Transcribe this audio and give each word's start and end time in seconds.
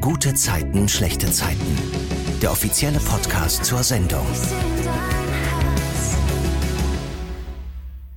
Gute 0.00 0.32
Zeiten, 0.32 0.88
schlechte 0.88 1.30
Zeiten. 1.30 1.76
Der 2.40 2.50
offizielle 2.50 2.98
Podcast 3.00 3.66
zur 3.66 3.82
Sendung. 3.82 4.26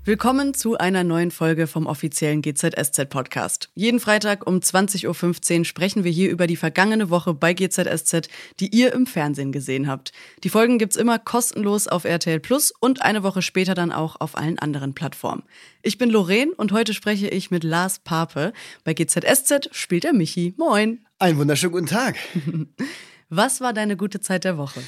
Willkommen 0.06 0.54
zu 0.54 0.78
einer 0.78 1.04
neuen 1.04 1.30
Folge 1.30 1.68
vom 1.68 1.86
offiziellen 1.86 2.42
GZSZ 2.42 3.10
Podcast. 3.10 3.70
Jeden 3.74 4.00
Freitag 4.00 4.48
um 4.48 4.60
20.15 4.60 5.60
Uhr 5.60 5.66
sprechen 5.66 6.06
wir 6.06 6.12
hier 6.12 6.30
über 6.30 6.48
die 6.48 6.56
vergangene 6.56 7.10
Woche 7.10 7.34
bei 7.34 7.54
GZSZ, 7.54 8.30
die 8.62 8.74
ihr 8.74 8.94
im 8.94 9.06
Fernsehen 9.06 9.52
gesehen 9.52 9.90
habt. 9.90 10.14
Die 10.46 10.50
Folgen 10.50 10.78
gibt's 10.78 10.96
immer 10.96 11.20
kostenlos 11.20 11.90
auf 11.90 12.06
RTL 12.06 12.40
Plus 12.40 12.72
und 12.80 13.02
eine 13.02 13.24
Woche 13.24 13.42
später 13.42 13.76
dann 13.76 13.92
auch 13.92 14.22
auf 14.22 14.38
allen 14.38 14.58
anderen 14.58 14.94
Plattformen. 14.94 15.44
Ich 15.82 15.98
bin 15.98 16.10
Lorraine 16.10 16.54
und 16.56 16.72
heute 16.72 16.94
spreche 16.94 17.28
ich 17.28 17.52
mit 17.52 17.66
Lars 17.66 18.00
Pape. 18.00 18.54
Bei 18.86 18.94
GZSZ 18.94 19.70
spielt 19.74 20.06
er 20.06 20.14
Michi. 20.14 20.54
Moin. 20.58 21.06
Einen 21.24 21.38
wunderschönen 21.38 21.72
guten 21.72 21.86
Tag. 21.86 22.18
Was 23.30 23.62
war 23.62 23.72
deine 23.72 23.96
gute 23.96 24.20
Zeit 24.20 24.44
der 24.44 24.58
Woche? 24.58 24.82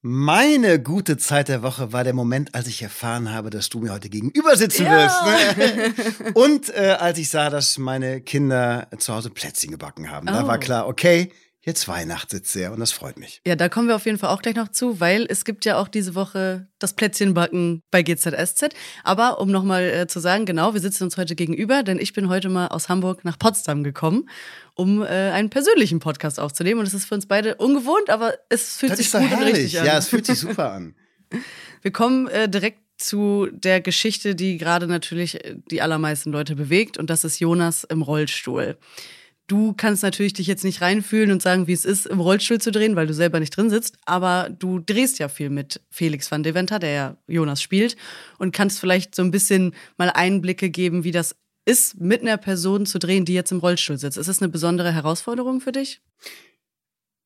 Meine 0.00 0.82
gute 0.82 1.18
Zeit 1.18 1.48
der 1.48 1.62
Woche 1.62 1.92
war 1.92 2.02
der 2.02 2.14
Moment, 2.14 2.54
als 2.54 2.66
ich 2.66 2.80
erfahren 2.80 3.30
habe, 3.30 3.50
dass 3.50 3.68
du 3.68 3.80
mir 3.80 3.92
heute 3.92 4.08
gegenüber 4.08 4.56
sitzen 4.56 4.86
Ja. 4.86 4.92
wirst. 4.96 6.34
Und 6.34 6.74
äh, 6.74 6.96
als 6.98 7.18
ich 7.18 7.28
sah, 7.28 7.50
dass 7.50 7.76
meine 7.76 8.22
Kinder 8.22 8.88
zu 8.96 9.12
Hause 9.12 9.28
Plätzchen 9.28 9.70
gebacken 9.70 10.10
haben. 10.10 10.26
Da 10.28 10.44
Oh. 10.44 10.46
war 10.46 10.56
klar, 10.56 10.88
okay, 10.88 11.30
jetzt 11.64 11.86
Weihnacht 11.88 12.30
sitzt 12.30 12.54
er 12.56 12.72
und 12.72 12.80
das 12.80 12.92
freut 12.92 13.18
mich. 13.18 13.40
Ja, 13.46 13.56
da 13.56 13.68
kommen 13.68 13.88
wir 13.88 13.96
auf 13.96 14.04
jeden 14.04 14.18
Fall 14.18 14.30
auch 14.30 14.42
gleich 14.42 14.56
noch 14.56 14.68
zu, 14.68 15.00
weil 15.00 15.26
es 15.28 15.44
gibt 15.44 15.64
ja 15.64 15.78
auch 15.78 15.88
diese 15.88 16.14
Woche 16.14 16.66
das 16.78 16.94
Plätzchenbacken 16.94 17.82
bei 17.90 18.02
GZSZ. 18.02 18.70
Aber 19.04 19.40
um 19.40 19.50
nochmal 19.50 19.82
äh, 19.84 20.06
zu 20.06 20.20
sagen, 20.20 20.44
genau, 20.44 20.74
wir 20.74 20.80
sitzen 20.80 21.04
uns 21.04 21.16
heute 21.16 21.34
gegenüber, 21.36 21.82
denn 21.82 21.98
ich 21.98 22.12
bin 22.12 22.28
heute 22.28 22.48
mal 22.48 22.68
aus 22.68 22.88
Hamburg 22.88 23.24
nach 23.24 23.38
Potsdam 23.38 23.84
gekommen, 23.84 24.28
um 24.74 25.02
äh, 25.02 25.06
einen 25.06 25.50
persönlichen 25.50 26.00
Podcast 26.00 26.40
aufzunehmen. 26.40 26.80
Und 26.80 26.86
es 26.86 26.94
ist 26.94 27.04
für 27.06 27.14
uns 27.14 27.26
beide 27.26 27.54
ungewohnt, 27.56 28.10
aber 28.10 28.34
es 28.48 28.76
fühlt 28.76 28.92
Das 28.92 28.98
sich 28.98 29.06
ist 29.06 29.14
doch 29.14 29.20
gut 29.20 29.30
und 29.30 29.38
herrlich. 29.38 29.54
richtig 29.54 29.80
an. 29.80 29.86
Ja, 29.86 29.98
es 29.98 30.08
fühlt 30.08 30.26
sich 30.26 30.38
super 30.40 30.72
an. 30.72 30.94
Wir 31.82 31.92
kommen 31.92 32.28
äh, 32.28 32.48
direkt 32.48 32.80
zu 32.98 33.48
der 33.52 33.80
Geschichte, 33.80 34.34
die 34.34 34.58
gerade 34.58 34.86
natürlich 34.86 35.44
äh, 35.44 35.56
die 35.70 35.80
allermeisten 35.82 36.30
Leute 36.32 36.56
bewegt, 36.56 36.98
und 36.98 37.08
das 37.10 37.24
ist 37.24 37.38
Jonas 37.40 37.84
im 37.84 38.02
Rollstuhl. 38.02 38.76
Du 39.48 39.74
kannst 39.74 40.02
natürlich 40.02 40.32
dich 40.32 40.46
jetzt 40.46 40.64
nicht 40.64 40.80
reinfühlen 40.80 41.32
und 41.32 41.42
sagen, 41.42 41.66
wie 41.66 41.72
es 41.72 41.84
ist, 41.84 42.06
im 42.06 42.20
Rollstuhl 42.20 42.60
zu 42.60 42.70
drehen, 42.70 42.96
weil 42.96 43.06
du 43.06 43.14
selber 43.14 43.40
nicht 43.40 43.56
drin 43.56 43.70
sitzt, 43.70 43.98
aber 44.06 44.48
du 44.50 44.78
drehst 44.78 45.18
ja 45.18 45.28
viel 45.28 45.50
mit 45.50 45.80
Felix 45.90 46.30
van 46.30 46.42
Deventer, 46.42 46.78
der 46.78 46.90
ja 46.90 47.16
Jonas 47.26 47.60
spielt, 47.60 47.96
und 48.38 48.54
kannst 48.54 48.78
vielleicht 48.78 49.14
so 49.14 49.22
ein 49.22 49.30
bisschen 49.30 49.74
mal 49.98 50.10
Einblicke 50.10 50.70
geben, 50.70 51.04
wie 51.04 51.10
das 51.10 51.34
ist, 51.64 52.00
mit 52.00 52.22
einer 52.22 52.38
Person 52.38 52.86
zu 52.86 52.98
drehen, 52.98 53.24
die 53.24 53.34
jetzt 53.34 53.52
im 53.52 53.58
Rollstuhl 53.58 53.98
sitzt. 53.98 54.16
Ist 54.16 54.28
das 54.28 54.40
eine 54.40 54.48
besondere 54.48 54.92
Herausforderung 54.92 55.60
für 55.60 55.72
dich? 55.72 56.00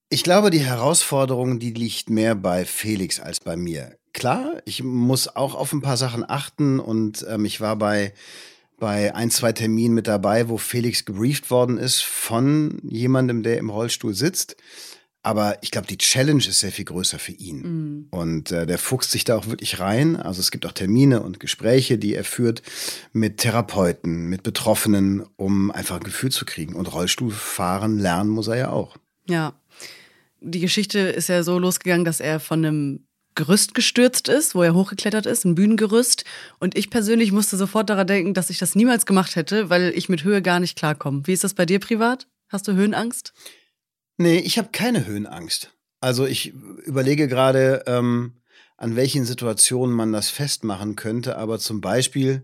Ich 0.08 0.22
glaube, 0.22 0.50
die 0.50 0.60
Herausforderung, 0.60 1.58
die 1.58 1.72
liegt 1.72 2.10
mehr 2.10 2.34
bei 2.34 2.64
Felix 2.64 3.18
als 3.18 3.40
bei 3.40 3.56
mir. 3.56 3.96
Klar, 4.12 4.62
ich 4.64 4.82
muss 4.82 5.28
auch 5.28 5.54
auf 5.54 5.72
ein 5.72 5.82
paar 5.82 5.96
Sachen 5.96 6.24
achten 6.28 6.80
und 6.80 7.26
ähm, 7.28 7.44
ich 7.44 7.60
war 7.60 7.76
bei, 7.76 8.14
bei 8.78 9.14
ein, 9.14 9.30
zwei 9.30 9.52
Terminen 9.52 9.94
mit 9.94 10.06
dabei, 10.06 10.48
wo 10.48 10.58
Felix 10.58 11.04
gebrieft 11.04 11.50
worden 11.50 11.78
ist 11.78 12.02
von 12.02 12.78
jemandem, 12.82 13.42
der 13.42 13.58
im 13.58 13.70
Rollstuhl 13.70 14.14
sitzt. 14.14 14.56
Aber 15.22 15.58
ich 15.60 15.72
glaube, 15.72 15.88
die 15.88 15.98
Challenge 15.98 16.44
ist 16.46 16.60
sehr 16.60 16.70
viel 16.70 16.84
größer 16.84 17.18
für 17.18 17.32
ihn. 17.32 18.06
Und 18.12 18.52
äh, 18.52 18.64
der 18.64 18.78
fuchst 18.78 19.10
sich 19.10 19.24
da 19.24 19.36
auch 19.36 19.48
wirklich 19.48 19.80
rein. 19.80 20.14
Also 20.14 20.38
es 20.38 20.52
gibt 20.52 20.64
auch 20.66 20.72
Termine 20.72 21.20
und 21.20 21.40
Gespräche, 21.40 21.98
die 21.98 22.14
er 22.14 22.22
führt 22.22 22.62
mit 23.12 23.38
Therapeuten, 23.38 24.28
mit 24.28 24.44
Betroffenen, 24.44 25.24
um 25.34 25.72
einfach 25.72 25.96
ein 25.96 26.04
Gefühl 26.04 26.30
zu 26.30 26.44
kriegen. 26.44 26.74
Und 26.76 26.92
Rollstuhlfahren 26.92 27.98
lernen 27.98 28.30
muss 28.30 28.46
er 28.46 28.56
ja 28.56 28.70
auch. 28.70 28.96
Ja. 29.28 29.58
Die 30.40 30.60
Geschichte 30.60 31.00
ist 31.00 31.28
ja 31.28 31.42
so 31.42 31.58
losgegangen, 31.58 32.04
dass 32.04 32.20
er 32.20 32.38
von 32.38 32.64
einem 32.64 33.06
Gerüst 33.36 33.74
gestürzt 33.74 34.28
ist, 34.28 34.56
wo 34.56 34.62
er 34.62 34.74
hochgeklettert 34.74 35.26
ist, 35.26 35.44
ein 35.44 35.54
Bühnengerüst. 35.54 36.24
Und 36.58 36.76
ich 36.76 36.90
persönlich 36.90 37.30
musste 37.30 37.56
sofort 37.56 37.88
daran 37.88 38.08
denken, 38.08 38.34
dass 38.34 38.50
ich 38.50 38.58
das 38.58 38.74
niemals 38.74 39.06
gemacht 39.06 39.36
hätte, 39.36 39.70
weil 39.70 39.92
ich 39.94 40.08
mit 40.08 40.24
Höhe 40.24 40.42
gar 40.42 40.58
nicht 40.58 40.76
klarkomme. 40.76 41.26
Wie 41.26 41.32
ist 41.32 41.44
das 41.44 41.54
bei 41.54 41.66
dir 41.66 41.78
privat? 41.78 42.26
Hast 42.48 42.66
du 42.66 42.72
Höhenangst? 42.72 43.32
Nee, 44.16 44.38
ich 44.38 44.58
habe 44.58 44.70
keine 44.72 45.06
Höhenangst. 45.06 45.72
Also 46.00 46.26
ich 46.26 46.54
überlege 46.84 47.28
gerade, 47.28 47.84
ähm, 47.86 48.32
an 48.76 48.96
welchen 48.96 49.24
Situationen 49.24 49.94
man 49.94 50.12
das 50.12 50.28
festmachen 50.28 50.96
könnte, 50.96 51.36
aber 51.36 51.58
zum 51.58 51.80
Beispiel, 51.80 52.42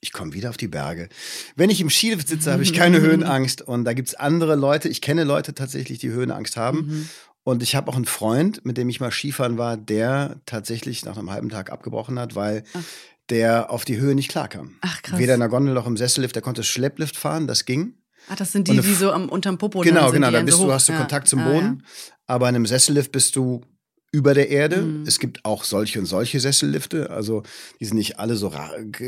ich 0.00 0.12
komme 0.12 0.34
wieder 0.34 0.50
auf 0.50 0.56
die 0.56 0.68
Berge. 0.68 1.08
Wenn 1.56 1.70
ich 1.70 1.80
im 1.80 1.90
Skilift 1.90 2.28
sitze, 2.28 2.52
habe 2.52 2.62
ich 2.62 2.72
keine 2.72 3.00
Höhenangst. 3.02 3.62
Und 3.62 3.84
da 3.84 3.92
gibt's 3.92 4.14
andere 4.14 4.54
Leute, 4.54 4.88
ich 4.88 5.00
kenne 5.00 5.24
Leute 5.24 5.54
tatsächlich, 5.54 5.98
die 5.98 6.10
Höhenangst 6.10 6.56
haben. 6.56 6.86
Mhm. 6.86 7.08
Und 7.44 7.62
ich 7.62 7.74
habe 7.76 7.90
auch 7.90 7.96
einen 7.96 8.06
Freund, 8.06 8.64
mit 8.64 8.78
dem 8.78 8.88
ich 8.88 9.00
mal 9.00 9.10
Skifahren 9.12 9.58
war, 9.58 9.76
der 9.76 10.40
tatsächlich 10.46 11.04
nach 11.04 11.16
einem 11.18 11.30
halben 11.30 11.50
Tag 11.50 11.70
abgebrochen 11.70 12.18
hat, 12.18 12.34
weil 12.34 12.64
der 13.30 13.70
auf 13.70 13.84
die 13.84 13.98
Höhe 13.98 14.14
nicht 14.14 14.30
klarkam. 14.30 14.76
Ach, 14.80 15.02
krass. 15.02 15.18
Weder 15.18 15.34
in 15.34 15.40
der 15.40 15.48
Gondel 15.50 15.74
noch 15.74 15.86
im 15.86 15.96
Sessellift, 15.96 16.34
der 16.34 16.42
konnte 16.42 16.62
Schlepplift 16.64 17.16
fahren, 17.16 17.46
das 17.46 17.64
ging. 17.66 17.94
Ah, 18.28 18.36
das 18.36 18.52
sind 18.52 18.68
die, 18.68 18.80
die 18.80 18.94
so 18.94 19.12
am 19.12 19.28
unterm 19.28 19.58
Popo 19.58 19.80
Genau, 19.80 20.10
genau. 20.10 20.26
Dann 20.28 20.36
einen 20.36 20.46
bist 20.46 20.56
so 20.58 20.66
du, 20.66 20.72
hast 20.72 20.88
du 20.88 20.92
ja. 20.92 20.98
Kontakt 20.98 21.28
zum 21.28 21.44
Boden. 21.44 21.84
Aber 22.26 22.48
in 22.48 22.54
einem 22.54 22.66
Sessellift 22.66 23.12
bist 23.12 23.36
du 23.36 23.60
über 24.12 24.32
der 24.32 24.48
Erde. 24.48 24.80
Mhm. 24.82 25.04
Es 25.06 25.18
gibt 25.18 25.44
auch 25.44 25.64
solche 25.64 25.98
und 25.98 26.06
solche 26.06 26.40
Sessellifte. 26.40 27.10
Also 27.10 27.42
die 27.80 27.84
sind 27.84 27.96
nicht 27.98 28.18
alle 28.18 28.36
so 28.36 28.50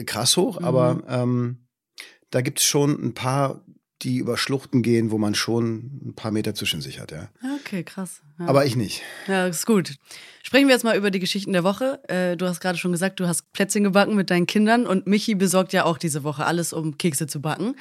krass 0.04 0.36
hoch, 0.36 0.60
Mhm. 0.60 0.66
aber 0.66 1.02
ähm, 1.08 1.66
da 2.30 2.42
gibt 2.42 2.58
es 2.58 2.66
schon 2.66 2.90
ein 3.02 3.14
paar, 3.14 3.64
die 4.02 4.18
über 4.18 4.36
Schluchten 4.36 4.82
gehen, 4.82 5.10
wo 5.10 5.18
man 5.18 5.34
schon 5.34 6.00
ein 6.04 6.14
paar 6.14 6.30
Meter 6.30 6.54
zwischen 6.54 6.80
sich 6.80 7.00
hat, 7.00 7.12
ja. 7.12 7.30
Okay, 7.60 7.82
krass. 7.82 8.22
Ja. 8.38 8.46
Aber 8.46 8.66
ich 8.66 8.76
nicht. 8.76 9.02
Ja, 9.26 9.46
ist 9.46 9.66
gut. 9.66 9.94
Sprechen 10.42 10.68
wir 10.68 10.74
jetzt 10.74 10.84
mal 10.84 10.96
über 10.96 11.10
die 11.10 11.18
Geschichten 11.18 11.52
der 11.52 11.64
Woche. 11.64 12.00
Äh, 12.08 12.36
du 12.36 12.46
hast 12.46 12.60
gerade 12.60 12.78
schon 12.78 12.92
gesagt, 12.92 13.20
du 13.20 13.26
hast 13.26 13.52
Plätzchen 13.52 13.84
gebacken 13.84 14.14
mit 14.14 14.30
deinen 14.30 14.46
Kindern 14.46 14.86
und 14.86 15.06
Michi 15.06 15.34
besorgt 15.34 15.72
ja 15.72 15.84
auch 15.84 15.98
diese 15.98 16.24
Woche 16.24 16.44
alles, 16.44 16.72
um 16.72 16.98
Kekse 16.98 17.26
zu 17.26 17.40
backen. 17.40 17.74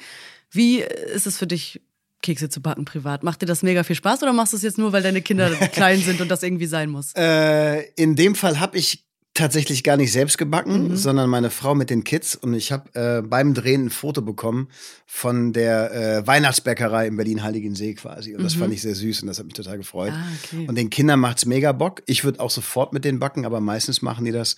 Wie 0.50 0.80
äh, 0.80 1.14
ist 1.14 1.26
es 1.26 1.36
für 1.38 1.46
dich, 1.46 1.82
Kekse 2.22 2.48
zu 2.48 2.60
backen 2.62 2.84
privat? 2.86 3.22
Macht 3.22 3.42
dir 3.42 3.46
das 3.46 3.62
mega 3.62 3.84
viel 3.84 3.94
Spaß 3.94 4.22
oder 4.22 4.32
machst 4.32 4.52
du 4.52 4.56
es 4.56 4.62
jetzt 4.62 4.78
nur, 4.78 4.92
weil 4.92 5.02
deine 5.02 5.22
Kinder 5.22 5.50
klein 5.72 6.00
sind 6.00 6.20
und 6.20 6.30
das 6.30 6.42
irgendwie 6.42 6.66
sein 6.66 6.90
muss? 6.90 7.12
Äh, 7.14 7.82
in 7.96 8.16
dem 8.16 8.34
Fall 8.34 8.58
habe 8.58 8.78
ich 8.78 9.05
tatsächlich 9.36 9.84
gar 9.84 9.96
nicht 9.96 10.10
selbst 10.12 10.38
gebacken, 10.38 10.88
Mhm. 10.88 10.96
sondern 10.96 11.30
meine 11.30 11.50
Frau 11.50 11.74
mit 11.74 11.90
den 11.90 12.02
Kids. 12.04 12.34
Und 12.34 12.54
ich 12.54 12.72
habe 12.72 12.92
äh, 12.94 13.22
beim 13.22 13.54
Drehen 13.54 13.86
ein 13.86 13.90
Foto 13.90 14.22
bekommen 14.22 14.68
von 15.06 15.52
der 15.52 15.92
äh, 16.18 16.26
Weihnachtsbäckerei 16.26 17.06
in 17.06 17.16
Berlin-Heiligensee 17.16 17.94
quasi. 17.94 18.34
Und 18.34 18.42
das 18.42 18.54
fand 18.54 18.72
ich 18.72 18.82
sehr 18.82 18.94
süß 18.96 19.22
und 19.22 19.28
das 19.28 19.38
hat 19.38 19.46
mich 19.46 19.54
total 19.54 19.78
gefreut. 19.78 20.12
Mhm. 20.12 20.18
Ah, 20.18 20.26
okay. 20.44 20.66
Und 20.68 20.74
den 20.76 20.90
Kindern 20.90 21.20
macht's 21.20 21.46
mega 21.46 21.70
Bock. 21.72 22.02
Ich 22.06 22.24
würde 22.24 22.40
auch 22.40 22.50
sofort 22.50 22.92
mit 22.92 23.04
denen 23.04 23.18
backen, 23.20 23.44
aber 23.46 23.60
meistens 23.60 24.02
machen 24.02 24.24
die 24.24 24.32
das, 24.32 24.56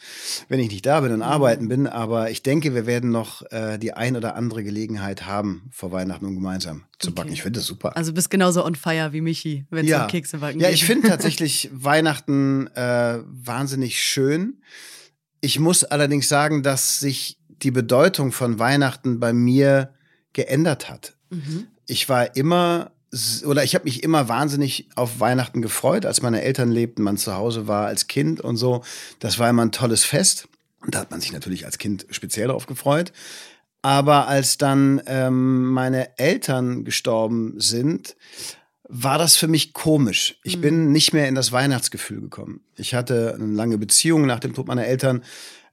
wenn 0.49 0.59
ich 0.61 0.71
nicht 0.71 0.87
da 0.87 1.01
bin 1.01 1.11
und 1.13 1.19
Mhm. 1.19 1.23
arbeiten 1.25 1.69
bin. 1.69 1.87
Aber 1.87 2.31
ich 2.31 2.43
denke, 2.43 2.75
wir 2.75 2.87
werden 2.87 3.11
noch 3.11 3.43
äh, 3.51 3.77
die 3.79 3.93
ein 3.93 4.17
oder 4.17 4.37
andere 4.37 4.65
Gelegenheit 4.65 5.27
haben, 5.27 5.69
vor 5.71 5.93
Weihnachten 5.93 6.25
um 6.25 6.35
gemeinsam 6.35 6.85
zu 6.99 7.13
backen. 7.13 7.29
Okay. 7.29 7.35
Ich 7.35 7.43
finde 7.43 7.59
das 7.61 7.67
super. 7.67 7.97
Also 7.97 8.13
bist 8.13 8.31
genauso 8.31 8.65
on 8.65 8.75
fire 8.75 9.13
wie 9.13 9.21
Michi, 9.21 9.67
wenn 9.71 9.87
es 9.87 9.93
um 9.93 10.07
Kekse 10.09 10.39
backen 10.39 10.61
ja, 10.61 10.69
geht. 10.69 10.77
ich 10.77 10.85
finde 10.85 11.09
tatsächlich 11.09 11.69
Weihnachten 11.73 12.69
äh, 12.75 13.19
wahnsinnig 13.27 14.01
schön. 14.03 14.55
Ich 15.41 15.59
muss 15.59 15.85
allerdings 15.85 16.29
sagen, 16.29 16.63
dass 16.63 17.01
sich 17.01 17.39
die 17.49 17.71
Bedeutung 17.71 18.33
von 18.33 18.59
Weihnachten 18.59 19.21
bei 19.21 19.33
mir 19.33 19.95
geändert 20.33 20.89
hat. 20.91 21.17
Mhm. 21.31 21.69
Ich 21.87 22.09
war 22.09 22.37
immer 22.37 22.93
oder 23.47 23.65
ich 23.65 23.75
habe 23.75 23.85
mich 23.85 24.03
immer 24.03 24.29
wahnsinnig 24.29 24.89
auf 24.95 25.19
Weihnachten 25.19 25.63
gefreut, 25.63 26.05
als 26.05 26.21
meine 26.21 26.43
Eltern 26.43 26.71
lebten, 26.71 27.03
man 27.03 27.17
zu 27.17 27.35
Hause 27.35 27.67
war 27.67 27.87
als 27.87 28.07
Kind 28.07 28.41
und 28.41 28.57
so. 28.57 28.85
Das 29.19 29.39
war 29.39 29.49
immer 29.49 29.65
ein 29.65 29.73
tolles 29.73 30.05
Fest. 30.05 30.49
Und 30.83 30.95
da 30.95 31.01
hat 31.01 31.11
man 31.11 31.21
sich 31.21 31.33
natürlich 31.33 31.65
als 31.65 31.79
Kind 31.79 32.07
speziell 32.11 32.49
darauf 32.49 32.67
gefreut. 32.67 33.13
Aber 33.81 34.29
als 34.29 34.59
dann 34.59 35.01
ähm, 35.07 35.67
meine 35.67 36.19
Eltern 36.19 36.85
gestorben 36.85 37.55
sind, 37.59 38.17
war 38.89 39.19
das 39.19 39.37
für 39.37 39.49
mich 39.49 39.75
komisch. 39.75 40.39
Ich 40.43 40.61
bin 40.61 40.93
nicht 40.93 41.13
mehr 41.13 41.29
in 41.29 41.35
das 41.35 41.53
Weihnachtsgefühl 41.53 42.21
gekommen. 42.23 42.61
Ich 42.77 42.95
hatte 42.95 43.35
eine 43.35 43.53
lange 43.53 43.77
Beziehung 43.79 44.25
nach 44.27 44.41
dem 44.41 44.55
Tod 44.55 44.67
meiner 44.67 44.87
Eltern. 44.87 45.23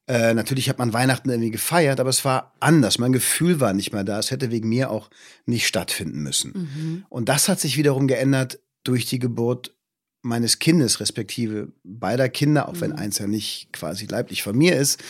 Äh, 0.07 0.33
natürlich 0.33 0.69
hat 0.69 0.77
man 0.77 0.93
Weihnachten 0.93 1.29
irgendwie 1.29 1.49
gefeiert, 1.51 1.99
aber 1.99 2.09
es 2.09 2.25
war 2.25 2.53
anders. 2.59 2.99
Mein 2.99 3.13
Gefühl 3.13 3.59
war 3.59 3.73
nicht 3.73 3.93
mehr 3.93 4.03
da. 4.03 4.19
Es 4.19 4.31
hätte 4.31 4.51
wegen 4.51 4.69
mir 4.69 4.91
auch 4.91 5.09
nicht 5.45 5.65
stattfinden 5.65 6.21
müssen. 6.21 6.51
Mhm. 6.53 7.05
Und 7.09 7.29
das 7.29 7.47
hat 7.49 7.59
sich 7.59 7.77
wiederum 7.77 8.07
geändert 8.07 8.59
durch 8.83 9.05
die 9.05 9.19
Geburt 9.19 9.73
meines 10.21 10.59
Kindes, 10.59 10.99
respektive 10.99 11.71
beider 11.83 12.29
Kinder, 12.29 12.67
auch 12.67 12.81
wenn 12.81 12.91
Mhm. 12.91 12.97
eins 12.97 13.19
ja 13.19 13.27
nicht 13.27 13.69
quasi 13.71 14.05
leiblich 14.07 14.43
von 14.43 14.57
mir 14.57 14.75
ist. 14.75 15.01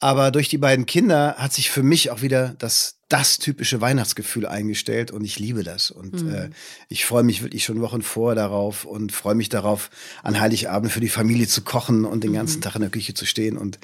Aber 0.00 0.30
durch 0.30 0.48
die 0.48 0.58
beiden 0.58 0.86
Kinder 0.86 1.36
hat 1.38 1.52
sich 1.52 1.70
für 1.70 1.82
mich 1.82 2.10
auch 2.10 2.22
wieder 2.22 2.54
das, 2.58 2.99
das 3.10 3.38
typische 3.38 3.80
Weihnachtsgefühl 3.82 4.46
eingestellt 4.46 5.10
und 5.10 5.24
ich 5.24 5.38
liebe 5.38 5.62
das. 5.64 5.90
Und 5.90 6.22
Mhm. 6.24 6.32
äh, 6.34 6.50
ich 6.88 7.04
freue 7.04 7.22
mich 7.24 7.42
wirklich 7.42 7.64
schon 7.64 7.82
Wochen 7.82 8.00
vor 8.02 8.34
darauf 8.34 8.84
und 8.86 9.12
freue 9.12 9.34
mich 9.34 9.48
darauf, 9.50 9.90
an 10.22 10.40
Heiligabend 10.40 10.90
für 10.92 11.00
die 11.00 11.08
Familie 11.08 11.46
zu 11.48 11.60
kochen 11.62 12.04
und 12.04 12.22
den 12.24 12.30
Mhm. 12.30 12.36
ganzen 12.36 12.62
Tag 12.62 12.76
in 12.76 12.80
der 12.82 12.90
Küche 12.90 13.12
zu 13.12 13.26
stehen 13.26 13.58
und 13.58 13.78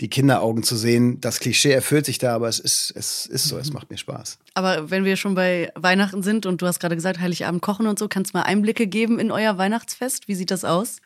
die 0.00 0.08
Kinderaugen 0.08 0.64
zu 0.64 0.76
sehen. 0.76 1.20
Das 1.20 1.38
Klischee 1.40 1.70
erfüllt 1.70 2.06
sich 2.06 2.18
da, 2.18 2.34
aber 2.34 2.48
es 2.48 2.58
ist, 2.58 2.92
es 2.96 3.24
ist 3.26 3.44
so, 3.44 3.54
Mhm. 3.54 3.60
es 3.62 3.72
macht 3.72 3.88
mir 3.90 3.98
Spaß. 3.98 4.38
Aber 4.54 4.90
wenn 4.90 5.04
wir 5.04 5.16
schon 5.16 5.34
bei 5.36 5.70
Weihnachten 5.76 6.22
sind 6.24 6.44
und 6.44 6.60
du 6.60 6.66
hast 6.66 6.80
gerade 6.80 6.96
gesagt, 6.96 7.20
Heiligabend 7.20 7.62
kochen 7.62 7.86
und 7.86 7.98
so, 7.98 8.08
kannst 8.08 8.34
du 8.34 8.38
mal 8.38 8.42
Einblicke 8.44 8.86
geben 8.88 9.18
in 9.20 9.30
euer 9.30 9.56
Weihnachtsfest? 9.58 10.28
Wie 10.28 10.34
sieht 10.34 10.50
das 10.50 10.64
aus? 10.64 10.96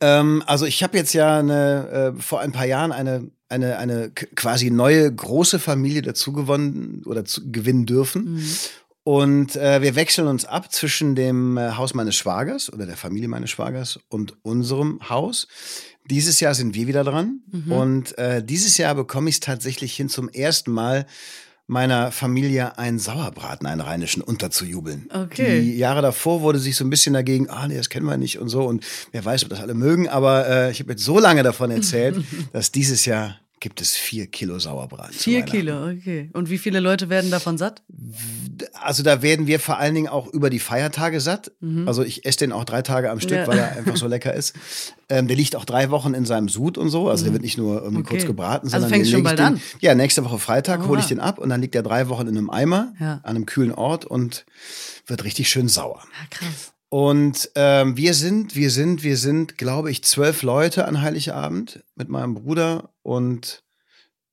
Ähm, 0.00 0.42
also 0.46 0.66
ich 0.66 0.82
habe 0.82 0.96
jetzt 0.96 1.12
ja 1.12 1.38
eine, 1.38 2.14
äh, 2.18 2.22
vor 2.22 2.40
ein 2.40 2.52
paar 2.52 2.66
Jahren 2.66 2.92
eine, 2.92 3.30
eine, 3.48 3.78
eine 3.78 4.10
quasi 4.10 4.70
neue 4.70 5.12
große 5.12 5.58
Familie 5.58 6.02
dazu 6.02 6.32
gewonnen 6.32 7.02
oder 7.06 7.24
zu, 7.24 7.50
gewinnen 7.50 7.86
dürfen. 7.86 8.36
Und 9.04 9.56
äh, 9.56 9.80
wir 9.80 9.94
wechseln 9.94 10.28
uns 10.28 10.44
ab 10.44 10.70
zwischen 10.70 11.14
dem 11.14 11.56
äh, 11.56 11.72
Haus 11.72 11.94
meines 11.94 12.14
Schwagers 12.14 12.70
oder 12.70 12.84
der 12.84 12.96
Familie 12.96 13.28
meines 13.28 13.50
Schwagers 13.50 13.98
und 14.08 14.36
unserem 14.44 15.00
Haus. 15.08 15.48
Dieses 16.10 16.40
Jahr 16.40 16.54
sind 16.54 16.74
wir 16.74 16.86
wieder 16.86 17.04
dran. 17.04 17.40
Und 17.72 18.18
äh, 18.18 18.44
dieses 18.44 18.76
Jahr 18.76 18.94
bekomme 18.94 19.30
ich 19.30 19.36
es 19.36 19.40
tatsächlich 19.40 19.96
hin, 19.96 20.08
zum 20.08 20.28
ersten 20.28 20.72
Mal 20.72 21.06
meiner 21.68 22.10
Familie 22.10 22.78
einen 22.78 22.98
Sauerbraten, 22.98 23.66
einen 23.66 23.82
rheinischen, 23.82 24.22
unterzujubeln. 24.22 25.08
Okay. 25.12 25.60
Die 25.60 25.76
Jahre 25.76 26.00
davor 26.00 26.40
wurde 26.40 26.58
sich 26.58 26.74
so 26.74 26.84
ein 26.84 26.90
bisschen 26.90 27.12
dagegen, 27.12 27.48
ah 27.50 27.68
nee, 27.68 27.76
das 27.76 27.90
kennen 27.90 28.06
wir 28.06 28.16
nicht 28.16 28.38
und 28.38 28.48
so. 28.48 28.64
Und 28.64 28.84
wer 29.12 29.24
weiß, 29.24 29.44
ob 29.44 29.50
das 29.50 29.60
alle 29.60 29.74
mögen. 29.74 30.08
Aber 30.08 30.48
äh, 30.48 30.70
ich 30.70 30.80
habe 30.80 30.92
jetzt 30.92 31.04
so 31.04 31.18
lange 31.18 31.42
davon 31.42 31.70
erzählt, 31.70 32.16
dass 32.52 32.72
dieses 32.72 33.04
Jahr 33.04 33.36
gibt 33.60 33.80
es 33.80 33.94
vier 33.96 34.26
Kilo 34.26 34.58
Sauerbraten. 34.58 35.12
Vier. 35.12 35.42
Kilo, 35.42 35.88
okay. 35.90 36.30
Und 36.32 36.48
wie 36.50 36.58
viele 36.58 36.80
Leute 36.80 37.08
werden 37.08 37.30
davon 37.30 37.58
satt? 37.58 37.82
Also 38.80 39.02
da 39.02 39.22
werden 39.22 39.46
wir 39.46 39.60
vor 39.60 39.78
allen 39.78 39.94
Dingen 39.94 40.08
auch 40.08 40.26
über 40.28 40.50
die 40.50 40.58
Feiertage 40.58 41.20
satt. 41.20 41.52
Also 41.86 42.02
ich 42.02 42.24
esse 42.24 42.38
den 42.38 42.52
auch 42.52 42.64
drei 42.64 42.82
Tage 42.82 43.10
am 43.10 43.20
Stück, 43.20 43.32
Mhm. 43.32 43.36
Ja. 43.38 43.46
weil 43.46 43.58
er 43.58 43.76
einfach 43.76 43.96
so 43.96 44.06
lecker 44.06 44.32
ist. 44.34 44.54
Ähm, 45.08 45.26
der 45.28 45.36
liegt 45.36 45.56
auch 45.56 45.64
drei 45.64 45.90
Wochen 45.90 46.14
in 46.14 46.24
seinem 46.24 46.48
Sud 46.48 46.78
und 46.78 46.88
so. 46.90 47.08
Also 47.08 47.24
der 47.24 47.32
wird 47.32 47.42
nicht 47.42 47.58
nur 47.58 47.76
irgendwie 47.76 47.98
Mhm. 47.98 48.04
Okay. 48.06 48.14
kurz 48.16 48.26
gebraten, 48.26 48.66
Also 48.66 48.72
sondern 48.76 48.90
fängst 48.90 49.10
den 49.10 49.14
schon 49.14 49.22
bald 49.24 49.38
den, 49.38 49.46
an? 49.46 49.60
Ja, 49.80 49.94
nächste 49.94 50.24
Woche 50.24 50.38
Freitag 50.38 50.86
hole 50.86 51.00
ich 51.00 51.06
den 51.06 51.20
ab 51.20 51.38
und 51.38 51.48
dann 51.48 51.60
liegt 51.60 51.74
er 51.74 51.82
drei 51.82 52.08
Wochen 52.08 52.26
in 52.26 52.36
einem 52.36 52.50
Eimer 52.50 52.92
Ja. 53.00 53.14
an 53.22 53.36
einem 53.36 53.46
kühlen 53.46 53.72
Ort 53.72 54.04
und 54.04 54.44
wird 55.06 55.24
richtig 55.24 55.48
schön 55.48 55.68
sauer. 55.68 56.02
Ja, 56.04 56.26
krass. 56.30 56.72
Und 56.90 57.50
ähm, 57.54 57.96
wir 57.96 58.14
sind, 58.14 58.54
wir 58.54 58.70
sind, 58.70 59.02
wir 59.02 59.16
sind, 59.18 59.58
glaube 59.58 59.90
ich, 59.90 60.04
zwölf 60.04 60.42
Leute 60.42 60.86
an 60.86 61.02
Heiligabend 61.02 61.84
mit 61.94 62.08
meinem 62.08 62.34
Bruder 62.34 62.94
und 63.02 63.62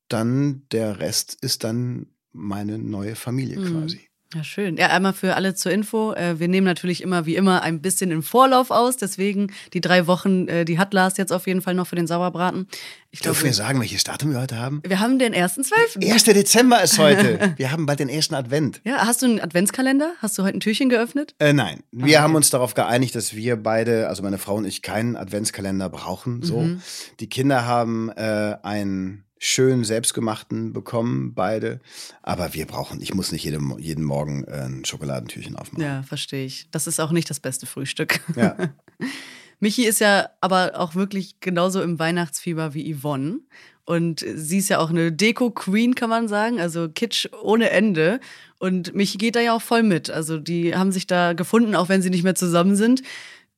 dann 0.08 0.66
der 0.70 1.00
Rest 1.00 1.36
ist 1.42 1.64
dann 1.64 2.06
meine 2.32 2.78
neue 2.78 3.14
Familie 3.16 3.58
Mhm. 3.58 3.80
quasi. 3.80 4.08
Ja, 4.34 4.42
schön. 4.42 4.76
Ja, 4.76 4.88
einmal 4.88 5.12
für 5.12 5.36
alle 5.36 5.54
zur 5.54 5.70
Info. 5.70 6.12
Äh, 6.12 6.40
wir 6.40 6.48
nehmen 6.48 6.64
natürlich 6.66 7.00
immer 7.02 7.26
wie 7.26 7.36
immer 7.36 7.62
ein 7.62 7.80
bisschen 7.80 8.10
im 8.10 8.24
Vorlauf 8.24 8.72
aus. 8.72 8.96
Deswegen 8.96 9.52
die 9.72 9.80
drei 9.80 10.08
Wochen, 10.08 10.48
äh, 10.48 10.64
die 10.64 10.78
hat 10.80 10.92
Lars 10.92 11.16
jetzt 11.16 11.32
auf 11.32 11.46
jeden 11.46 11.62
Fall 11.62 11.74
noch 11.74 11.86
für 11.86 11.94
den 11.94 12.08
Sauerbraten. 12.08 12.66
Ich 13.12 13.20
Dürfen 13.20 13.42
glaube, 13.42 13.46
wir 13.50 13.54
sagen, 13.54 13.80
welches 13.80 14.02
Datum 14.02 14.32
wir 14.32 14.40
heute 14.40 14.58
haben? 14.58 14.82
wir 14.84 14.98
haben 14.98 15.20
den 15.20 15.32
ersten 15.32 15.62
Zwölften. 15.62 16.02
1. 16.04 16.24
Dezember 16.24 16.82
ist 16.82 16.98
heute. 16.98 17.54
Wir 17.56 17.70
haben 17.70 17.86
bald 17.86 18.00
den 18.00 18.08
ersten 18.08 18.34
Advent. 18.34 18.80
Ja, 18.84 19.06
hast 19.06 19.22
du 19.22 19.26
einen 19.26 19.40
Adventskalender? 19.40 20.12
Hast 20.20 20.36
du 20.36 20.42
heute 20.42 20.56
ein 20.58 20.60
Türchen 20.60 20.88
geöffnet? 20.88 21.34
Äh, 21.38 21.52
nein, 21.52 21.80
wir 21.92 22.20
haben 22.20 22.34
uns 22.34 22.50
darauf 22.50 22.74
geeinigt, 22.74 23.14
dass 23.14 23.34
wir 23.34 23.56
beide, 23.56 24.08
also 24.08 24.22
meine 24.24 24.38
Frau 24.38 24.56
und 24.56 24.64
ich, 24.66 24.82
keinen 24.82 25.16
Adventskalender 25.16 25.88
brauchen. 25.88 26.42
So, 26.42 26.60
Mhm. 26.62 26.82
die 27.20 27.28
Kinder 27.28 27.64
haben 27.64 28.10
äh, 28.10 28.56
einen 28.62 29.22
schön 29.38 29.84
selbstgemachten 29.84 30.72
bekommen, 30.72 31.34
beide. 31.34 31.80
Aber 32.22 32.54
wir 32.54 32.66
brauchen, 32.66 33.00
ich 33.02 33.14
muss 33.14 33.32
nicht 33.32 33.44
jedem, 33.44 33.78
jeden 33.78 34.04
Morgen 34.04 34.44
äh, 34.44 34.62
ein 34.62 34.84
Schokoladentürchen 34.84 35.56
aufmachen. 35.56 35.84
Ja, 35.84 36.02
verstehe 36.02 36.46
ich. 36.46 36.68
Das 36.70 36.86
ist 36.86 37.00
auch 37.00 37.12
nicht 37.12 37.28
das 37.28 37.40
beste 37.40 37.66
Frühstück. 37.66 38.20
Ja. 38.34 38.56
Michi 39.60 39.84
ist 39.86 40.00
ja 40.00 40.28
aber 40.40 40.78
auch 40.78 40.94
wirklich 40.94 41.40
genauso 41.40 41.82
im 41.82 41.98
Weihnachtsfieber 41.98 42.74
wie 42.74 42.94
Yvonne. 42.94 43.40
Und 43.84 44.24
sie 44.34 44.58
ist 44.58 44.68
ja 44.68 44.78
auch 44.78 44.90
eine 44.90 45.12
Deko-Queen, 45.12 45.94
kann 45.94 46.10
man 46.10 46.28
sagen. 46.28 46.60
Also 46.60 46.88
Kitsch 46.88 47.28
ohne 47.42 47.70
Ende. 47.70 48.20
Und 48.58 48.94
Michi 48.94 49.16
geht 49.16 49.36
da 49.36 49.40
ja 49.40 49.54
auch 49.54 49.62
voll 49.62 49.82
mit. 49.82 50.10
Also 50.10 50.38
die 50.38 50.74
haben 50.74 50.92
sich 50.92 51.06
da 51.06 51.34
gefunden, 51.34 51.76
auch 51.76 51.88
wenn 51.88 52.02
sie 52.02 52.10
nicht 52.10 52.24
mehr 52.24 52.34
zusammen 52.34 52.74
sind. 52.74 53.02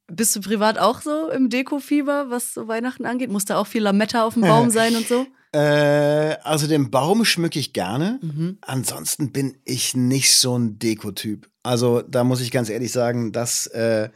Bist 0.07 0.37
du 0.37 0.41
privat 0.41 0.79
auch 0.79 1.01
so 1.01 1.31
im 1.31 1.49
Deko-Fieber, 1.49 2.27
was 2.29 2.55
so 2.55 2.69
Weihnachten 2.69 3.07
angeht? 3.07 3.31
Muss 3.31 3.47
da 3.47 3.57
auch 3.57 3.67
viel 3.67 3.83
Lametta 3.83 4.25
auf 4.25 4.35
dem 4.35 4.43
Baum 4.49 4.71
sein 4.71 4.97
und 4.97 5.09
so? 5.09 5.27
Äh, 5.53 5.59
also 6.43 6.67
den 6.67 6.91
Baum 6.91 7.25
schmücke 7.25 7.59
ich 7.59 7.73
gerne. 7.73 8.19
Mhm. 8.23 8.59
Ansonsten 8.61 9.33
bin 9.33 9.56
ich 9.65 9.97
nicht 9.97 10.37
so 10.37 10.59
ein 10.59 10.79
Dekotyp. 10.79 11.49
Also 11.62 12.03
da 12.03 12.25
muss 12.25 12.41
ich 12.41 12.50
ganz 12.50 12.69
ehrlich 12.71 12.93
sagen, 12.93 13.33
das, 13.33 13.67
äh, 13.69 14.09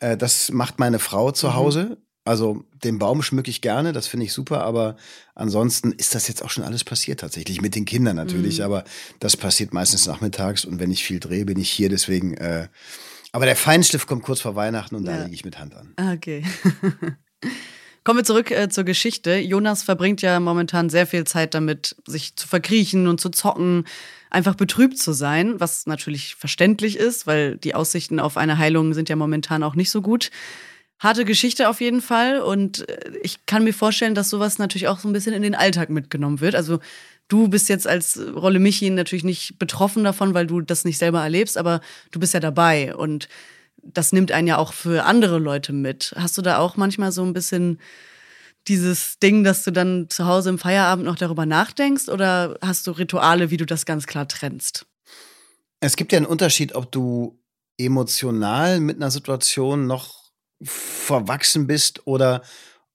äh, 0.00 0.16
das 0.16 0.50
macht 0.50 0.78
meine 0.78 0.98
Frau 0.98 1.30
zu 1.32 1.48
Mhm. 1.48 1.54
Hause. 1.54 1.96
Also 2.24 2.64
den 2.82 2.98
Baum 2.98 3.22
schmücke 3.22 3.50
ich 3.50 3.60
gerne, 3.60 3.92
das 3.92 4.08
finde 4.08 4.26
ich 4.26 4.32
super, 4.32 4.62
aber 4.64 4.96
ansonsten 5.36 5.92
ist 5.92 6.12
das 6.16 6.26
jetzt 6.26 6.42
auch 6.44 6.50
schon 6.50 6.64
alles 6.64 6.82
passiert 6.82 7.20
tatsächlich, 7.20 7.60
mit 7.62 7.76
den 7.76 7.84
Kindern 7.84 8.16
natürlich, 8.16 8.58
Mhm. 8.58 8.64
aber 8.64 8.84
das 9.20 9.36
passiert 9.36 9.72
meistens 9.72 10.06
nachmittags 10.08 10.64
und 10.64 10.80
wenn 10.80 10.90
ich 10.90 11.04
viel 11.04 11.20
drehe, 11.20 11.44
bin 11.44 11.56
ich 11.56 11.70
hier, 11.70 11.88
deswegen, 11.88 12.34
äh, 12.34 12.66
aber 13.30 13.44
der 13.46 13.54
Feinschliff 13.54 14.08
kommt 14.08 14.24
kurz 14.24 14.40
vor 14.40 14.56
Weihnachten 14.56 14.96
und 14.96 15.04
da 15.04 15.12
Ja. 15.18 15.22
lege 15.22 15.34
ich 15.36 15.44
mit 15.44 15.60
Hand 15.60 15.76
an. 15.76 15.92
Ah, 15.98 16.14
Okay. 16.14 16.42
Kommen 18.06 18.20
wir 18.20 18.24
zurück 18.24 18.52
äh, 18.52 18.68
zur 18.68 18.84
Geschichte. 18.84 19.36
Jonas 19.36 19.82
verbringt 19.82 20.22
ja 20.22 20.38
momentan 20.38 20.90
sehr 20.90 21.08
viel 21.08 21.24
Zeit 21.24 21.54
damit, 21.54 21.96
sich 22.06 22.36
zu 22.36 22.46
verkriechen 22.46 23.08
und 23.08 23.20
zu 23.20 23.30
zocken, 23.30 23.84
einfach 24.30 24.54
betrübt 24.54 24.96
zu 24.96 25.12
sein, 25.12 25.58
was 25.58 25.86
natürlich 25.86 26.36
verständlich 26.36 26.96
ist, 26.96 27.26
weil 27.26 27.56
die 27.56 27.74
Aussichten 27.74 28.20
auf 28.20 28.36
eine 28.36 28.58
Heilung 28.58 28.94
sind 28.94 29.08
ja 29.08 29.16
momentan 29.16 29.64
auch 29.64 29.74
nicht 29.74 29.90
so 29.90 30.02
gut. 30.02 30.30
Harte 31.00 31.24
Geschichte 31.24 31.68
auf 31.68 31.80
jeden 31.80 32.00
Fall 32.00 32.38
und 32.38 32.88
äh, 32.88 33.10
ich 33.24 33.44
kann 33.44 33.64
mir 33.64 33.74
vorstellen, 33.74 34.14
dass 34.14 34.30
sowas 34.30 34.58
natürlich 34.58 34.86
auch 34.86 35.00
so 35.00 35.08
ein 35.08 35.12
bisschen 35.12 35.34
in 35.34 35.42
den 35.42 35.56
Alltag 35.56 35.90
mitgenommen 35.90 36.40
wird. 36.40 36.54
Also 36.54 36.78
du 37.26 37.48
bist 37.48 37.68
jetzt 37.68 37.88
als 37.88 38.20
Rolle 38.36 38.60
Michi 38.60 38.88
natürlich 38.88 39.24
nicht 39.24 39.58
betroffen 39.58 40.04
davon, 40.04 40.32
weil 40.32 40.46
du 40.46 40.60
das 40.60 40.84
nicht 40.84 40.98
selber 40.98 41.22
erlebst, 41.22 41.58
aber 41.58 41.80
du 42.12 42.20
bist 42.20 42.34
ja 42.34 42.38
dabei 42.38 42.94
und 42.94 43.26
das 43.92 44.12
nimmt 44.12 44.32
einen 44.32 44.48
ja 44.48 44.58
auch 44.58 44.72
für 44.72 45.04
andere 45.04 45.38
Leute 45.38 45.72
mit. 45.72 46.14
Hast 46.16 46.36
du 46.38 46.42
da 46.42 46.58
auch 46.58 46.76
manchmal 46.76 47.12
so 47.12 47.22
ein 47.22 47.32
bisschen 47.32 47.80
dieses 48.68 49.18
Ding, 49.18 49.44
dass 49.44 49.62
du 49.64 49.70
dann 49.70 50.08
zu 50.10 50.26
Hause 50.26 50.50
im 50.50 50.58
Feierabend 50.58 51.04
noch 51.04 51.16
darüber 51.16 51.46
nachdenkst 51.46 52.08
oder 52.08 52.58
hast 52.60 52.86
du 52.86 52.92
Rituale, 52.92 53.50
wie 53.50 53.56
du 53.56 53.66
das 53.66 53.86
ganz 53.86 54.06
klar 54.06 54.26
trennst? 54.26 54.86
Es 55.80 55.96
gibt 55.96 56.12
ja 56.12 56.16
einen 56.16 56.26
Unterschied, 56.26 56.74
ob 56.74 56.90
du 56.90 57.38
emotional 57.78 58.80
mit 58.80 58.96
einer 58.96 59.10
Situation 59.10 59.86
noch 59.86 60.30
verwachsen 60.62 61.66
bist 61.66 62.06
oder 62.06 62.42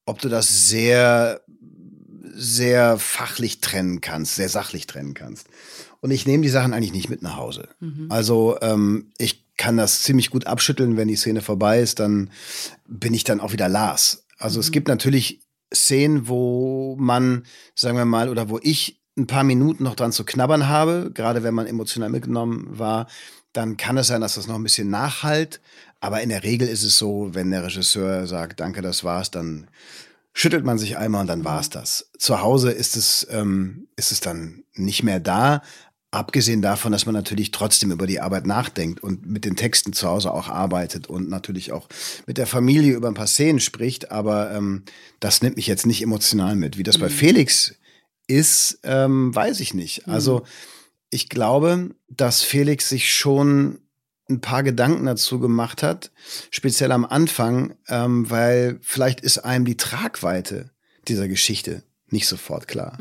ob 0.05 0.19
du 0.19 0.29
das 0.29 0.67
sehr, 0.67 1.41
sehr 2.33 2.97
fachlich 2.97 3.61
trennen 3.61 4.01
kannst, 4.01 4.35
sehr 4.35 4.49
sachlich 4.49 4.87
trennen 4.87 5.13
kannst. 5.13 5.47
Und 5.99 6.11
ich 6.11 6.25
nehme 6.25 6.43
die 6.43 6.49
Sachen 6.49 6.73
eigentlich 6.73 6.93
nicht 6.93 7.09
mit 7.09 7.21
nach 7.21 7.37
Hause. 7.37 7.69
Also 8.09 8.57
ähm, 8.61 9.11
ich 9.19 9.45
kann 9.57 9.77
das 9.77 10.03
ziemlich 10.03 10.29
gut 10.29 10.47
abschütteln, 10.47 10.97
wenn 10.97 11.07
die 11.07 11.15
Szene 11.15 11.41
vorbei 11.41 11.81
ist, 11.81 11.99
dann 11.99 12.31
bin 12.87 13.13
ich 13.13 13.23
dann 13.23 13.39
auch 13.39 13.53
wieder 13.53 13.69
Lars. 13.69 14.25
Also 14.37 14.59
es 14.59 14.71
gibt 14.71 14.87
natürlich 14.87 15.41
Szenen, 15.73 16.27
wo 16.27 16.95
man, 16.99 17.43
sagen 17.75 17.97
wir 17.97 18.05
mal, 18.05 18.29
oder 18.29 18.49
wo 18.49 18.59
ich 18.61 19.01
ein 19.17 19.27
paar 19.27 19.43
Minuten 19.43 19.83
noch 19.83 19.95
dran 19.95 20.11
zu 20.11 20.23
knabbern 20.23 20.67
habe, 20.67 21.11
gerade 21.13 21.43
wenn 21.43 21.53
man 21.53 21.67
emotional 21.67 22.09
mitgenommen 22.09 22.67
war, 22.71 23.07
dann 23.53 23.77
kann 23.77 23.97
es 23.97 24.07
sein, 24.07 24.21
dass 24.21 24.35
das 24.35 24.47
noch 24.47 24.55
ein 24.55 24.63
bisschen 24.63 24.89
nachhalt. 24.89 25.61
Aber 25.99 26.21
in 26.21 26.29
der 26.29 26.43
Regel 26.43 26.67
ist 26.67 26.83
es 26.83 26.97
so, 26.97 27.29
wenn 27.33 27.51
der 27.51 27.63
Regisseur 27.63 28.25
sagt, 28.25 28.59
danke, 28.59 28.81
das 28.81 29.03
war's, 29.03 29.29
dann 29.29 29.67
schüttelt 30.33 30.65
man 30.65 30.77
sich 30.77 30.97
einmal 30.97 31.21
und 31.21 31.27
dann 31.27 31.43
war's 31.43 31.69
das. 31.69 32.09
Zu 32.17 32.41
Hause 32.41 32.71
ist 32.71 32.95
es, 32.95 33.27
ähm, 33.29 33.87
ist 33.95 34.11
es 34.11 34.21
dann 34.21 34.63
nicht 34.73 35.03
mehr 35.03 35.19
da. 35.19 35.61
Abgesehen 36.13 36.61
davon, 36.61 36.91
dass 36.91 37.05
man 37.05 37.15
natürlich 37.15 37.51
trotzdem 37.51 37.91
über 37.91 38.05
die 38.05 38.19
Arbeit 38.19 38.45
nachdenkt 38.45 39.01
und 39.01 39.25
mit 39.25 39.45
den 39.45 39.55
Texten 39.55 39.93
zu 39.93 40.09
Hause 40.09 40.33
auch 40.33 40.49
arbeitet 40.49 41.07
und 41.07 41.29
natürlich 41.29 41.71
auch 41.71 41.87
mit 42.27 42.37
der 42.37 42.47
Familie 42.47 42.95
über 42.95 43.07
ein 43.07 43.13
paar 43.13 43.27
Szenen 43.27 43.61
spricht, 43.61 44.11
aber 44.11 44.51
ähm, 44.51 44.83
das 45.21 45.41
nimmt 45.41 45.55
mich 45.55 45.67
jetzt 45.67 45.85
nicht 45.85 46.01
emotional 46.01 46.57
mit. 46.57 46.77
Wie 46.77 46.83
das 46.83 46.97
bei 46.97 47.07
Felix 47.07 47.75
ist, 48.27 48.79
ähm, 48.83 49.33
weiß 49.33 49.61
ich 49.61 49.73
nicht. 49.73 50.09
Also 50.09 50.43
ich 51.11 51.29
glaube, 51.29 51.91
dass 52.09 52.41
Felix 52.41 52.89
sich 52.89 53.13
schon 53.13 53.79
ein 54.29 54.41
paar 54.41 54.63
Gedanken 54.63 55.05
dazu 55.05 55.39
gemacht 55.39 55.81
hat, 55.81 56.11
speziell 56.49 56.91
am 56.91 57.05
Anfang, 57.05 57.75
ähm, 57.87 58.29
weil 58.29 58.79
vielleicht 58.81 59.21
ist 59.21 59.39
einem 59.39 59.63
die 59.63 59.77
Tragweite 59.77 60.71
dieser 61.07 61.29
Geschichte 61.29 61.83
nicht 62.09 62.27
sofort 62.27 62.67
klar. 62.67 62.97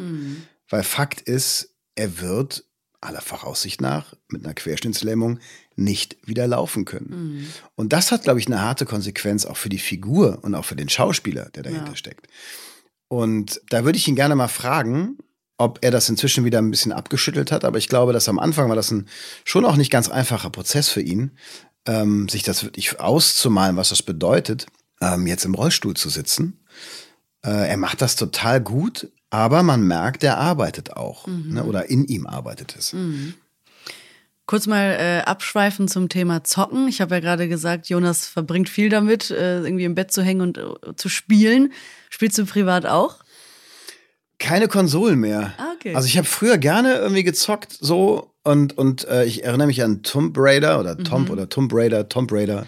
Weil 0.69 0.85
Fakt 0.85 1.21
ist, 1.21 1.75
er 1.97 2.21
wird 2.21 2.64
aller 3.00 3.21
Voraussicht 3.21 3.80
nach 3.80 4.14
mit 4.28 4.45
einer 4.45 4.54
Querschnittslähmung 4.54 5.38
nicht 5.76 6.16
wieder 6.26 6.47
laufen 6.47 6.85
können. 6.85 7.49
Und 7.75 7.92
das 7.92 8.12
hat, 8.12 8.25
glaube 8.25 8.40
ich, 8.40 8.47
eine 8.47 8.61
harte 8.61 8.85
Konsequenz 8.85 9.47
auch 9.47 9.57
für 9.57 9.71
die 9.71 9.78
Figur 9.78 10.38
und 10.42 10.54
auch 10.54 10.64
für 10.66 10.76
den 10.76 10.88
Schauspieler, 10.88 11.49
der 11.54 11.62
dahinter 11.62 11.90
Ja. 11.90 11.97
steckt. 11.97 12.26
Und 13.09 13.61
da 13.71 13.85
würde 13.85 13.97
ich 13.99 14.07
ihn 14.07 14.16
gerne 14.16 14.37
mal 14.37 14.49
fragen, 14.49 15.19
ob 15.57 15.78
er 15.83 15.90
das 15.90 16.09
inzwischen 16.09 16.45
wieder 16.45 16.59
ein 16.59 16.71
bisschen 16.71 16.92
abgeschüttelt 16.92 17.52
hat, 17.52 17.64
aber 17.64 17.78
ich 17.78 17.88
glaube, 17.88 18.12
dass 18.12 18.28
am 18.28 18.38
Anfang 18.38 18.69
war 18.69 18.76
das 18.76 18.90
ein 18.90 19.09
schon 19.45 19.64
auch 19.64 19.76
nicht 19.76 19.90
ganz 19.90 20.09
einfacher 20.09 20.50
Prozess 20.50 20.88
für 20.88 21.02
ihn, 21.02 21.33
ähm, 21.87 22.28
sich 22.28 22.42
das 22.42 22.62
wirklich 22.64 22.99
auszumalen, 23.00 23.76
was 23.76 23.88
das 23.90 24.02
bedeutet, 24.02 24.66
ähm, 25.00 25.26
jetzt 25.26 25.45
im 25.45 25.54
Rollstuhl 25.54 25.95
zu 25.95 26.09
sitzen. 26.09 26.64
Äh, 27.45 27.69
er 27.69 27.76
macht 27.78 28.00
das 28.02 28.16
total 28.16 28.61
gut, 28.61 29.11
aber 29.31 29.63
man 29.63 29.83
merkt, 29.87 30.23
er 30.25 30.39
arbeitet 30.39 30.97
auch. 30.97 31.27
Mhm. 31.27 31.55
Ne, 31.55 31.65
oder 31.65 31.89
in 31.89 32.05
ihm 32.07 32.27
arbeitet 32.27 32.75
es. 32.77 32.93
Mhm. 32.93 33.35
Kurz 34.47 34.67
mal 34.67 34.97
äh, 34.99 35.21
abschweifen 35.21 35.87
zum 35.87 36.09
Thema 36.09 36.43
Zocken. 36.43 36.89
Ich 36.89 37.01
habe 37.01 37.15
ja 37.15 37.21
gerade 37.21 37.49
gesagt, 37.49 37.89
Jonas 37.89 38.27
verbringt 38.27 38.69
viel 38.69 38.89
damit, 38.89 39.31
äh, 39.31 39.61
irgendwie 39.61 39.85
im 39.85 39.95
Bett 39.95 40.11
zu 40.11 40.23
hängen 40.23 40.41
und 40.41 40.59
äh, 40.59 40.97
zu 40.97 41.09
spielen. 41.09 41.73
Spielst 42.09 42.37
du 42.37 42.45
privat 42.45 42.85
auch? 42.85 43.19
Keine 44.41 44.67
Konsolen 44.67 45.21
mehr. 45.21 45.53
Ah, 45.57 45.75
okay. 45.77 45.95
Also 45.95 46.09
ich 46.09 46.19
habe 46.19 46.27
früher 46.27 46.59
gerne 46.59 46.95
irgendwie 46.95 47.23
gezockt, 47.23 47.77
so 47.79 48.33
und 48.43 48.77
und 48.77 49.07
äh, 49.07 49.25
ich 49.25 49.45
erinnere 49.45 49.69
mich 49.69 49.85
an 49.85 50.03
Tomb 50.03 50.35
Raider 50.37 50.81
oder 50.81 50.99
Tomb 50.99 51.29
mhm. 51.29 51.33
oder 51.33 51.49
Tomb 51.49 51.73
Raider, 51.73 52.09
Tomb 52.09 52.33
Raider, 52.33 52.67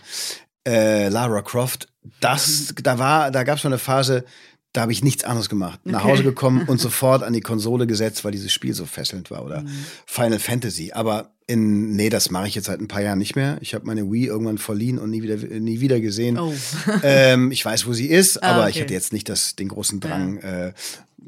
äh, 0.64 1.08
Lara 1.08 1.42
Croft. 1.42 1.88
Das, 2.20 2.70
mhm. 2.70 2.82
da 2.82 2.98
war, 2.98 3.30
da 3.30 3.42
gab 3.42 3.58
es 3.58 3.64
mal 3.64 3.70
eine 3.70 3.78
Phase, 3.78 4.24
da 4.72 4.82
habe 4.82 4.92
ich 4.92 5.04
nichts 5.04 5.24
anderes 5.24 5.48
gemacht. 5.48 5.80
Okay. 5.82 5.92
Nach 5.92 6.04
Hause 6.04 6.22
gekommen 6.22 6.62
und 6.66 6.80
sofort 6.80 7.22
an 7.22 7.32
die 7.32 7.40
Konsole 7.40 7.86
gesetzt, 7.86 8.24
weil 8.24 8.32
dieses 8.32 8.52
Spiel 8.52 8.74
so 8.74 8.86
fesselnd 8.86 9.30
war. 9.30 9.44
Oder 9.44 9.62
mhm. 9.62 9.68
Final 10.06 10.38
Fantasy. 10.38 10.92
Aber 10.92 11.30
in, 11.46 11.92
nee, 11.92 12.08
das 12.08 12.30
mache 12.30 12.48
ich 12.48 12.54
jetzt 12.54 12.66
seit 12.66 12.80
ein 12.80 12.88
paar 12.88 13.02
Jahren 13.02 13.18
nicht 13.18 13.36
mehr. 13.36 13.58
Ich 13.60 13.74
habe 13.74 13.84
meine 13.84 14.10
Wii 14.10 14.26
irgendwann 14.26 14.58
verliehen 14.58 14.98
und 14.98 15.10
nie 15.10 15.22
wieder, 15.22 15.36
nie 15.36 15.80
wieder 15.80 16.00
gesehen. 16.00 16.38
Oh. 16.38 16.54
ähm, 17.02 17.50
ich 17.52 17.64
weiß, 17.64 17.86
wo 17.86 17.92
sie 17.92 18.06
ist, 18.06 18.42
ah, 18.42 18.52
aber 18.52 18.62
okay. 18.62 18.70
ich 18.70 18.80
hatte 18.80 18.94
jetzt 18.94 19.12
nicht 19.12 19.28
das, 19.28 19.56
den 19.56 19.68
großen 19.68 20.00
Drang, 20.00 20.40
ja. 20.42 20.68
äh, 20.68 20.72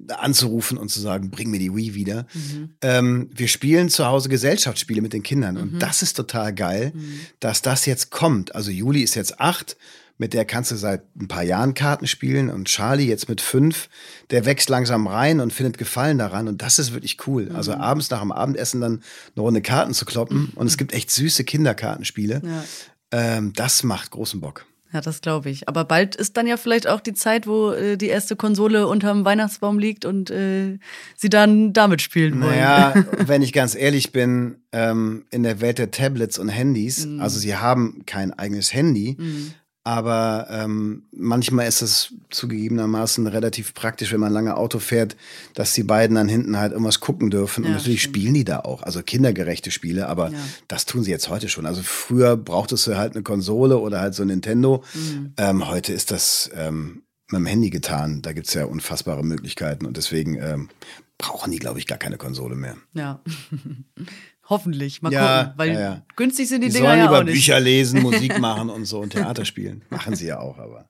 anzurufen 0.08 0.78
und 0.78 0.90
zu 0.90 1.00
sagen, 1.00 1.30
bring 1.30 1.50
mir 1.50 1.58
die 1.58 1.74
Wii 1.74 1.94
wieder. 1.94 2.26
Mhm. 2.34 2.70
Ähm, 2.82 3.30
wir 3.34 3.48
spielen 3.48 3.88
zu 3.88 4.06
Hause 4.06 4.28
Gesellschaftsspiele 4.28 5.02
mit 5.02 5.12
den 5.12 5.22
Kindern. 5.22 5.54
Mhm. 5.54 5.60
Und 5.60 5.78
das 5.80 6.02
ist 6.02 6.14
total 6.14 6.54
geil, 6.54 6.92
mhm. 6.94 7.20
dass 7.40 7.62
das 7.62 7.86
jetzt 7.86 8.10
kommt. 8.10 8.54
Also 8.54 8.70
Juli 8.70 9.02
ist 9.02 9.14
jetzt 9.14 9.40
acht 9.40 9.76
mit 10.16 10.33
der 10.33 10.44
kannst 10.44 10.71
du 10.71 10.76
seit 10.76 11.02
ein 11.16 11.28
paar 11.28 11.42
Jahren 11.42 11.75
Karten 11.75 12.06
spielen 12.06 12.50
und 12.50 12.68
Charlie 12.68 13.06
jetzt 13.06 13.28
mit 13.28 13.40
fünf, 13.40 13.88
der 14.30 14.47
wächst 14.47 14.68
langsam 14.68 15.06
rein 15.06 15.40
und 15.40 15.52
findet 15.52 15.78
Gefallen 15.78 16.18
daran 16.18 16.49
und 16.49 16.62
das 16.62 16.78
ist 16.78 16.92
wirklich 16.92 17.26
cool. 17.26 17.50
Also 17.54 17.73
mhm. 17.73 17.75
Also 17.75 17.83
abends 17.83 18.11
nach 18.11 18.21
dem 18.21 18.30
Abendessen 18.30 18.80
dann 18.83 19.02
eine 19.35 19.42
Runde 19.42 19.62
Karten 19.62 19.94
zu 19.94 20.04
kloppen 20.04 20.52
und 20.54 20.66
es 20.66 20.76
gibt 20.76 20.92
echt 20.92 21.11
süße 21.11 21.44
Kinderkartenspiele. 21.44 22.42
Ja. 22.44 22.64
Ähm, 23.11 23.52
das 23.54 23.83
macht 23.83 24.11
großen 24.11 24.40
Bock. 24.40 24.66
Ja, 24.94 25.00
das 25.00 25.21
glaube 25.23 25.50
ich. 25.50 25.68
Aber 25.68 25.85
bald 25.85 26.14
ist 26.14 26.37
dann 26.37 26.47
ja 26.47 26.56
vielleicht 26.56 26.87
auch 26.87 27.00
die 27.00 27.14
Zeit, 27.14 27.49
wo 27.49 27.73
äh, 27.73 27.97
die 27.97 28.06
erste 28.06 28.37
Konsole 28.37 28.87
unterm 28.87 29.25
Weihnachtsbaum 29.25 29.76
liegt 29.76 30.04
und 30.04 30.30
äh, 30.30 30.78
sie 31.16 31.28
dann 31.28 31.73
damit 31.73 32.00
spielen 32.00 32.40
wollen. 32.40 32.52
Naja, 32.52 32.94
wenn 33.26 33.42
ich 33.42 33.52
ganz 33.52 33.75
ehrlich 33.75 34.12
bin, 34.12 34.59
ähm, 34.71 35.25
in 35.33 35.42
der 35.42 35.61
Welt 35.61 35.78
der 35.78 35.90
Tablets 35.90 36.38
und 36.38 36.49
Handys, 36.49 37.06
mhm. 37.06 37.21
also 37.21 37.40
sie 37.40 37.56
haben 37.56 38.04
kein 38.06 38.33
eigenes 38.33 38.73
Handy, 38.73 39.16
mhm. 39.18 39.54
Aber 39.87 40.47
ähm, 40.50 41.03
manchmal 41.12 41.69
ist 41.69 41.83
es 41.83 42.14
zugegebenermaßen 42.31 43.26
relativ 43.26 43.75
praktisch, 43.75 44.12
wenn 44.12 44.21
man 44.21 44.33
lange 44.33 44.57
Auto 44.57 44.79
fährt, 44.79 45.14
dass 45.53 45.75
die 45.75 45.83
beiden 45.83 46.17
dann 46.17 46.26
hinten 46.26 46.57
halt 46.57 46.73
irgendwas 46.73 47.00
gucken 47.00 47.29
dürfen. 47.29 47.64
Ja, 47.64 47.69
und 47.69 47.76
natürlich 47.76 48.00
stimmt. 48.00 48.17
spielen 48.17 48.35
die 48.35 48.45
da 48.45 48.61
auch, 48.61 48.83
also 48.83 49.03
kindergerechte 49.03 49.71
Spiele, 49.71 50.09
aber 50.09 50.31
ja. 50.31 50.38
das 50.69 50.87
tun 50.87 51.05
sie 51.05 51.11
jetzt 51.11 51.29
heute 51.29 51.50
schon. 51.50 51.67
Also 51.67 51.83
früher 51.83 52.38
brauchtest 52.38 52.87
du 52.87 52.97
halt 52.97 53.14
eine 53.14 53.23
Konsole 53.23 53.76
oder 53.76 54.00
halt 54.00 54.14
so 54.14 54.23
ein 54.23 54.29
Nintendo. 54.29 54.83
Mhm. 54.95 55.35
Ähm, 55.37 55.69
heute 55.69 55.93
ist 55.93 56.11
das 56.11 56.50
ähm, 56.55 57.03
mit 57.31 57.41
dem 57.41 57.47
Handy 57.47 57.69
getan. 57.69 58.23
Da 58.23 58.33
gibt's 58.33 58.55
ja 58.55 58.64
unfassbare 58.64 59.23
Möglichkeiten 59.23 59.85
und 59.85 59.99
deswegen 59.99 60.37
ähm, 60.37 60.71
brauchen 61.19 61.53
die, 61.53 61.59
glaube 61.59 61.79
ich, 61.79 61.87
gar 61.87 61.99
keine 61.99 62.17
Konsole 62.17 62.57
mehr. 62.57 62.76
Ja. 62.95 63.21
Hoffentlich. 64.46 65.02
Mal 65.02 65.12
ja, 65.12 65.44
gucken. 65.44 65.58
Weil 65.58 65.72
ja, 65.72 66.02
günstig 66.16 66.48
sind 66.48 66.62
die, 66.62 66.68
die 66.68 66.74
Dinger 66.74 66.88
sollen 66.88 66.98
ja 66.98 67.04
lieber 67.04 67.18
auch 67.18 67.24
nicht. 67.24 67.34
Bücher 67.34 67.60
lesen, 67.60 68.02
Musik 68.02 68.38
machen 68.38 68.70
und 68.70 68.84
so 68.84 69.00
und 69.00 69.10
Theater 69.10 69.44
spielen. 69.44 69.82
Machen 69.90 70.14
sie 70.14 70.26
ja 70.26 70.38
auch, 70.38 70.58
aber. 70.58 70.88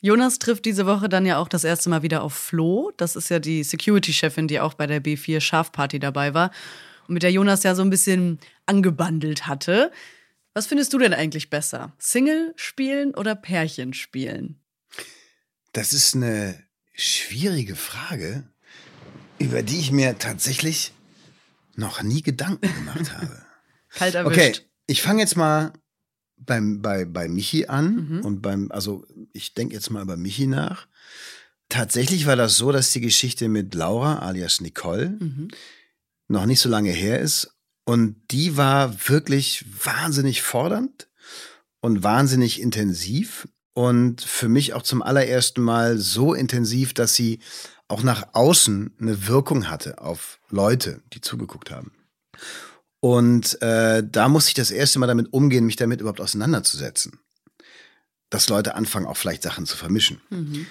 Jonas 0.00 0.38
trifft 0.38 0.66
diese 0.66 0.84
Woche 0.84 1.08
dann 1.08 1.24
ja 1.24 1.38
auch 1.38 1.48
das 1.48 1.64
erste 1.64 1.88
Mal 1.88 2.02
wieder 2.02 2.22
auf 2.22 2.34
Flo. 2.34 2.92
Das 2.98 3.16
ist 3.16 3.30
ja 3.30 3.38
die 3.38 3.64
Security-Chefin, 3.64 4.48
die 4.48 4.60
auch 4.60 4.74
bei 4.74 4.86
der 4.86 5.02
B4 5.02 5.40
Schafparty 5.40 5.98
dabei 5.98 6.34
war 6.34 6.50
und 7.08 7.14
mit 7.14 7.22
der 7.22 7.32
Jonas 7.32 7.62
ja 7.62 7.74
so 7.74 7.82
ein 7.82 7.90
bisschen 7.90 8.38
angebandelt 8.66 9.46
hatte. 9.46 9.90
Was 10.52 10.66
findest 10.66 10.92
du 10.92 10.98
denn 10.98 11.14
eigentlich 11.14 11.50
besser? 11.50 11.92
Single 11.98 12.52
spielen 12.56 13.14
oder 13.14 13.34
Pärchen 13.34 13.94
spielen? 13.94 14.60
Das 15.72 15.92
ist 15.92 16.14
eine 16.14 16.62
schwierige 16.94 17.74
Frage, 17.74 18.44
über 19.38 19.62
die 19.62 19.80
ich 19.80 19.90
mir 19.90 20.18
tatsächlich 20.18 20.92
noch 21.76 22.02
nie 22.02 22.22
Gedanken 22.22 22.72
gemacht 22.74 23.12
habe. 23.12 23.42
Kalt 23.90 24.14
erwischt. 24.14 24.38
Okay, 24.38 24.52
ich 24.86 25.02
fange 25.02 25.20
jetzt 25.20 25.36
mal 25.36 25.72
beim, 26.36 26.82
bei, 26.82 27.04
bei 27.04 27.28
Michi 27.28 27.66
an 27.66 28.08
mhm. 28.08 28.20
und 28.24 28.42
beim, 28.42 28.70
also 28.70 29.06
ich 29.32 29.54
denke 29.54 29.74
jetzt 29.74 29.90
mal 29.90 30.02
über 30.02 30.16
Michi 30.16 30.46
nach. 30.46 30.86
Tatsächlich 31.68 32.26
war 32.26 32.36
das 32.36 32.56
so, 32.56 32.72
dass 32.72 32.92
die 32.92 33.00
Geschichte 33.00 33.48
mit 33.48 33.74
Laura 33.74 34.18
alias 34.18 34.60
Nicole 34.60 35.16
mhm. 35.20 35.48
noch 36.28 36.46
nicht 36.46 36.60
so 36.60 36.68
lange 36.68 36.90
her 36.90 37.20
ist 37.20 37.56
und 37.84 38.16
die 38.30 38.56
war 38.56 39.08
wirklich 39.08 39.64
wahnsinnig 39.84 40.42
fordernd 40.42 41.08
und 41.80 42.02
wahnsinnig 42.02 42.60
intensiv 42.60 43.48
und 43.74 44.20
für 44.22 44.48
mich 44.48 44.72
auch 44.72 44.82
zum 44.82 45.02
allerersten 45.02 45.62
Mal 45.62 45.98
so 45.98 46.32
intensiv, 46.32 46.94
dass 46.94 47.14
sie 47.14 47.40
auch 47.88 48.02
nach 48.02 48.28
außen 48.32 48.94
eine 49.00 49.26
Wirkung 49.26 49.68
hatte 49.68 50.00
auf 50.00 50.40
Leute, 50.48 51.02
die 51.12 51.20
zugeguckt 51.20 51.70
haben. 51.70 51.92
Und 53.00 53.60
äh, 53.60 54.02
da 54.02 54.28
musste 54.28 54.48
ich 54.48 54.54
das 54.54 54.70
erste 54.70 54.98
Mal 54.98 55.06
damit 55.06 55.32
umgehen, 55.32 55.66
mich 55.66 55.76
damit 55.76 56.00
überhaupt 56.00 56.22
auseinanderzusetzen. 56.22 57.20
Dass 58.30 58.48
Leute 58.48 58.74
anfangen, 58.74 59.06
auch 59.06 59.18
vielleicht 59.18 59.42
Sachen 59.42 59.66
zu 59.66 59.76
vermischen. 59.76 60.20
Mhm. 60.30 60.66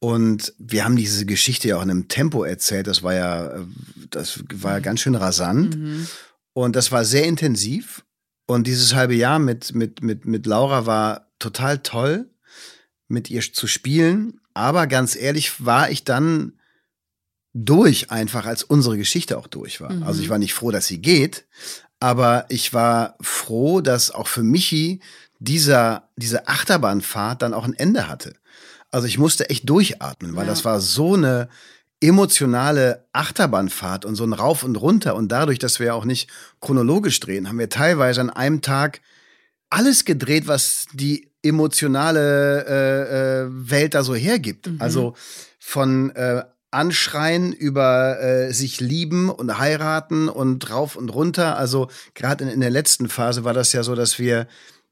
Und 0.00 0.52
wir 0.58 0.84
haben 0.84 0.96
diese 0.96 1.24
Geschichte 1.24 1.68
ja 1.68 1.78
auch 1.78 1.82
in 1.82 1.90
einem 1.90 2.08
Tempo 2.08 2.44
erzählt. 2.44 2.86
Das 2.86 3.02
war 3.02 3.14
ja, 3.14 3.46
äh, 3.48 3.64
das 4.10 4.44
war 4.52 4.74
ja 4.74 4.80
ganz 4.80 5.00
schön 5.00 5.14
rasant. 5.14 5.76
Mhm. 5.76 6.06
Und 6.52 6.76
das 6.76 6.92
war 6.92 7.04
sehr 7.04 7.24
intensiv. 7.24 8.04
Und 8.46 8.66
dieses 8.66 8.94
halbe 8.94 9.14
Jahr 9.14 9.38
mit, 9.38 9.74
mit, 9.74 10.02
mit, 10.02 10.26
mit 10.26 10.46
Laura 10.46 10.86
war 10.86 11.32
total 11.38 11.78
toll, 11.78 12.30
mit 13.08 13.30
ihr 13.30 13.40
zu 13.40 13.66
spielen. 13.66 14.40
Aber 14.54 14.86
ganz 14.86 15.16
ehrlich 15.16 15.64
war 15.64 15.90
ich 15.90 16.04
dann 16.04 16.57
durch 17.54 18.10
einfach, 18.10 18.46
als 18.46 18.62
unsere 18.62 18.96
Geschichte 18.96 19.38
auch 19.38 19.46
durch 19.46 19.80
war. 19.80 19.92
Mhm. 19.92 20.02
Also 20.02 20.22
ich 20.22 20.28
war 20.28 20.38
nicht 20.38 20.54
froh, 20.54 20.70
dass 20.70 20.86
sie 20.86 21.00
geht, 21.00 21.46
aber 22.00 22.46
ich 22.48 22.72
war 22.72 23.16
froh, 23.20 23.80
dass 23.80 24.10
auch 24.10 24.28
für 24.28 24.42
Michi 24.42 25.00
dieser, 25.38 26.08
diese 26.16 26.48
Achterbahnfahrt 26.48 27.42
dann 27.42 27.54
auch 27.54 27.64
ein 27.64 27.74
Ende 27.74 28.08
hatte. 28.08 28.34
Also 28.90 29.06
ich 29.06 29.18
musste 29.18 29.50
echt 29.50 29.68
durchatmen, 29.68 30.34
weil 30.36 30.46
ja. 30.46 30.50
das 30.50 30.64
war 30.64 30.80
so 30.80 31.14
eine 31.14 31.48
emotionale 32.00 33.04
Achterbahnfahrt 33.12 34.04
und 34.04 34.14
so 34.14 34.24
ein 34.24 34.32
Rauf 34.32 34.62
und 34.62 34.76
Runter. 34.76 35.16
Und 35.16 35.32
dadurch, 35.32 35.58
dass 35.58 35.80
wir 35.80 35.94
auch 35.94 36.04
nicht 36.04 36.30
chronologisch 36.60 37.18
drehen, 37.20 37.48
haben 37.48 37.58
wir 37.58 37.68
teilweise 37.68 38.20
an 38.20 38.30
einem 38.30 38.62
Tag 38.62 39.00
alles 39.70 40.04
gedreht, 40.04 40.46
was 40.46 40.86
die 40.92 41.30
emotionale 41.42 42.64
äh, 42.66 43.42
äh, 43.42 43.48
Welt 43.50 43.94
da 43.94 44.02
so 44.04 44.14
hergibt. 44.14 44.68
Mhm. 44.68 44.76
Also 44.80 45.14
von 45.58 46.10
äh, 46.10 46.44
anschreien 46.70 47.52
über 47.52 48.20
äh, 48.20 48.52
sich 48.52 48.80
lieben 48.80 49.30
und 49.30 49.58
heiraten 49.58 50.28
und 50.28 50.70
rauf 50.70 50.96
und 50.96 51.08
runter. 51.08 51.56
Also 51.56 51.88
gerade 52.14 52.44
in, 52.44 52.50
in 52.50 52.60
der 52.60 52.70
letzten 52.70 53.08
Phase 53.08 53.44
war 53.44 53.54
das 53.54 53.72
ja 53.72 53.82
so, 53.82 53.94
dass 53.94 54.18
wir 54.18 54.46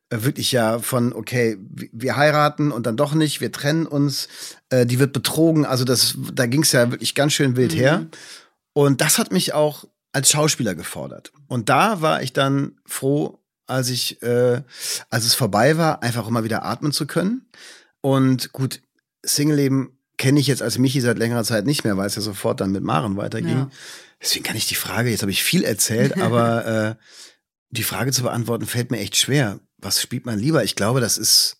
äh, 0.08 0.22
wirklich 0.22 0.52
ja 0.52 0.78
von, 0.78 1.12
okay, 1.12 1.58
wir 1.60 2.16
heiraten 2.16 2.72
und 2.72 2.86
dann 2.86 2.96
doch 2.96 3.14
nicht, 3.14 3.40
wir 3.40 3.52
trennen 3.52 3.86
uns, 3.86 4.28
äh, 4.70 4.86
die 4.86 4.98
wird 4.98 5.12
betrogen. 5.12 5.66
Also 5.66 5.84
das, 5.84 6.16
da 6.32 6.46
ging 6.46 6.62
es 6.62 6.72
ja 6.72 6.90
wirklich 6.90 7.14
ganz 7.14 7.32
schön 7.32 7.56
wild 7.56 7.72
mhm. 7.72 7.78
her. 7.78 8.06
Und 8.72 9.00
das 9.00 9.18
hat 9.18 9.32
mich 9.32 9.52
auch 9.52 9.84
als 10.12 10.30
Schauspieler 10.30 10.74
gefordert. 10.74 11.32
Und 11.46 11.68
da 11.68 12.00
war 12.00 12.22
ich 12.22 12.32
dann 12.32 12.78
froh, 12.86 13.38
als 13.66 13.90
ich, 13.90 14.22
äh, 14.22 14.62
als 15.10 15.24
es 15.24 15.34
vorbei 15.34 15.76
war, 15.76 16.02
einfach 16.02 16.26
immer 16.26 16.44
wieder 16.44 16.64
atmen 16.64 16.92
zu 16.92 17.06
können. 17.06 17.48
Und 18.00 18.52
gut, 18.52 18.80
Single-Leben 19.24 19.95
kenne 20.16 20.40
ich 20.40 20.46
jetzt 20.46 20.62
als 20.62 20.78
Michi 20.78 21.00
seit 21.00 21.18
längerer 21.18 21.44
Zeit 21.44 21.66
nicht 21.66 21.84
mehr, 21.84 21.96
weil 21.96 22.06
es 22.06 22.16
ja 22.16 22.22
sofort 22.22 22.60
dann 22.60 22.72
mit 22.72 22.82
Maren 22.82 23.16
weiterging. 23.16 23.56
Ja. 23.56 23.70
Deswegen 24.20 24.44
kann 24.44 24.56
ich 24.56 24.66
die 24.66 24.74
Frage, 24.74 25.10
jetzt 25.10 25.22
habe 25.22 25.32
ich 25.32 25.42
viel 25.42 25.64
erzählt, 25.64 26.16
aber 26.20 26.66
äh, 26.66 26.94
die 27.70 27.82
Frage 27.82 28.12
zu 28.12 28.22
beantworten 28.22 28.66
fällt 28.66 28.90
mir 28.90 28.98
echt 28.98 29.16
schwer. 29.16 29.60
Was 29.78 30.00
spielt 30.00 30.26
man 30.26 30.38
lieber? 30.38 30.64
Ich 30.64 30.74
glaube, 30.74 31.00
das 31.00 31.18
ist 31.18 31.58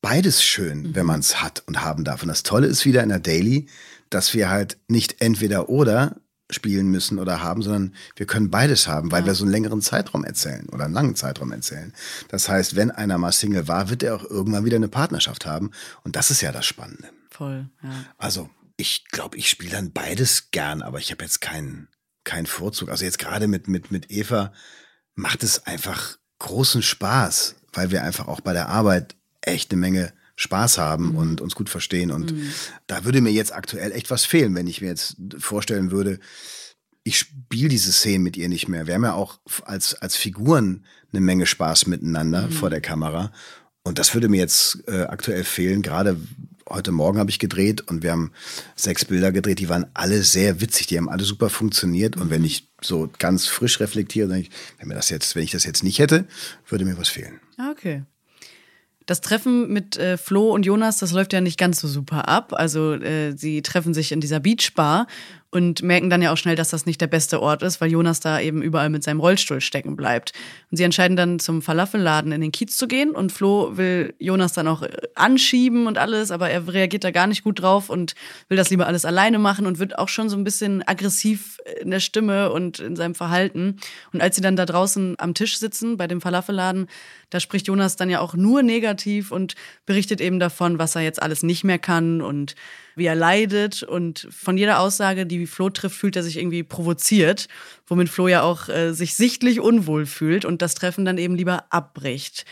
beides 0.00 0.42
schön, 0.42 0.82
mhm. 0.82 0.94
wenn 0.94 1.06
man 1.06 1.20
es 1.20 1.42
hat 1.42 1.62
und 1.66 1.82
haben 1.82 2.04
darf. 2.04 2.22
Und 2.22 2.28
das 2.28 2.42
Tolle 2.42 2.66
ist 2.66 2.84
wieder 2.84 3.02
in 3.02 3.08
der 3.08 3.20
Daily, 3.20 3.68
dass 4.10 4.34
wir 4.34 4.50
halt 4.50 4.78
nicht 4.88 5.20
entweder 5.20 5.68
oder 5.68 6.16
spielen 6.50 6.88
müssen 6.90 7.18
oder 7.18 7.42
haben, 7.42 7.62
sondern 7.62 7.94
wir 8.14 8.26
können 8.26 8.50
beides 8.50 8.86
haben, 8.86 9.10
weil 9.10 9.22
ja. 9.22 9.26
wir 9.26 9.34
so 9.34 9.44
einen 9.44 9.52
längeren 9.52 9.82
Zeitraum 9.82 10.24
erzählen 10.24 10.68
oder 10.68 10.84
einen 10.84 10.94
langen 10.94 11.16
Zeitraum 11.16 11.50
erzählen. 11.50 11.92
Das 12.28 12.48
heißt, 12.48 12.76
wenn 12.76 12.92
einer 12.92 13.18
mal 13.18 13.32
Single 13.32 13.66
war, 13.66 13.90
wird 13.90 14.02
er 14.04 14.14
auch 14.14 14.24
irgendwann 14.24 14.64
wieder 14.64 14.76
eine 14.76 14.88
Partnerschaft 14.88 15.44
haben. 15.44 15.70
Und 16.04 16.14
das 16.14 16.30
ist 16.30 16.42
ja 16.42 16.52
das 16.52 16.64
Spannende. 16.64 17.08
Voll, 17.36 17.68
ja. 17.82 17.90
Also 18.18 18.50
Ich 18.78 19.06
glaube, 19.08 19.36
ich 19.36 19.48
spiele 19.48 19.70
dann 19.70 19.92
beides 19.92 20.50
gern, 20.50 20.82
aber 20.82 20.98
ich 20.98 21.10
habe 21.10 21.24
jetzt 21.24 21.40
keinen 21.40 21.88
keinen 22.26 22.46
Vorzug. 22.46 22.90
Also 22.90 23.04
jetzt 23.04 23.18
gerade 23.18 23.46
mit, 23.46 23.68
mit, 23.68 23.90
mit 23.90 24.10
Eva 24.10 24.52
macht 25.14 25.42
es 25.42 25.66
einfach 25.66 26.18
großen 26.40 26.82
Spaß, 26.82 27.56
weil 27.72 27.90
wir 27.90 28.02
einfach 28.02 28.28
auch 28.28 28.40
bei 28.40 28.52
der 28.52 28.68
Arbeit 28.68 29.16
echt 29.40 29.70
eine 29.70 29.80
Menge 29.80 30.12
Spaß 30.34 30.76
haben 30.76 31.10
mhm. 31.12 31.16
und 31.16 31.40
uns 31.40 31.54
gut 31.54 31.70
verstehen. 31.70 32.10
Und 32.10 32.32
mhm. 32.32 32.52
da 32.86 33.04
würde 33.04 33.22
mir 33.22 33.32
jetzt 33.32 33.54
aktuell 33.54 33.92
echt 33.92 34.10
was 34.10 34.26
fehlen, 34.26 34.54
wenn 34.54 34.66
ich 34.66 34.82
mir 34.82 34.88
jetzt 34.88 35.16
vorstellen 35.38 35.90
würde, 35.90 36.18
ich 37.04 37.18
spiele 37.18 37.68
diese 37.68 37.92
Szene 37.92 38.18
mit 38.18 38.36
ihr 38.36 38.48
nicht 38.48 38.68
mehr. 38.68 38.86
Wir 38.86 38.94
haben 38.94 39.04
ja 39.04 39.14
auch 39.14 39.38
als, 39.64 39.94
als 39.94 40.16
Figuren 40.16 40.84
eine 41.12 41.20
Menge 41.20 41.46
Spaß 41.46 41.86
miteinander 41.86 42.48
mhm. 42.48 42.52
vor 42.52 42.68
der 42.68 42.80
Kamera. 42.80 43.32
Und 43.84 44.00
das 44.00 44.12
würde 44.12 44.28
mir 44.28 44.38
jetzt 44.38 44.82
äh, 44.88 45.04
aktuell 45.04 45.44
fehlen. 45.44 45.80
Gerade 45.80 46.20
heute 46.68 46.92
Morgen 46.92 47.18
habe 47.18 47.30
ich 47.30 47.38
gedreht 47.38 47.82
und 47.90 48.02
wir 48.02 48.12
haben 48.12 48.32
sechs 48.74 49.04
Bilder 49.04 49.32
gedreht. 49.32 49.58
Die 49.58 49.68
waren 49.68 49.86
alle 49.94 50.22
sehr 50.22 50.60
witzig. 50.60 50.86
Die 50.86 50.96
haben 50.96 51.08
alle 51.08 51.24
super 51.24 51.50
funktioniert. 51.50 52.16
Und 52.16 52.30
wenn 52.30 52.44
ich 52.44 52.68
so 52.80 53.10
ganz 53.18 53.46
frisch 53.46 53.80
reflektiere, 53.80 54.28
dann 54.28 54.40
ich, 54.40 54.50
wenn 54.78 54.88
mir 54.88 54.94
das 54.94 55.10
jetzt, 55.10 55.36
wenn 55.36 55.42
ich 55.42 55.52
das 55.52 55.64
jetzt 55.64 55.84
nicht 55.84 55.98
hätte, 55.98 56.26
würde 56.68 56.84
mir 56.84 56.98
was 56.98 57.08
fehlen. 57.08 57.40
Ah, 57.56 57.70
okay. 57.70 58.02
Das 59.06 59.20
Treffen 59.20 59.72
mit 59.72 59.96
äh, 59.96 60.16
Flo 60.16 60.52
und 60.52 60.66
Jonas, 60.66 60.98
das 60.98 61.12
läuft 61.12 61.32
ja 61.32 61.40
nicht 61.40 61.58
ganz 61.58 61.80
so 61.80 61.86
super 61.86 62.28
ab. 62.28 62.52
Also 62.52 62.94
äh, 62.94 63.36
sie 63.36 63.62
treffen 63.62 63.94
sich 63.94 64.10
in 64.10 64.20
dieser 64.20 64.40
Beachbar 64.40 65.06
und 65.56 65.82
merken 65.82 66.10
dann 66.10 66.22
ja 66.22 66.32
auch 66.32 66.36
schnell, 66.36 66.54
dass 66.54 66.70
das 66.70 66.86
nicht 66.86 67.00
der 67.00 67.06
beste 67.06 67.40
Ort 67.40 67.62
ist, 67.62 67.80
weil 67.80 67.90
Jonas 67.90 68.20
da 68.20 68.38
eben 68.40 68.62
überall 68.62 68.90
mit 68.90 69.02
seinem 69.02 69.20
Rollstuhl 69.20 69.60
stecken 69.60 69.96
bleibt. 69.96 70.32
Und 70.70 70.76
sie 70.76 70.84
entscheiden 70.84 71.16
dann 71.16 71.38
zum 71.38 71.62
Falafelladen 71.62 72.30
in 72.32 72.42
den 72.42 72.52
Kiez 72.52 72.76
zu 72.76 72.86
gehen 72.86 73.10
und 73.10 73.32
Flo 73.32 73.76
will 73.76 74.14
Jonas 74.18 74.52
dann 74.52 74.68
auch 74.68 74.82
äh, 74.82 74.90
anschieben 75.14 75.86
und 75.86 75.98
alles, 75.98 76.30
aber 76.30 76.50
er 76.50 76.72
reagiert 76.72 77.04
da 77.04 77.10
gar 77.10 77.26
nicht 77.26 77.42
gut 77.42 77.62
drauf 77.62 77.88
und 77.88 78.14
will 78.48 78.56
das 78.56 78.70
lieber 78.70 78.86
alles 78.86 79.04
alleine 79.04 79.38
machen 79.38 79.66
und 79.66 79.78
wird 79.78 79.98
auch 79.98 80.08
schon 80.08 80.28
so 80.28 80.36
ein 80.36 80.44
bisschen 80.44 80.86
aggressiv 80.86 81.58
in 81.80 81.90
der 81.90 82.00
Stimme 82.00 82.52
und 82.52 82.78
in 82.78 82.94
seinem 82.94 83.14
Verhalten. 83.14 83.76
Und 84.12 84.20
als 84.20 84.36
sie 84.36 84.42
dann 84.42 84.56
da 84.56 84.66
draußen 84.66 85.14
am 85.18 85.34
Tisch 85.34 85.58
sitzen 85.58 85.96
bei 85.96 86.06
dem 86.06 86.20
Falafelladen, 86.20 86.86
da 87.30 87.40
spricht 87.40 87.66
Jonas 87.66 87.96
dann 87.96 88.10
ja 88.10 88.20
auch 88.20 88.34
nur 88.34 88.62
negativ 88.62 89.32
und 89.32 89.54
berichtet 89.86 90.20
eben 90.20 90.38
davon, 90.38 90.78
was 90.78 90.94
er 90.94 91.02
jetzt 91.02 91.22
alles 91.22 91.42
nicht 91.42 91.64
mehr 91.64 91.78
kann 91.78 92.20
und 92.20 92.54
wie 92.96 93.06
er 93.06 93.14
leidet. 93.14 93.82
Und 93.84 94.26
von 94.30 94.58
jeder 94.58 94.80
Aussage, 94.80 95.26
die 95.26 95.46
Flo 95.46 95.70
trifft, 95.70 95.96
fühlt 95.96 96.16
er 96.16 96.24
sich 96.24 96.38
irgendwie 96.38 96.64
provoziert, 96.64 97.46
womit 97.86 98.08
Flo 98.08 98.26
ja 98.26 98.42
auch 98.42 98.68
äh, 98.68 98.92
sich 98.92 99.14
sichtlich 99.14 99.60
unwohl 99.60 100.06
fühlt 100.06 100.44
und 100.44 100.62
das 100.62 100.74
Treffen 100.74 101.04
dann 101.04 101.18
eben 101.18 101.36
lieber 101.36 101.66
abbricht. 101.70 102.44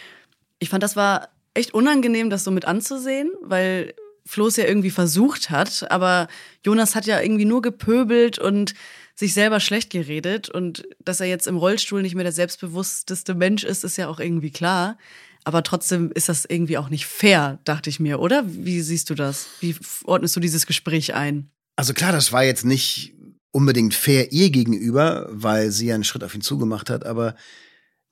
Ich 0.60 0.68
fand, 0.68 0.82
das 0.82 0.94
war 0.94 1.30
echt 1.54 1.74
unangenehm, 1.74 2.30
das 2.30 2.44
so 2.44 2.50
mit 2.50 2.66
anzusehen, 2.66 3.30
weil 3.42 3.94
Flo 4.26 4.46
es 4.46 4.56
ja 4.56 4.64
irgendwie 4.64 4.90
versucht 4.90 5.50
hat, 5.50 5.90
aber 5.90 6.28
Jonas 6.64 6.94
hat 6.94 7.06
ja 7.06 7.20
irgendwie 7.20 7.44
nur 7.44 7.62
gepöbelt 7.62 8.38
und 8.38 8.74
sich 9.14 9.34
selber 9.34 9.60
schlecht 9.60 9.90
geredet 9.90 10.48
und 10.48 10.84
dass 10.98 11.20
er 11.20 11.26
jetzt 11.26 11.46
im 11.46 11.56
Rollstuhl 11.56 12.02
nicht 12.02 12.14
mehr 12.14 12.24
der 12.24 12.32
selbstbewussteste 12.32 13.34
Mensch 13.34 13.62
ist, 13.64 13.84
ist 13.84 13.96
ja 13.96 14.08
auch 14.08 14.18
irgendwie 14.18 14.50
klar. 14.50 14.98
Aber 15.44 15.62
trotzdem 15.62 16.10
ist 16.12 16.28
das 16.28 16.46
irgendwie 16.46 16.78
auch 16.78 16.88
nicht 16.88 17.06
fair, 17.06 17.58
dachte 17.64 17.90
ich 17.90 18.00
mir, 18.00 18.18
oder? 18.18 18.44
Wie 18.46 18.80
siehst 18.80 19.10
du 19.10 19.14
das? 19.14 19.46
Wie 19.60 19.76
ordnest 20.04 20.34
du 20.34 20.40
dieses 20.40 20.66
Gespräch 20.66 21.14
ein? 21.14 21.50
Also 21.76 21.92
klar, 21.92 22.12
das 22.12 22.32
war 22.32 22.44
jetzt 22.44 22.64
nicht 22.64 23.14
unbedingt 23.50 23.94
fair 23.94 24.32
ihr 24.32 24.50
gegenüber, 24.50 25.28
weil 25.30 25.70
sie 25.70 25.92
einen 25.92 26.04
Schritt 26.04 26.24
auf 26.24 26.34
ihn 26.34 26.40
zugemacht 26.40 26.90
hat, 26.90 27.04
aber 27.04 27.36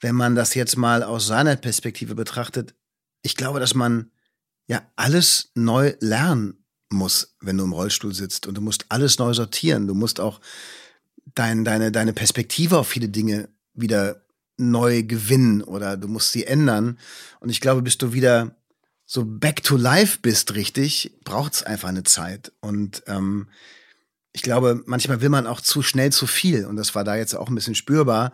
wenn 0.01 0.15
man 0.15 0.35
das 0.35 0.55
jetzt 0.55 0.77
mal 0.77 1.03
aus 1.03 1.27
seiner 1.27 1.57
Perspektive 1.57 2.15
betrachtet, 2.15 2.75
ich 3.23 3.37
glaube, 3.37 3.61
dass 3.61 3.75
man 3.75 4.11
ja 4.67 4.83
alles 4.97 5.53
neu 5.55 5.95
lernen 6.01 6.65
muss, 6.91 7.35
wenn 7.41 7.57
du 7.57 7.65
im 7.65 7.73
Rollstuhl 7.73 8.15
sitzt 8.15 8.47
und 8.47 8.57
du 8.57 8.61
musst 8.61 8.87
alles 8.89 9.19
neu 9.19 9.33
sortieren. 9.33 9.87
Du 9.87 9.95
musst 9.95 10.21
auch 10.21 10.41
dein, 11.35 11.65
deine, 11.65 11.93
deine 11.93 12.13
Perspektive 12.13 12.79
auf 12.79 12.89
viele 12.89 13.09
Dinge 13.09 13.49
wieder 13.75 14.23
neu 14.57 15.03
gewinnen 15.03 15.63
oder 15.63 15.97
du 15.97 16.09
musst 16.09 16.33
sie 16.33 16.47
ändern. 16.47 16.99
Und 17.41 17.51
ich 17.51 17.61
glaube, 17.61 17.83
bis 17.83 17.99
du 17.99 18.13
wieder 18.13 18.55
so 19.07 19.25
back 19.25 19.63
to 19.63 19.77
life 19.77 20.19
bist, 20.23 20.55
richtig, 20.55 21.19
braucht 21.25 21.55
es 21.55 21.63
einfach 21.63 21.89
eine 21.89 22.05
Zeit. 22.05 22.53
Und 22.61 23.03
ähm, 23.07 23.49
ich 24.33 24.43
glaube, 24.43 24.83
manchmal 24.87 25.21
will 25.21 25.29
man 25.29 25.47
auch 25.47 25.61
zu 25.61 25.83
schnell 25.83 26.13
zu 26.13 26.27
viel. 26.27 26.65
Und 26.65 26.77
das 26.77 26.95
war 26.95 27.05
da 27.05 27.17
jetzt 27.17 27.35
auch 27.35 27.49
ein 27.49 27.55
bisschen 27.55 27.75
spürbar. 27.75 28.33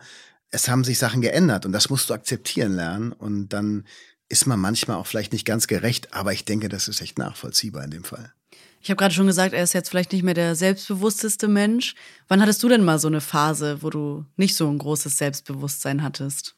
Es 0.51 0.69
haben 0.69 0.83
sich 0.83 0.97
Sachen 0.97 1.21
geändert 1.21 1.65
und 1.65 1.73
das 1.73 1.89
musst 1.89 2.09
du 2.09 2.13
akzeptieren 2.13 2.73
lernen. 2.73 3.11
Und 3.11 3.49
dann 3.49 3.85
ist 4.29 4.45
man 4.45 4.59
manchmal 4.59 4.97
auch 4.97 5.07
vielleicht 5.07 5.33
nicht 5.33 5.45
ganz 5.45 5.67
gerecht, 5.67 6.13
aber 6.13 6.31
ich 6.33 6.45
denke, 6.45 6.69
das 6.69 6.87
ist 6.87 7.01
echt 7.01 7.17
nachvollziehbar 7.17 7.83
in 7.83 7.91
dem 7.91 8.03
Fall. 8.03 8.31
Ich 8.81 8.89
habe 8.89 8.97
gerade 8.97 9.13
schon 9.13 9.27
gesagt, 9.27 9.53
er 9.53 9.63
ist 9.63 9.73
jetzt 9.73 9.89
vielleicht 9.89 10.13
nicht 10.13 10.23
mehr 10.23 10.33
der 10.33 10.55
selbstbewussteste 10.55 11.47
Mensch. 11.47 11.95
Wann 12.27 12.41
hattest 12.41 12.63
du 12.63 12.69
denn 12.69 12.83
mal 12.83 12.99
so 12.99 13.07
eine 13.07 13.21
Phase, 13.21 13.81
wo 13.81 13.89
du 13.89 14.25
nicht 14.37 14.55
so 14.55 14.69
ein 14.69 14.77
großes 14.77 15.17
Selbstbewusstsein 15.17 16.01
hattest? 16.01 16.55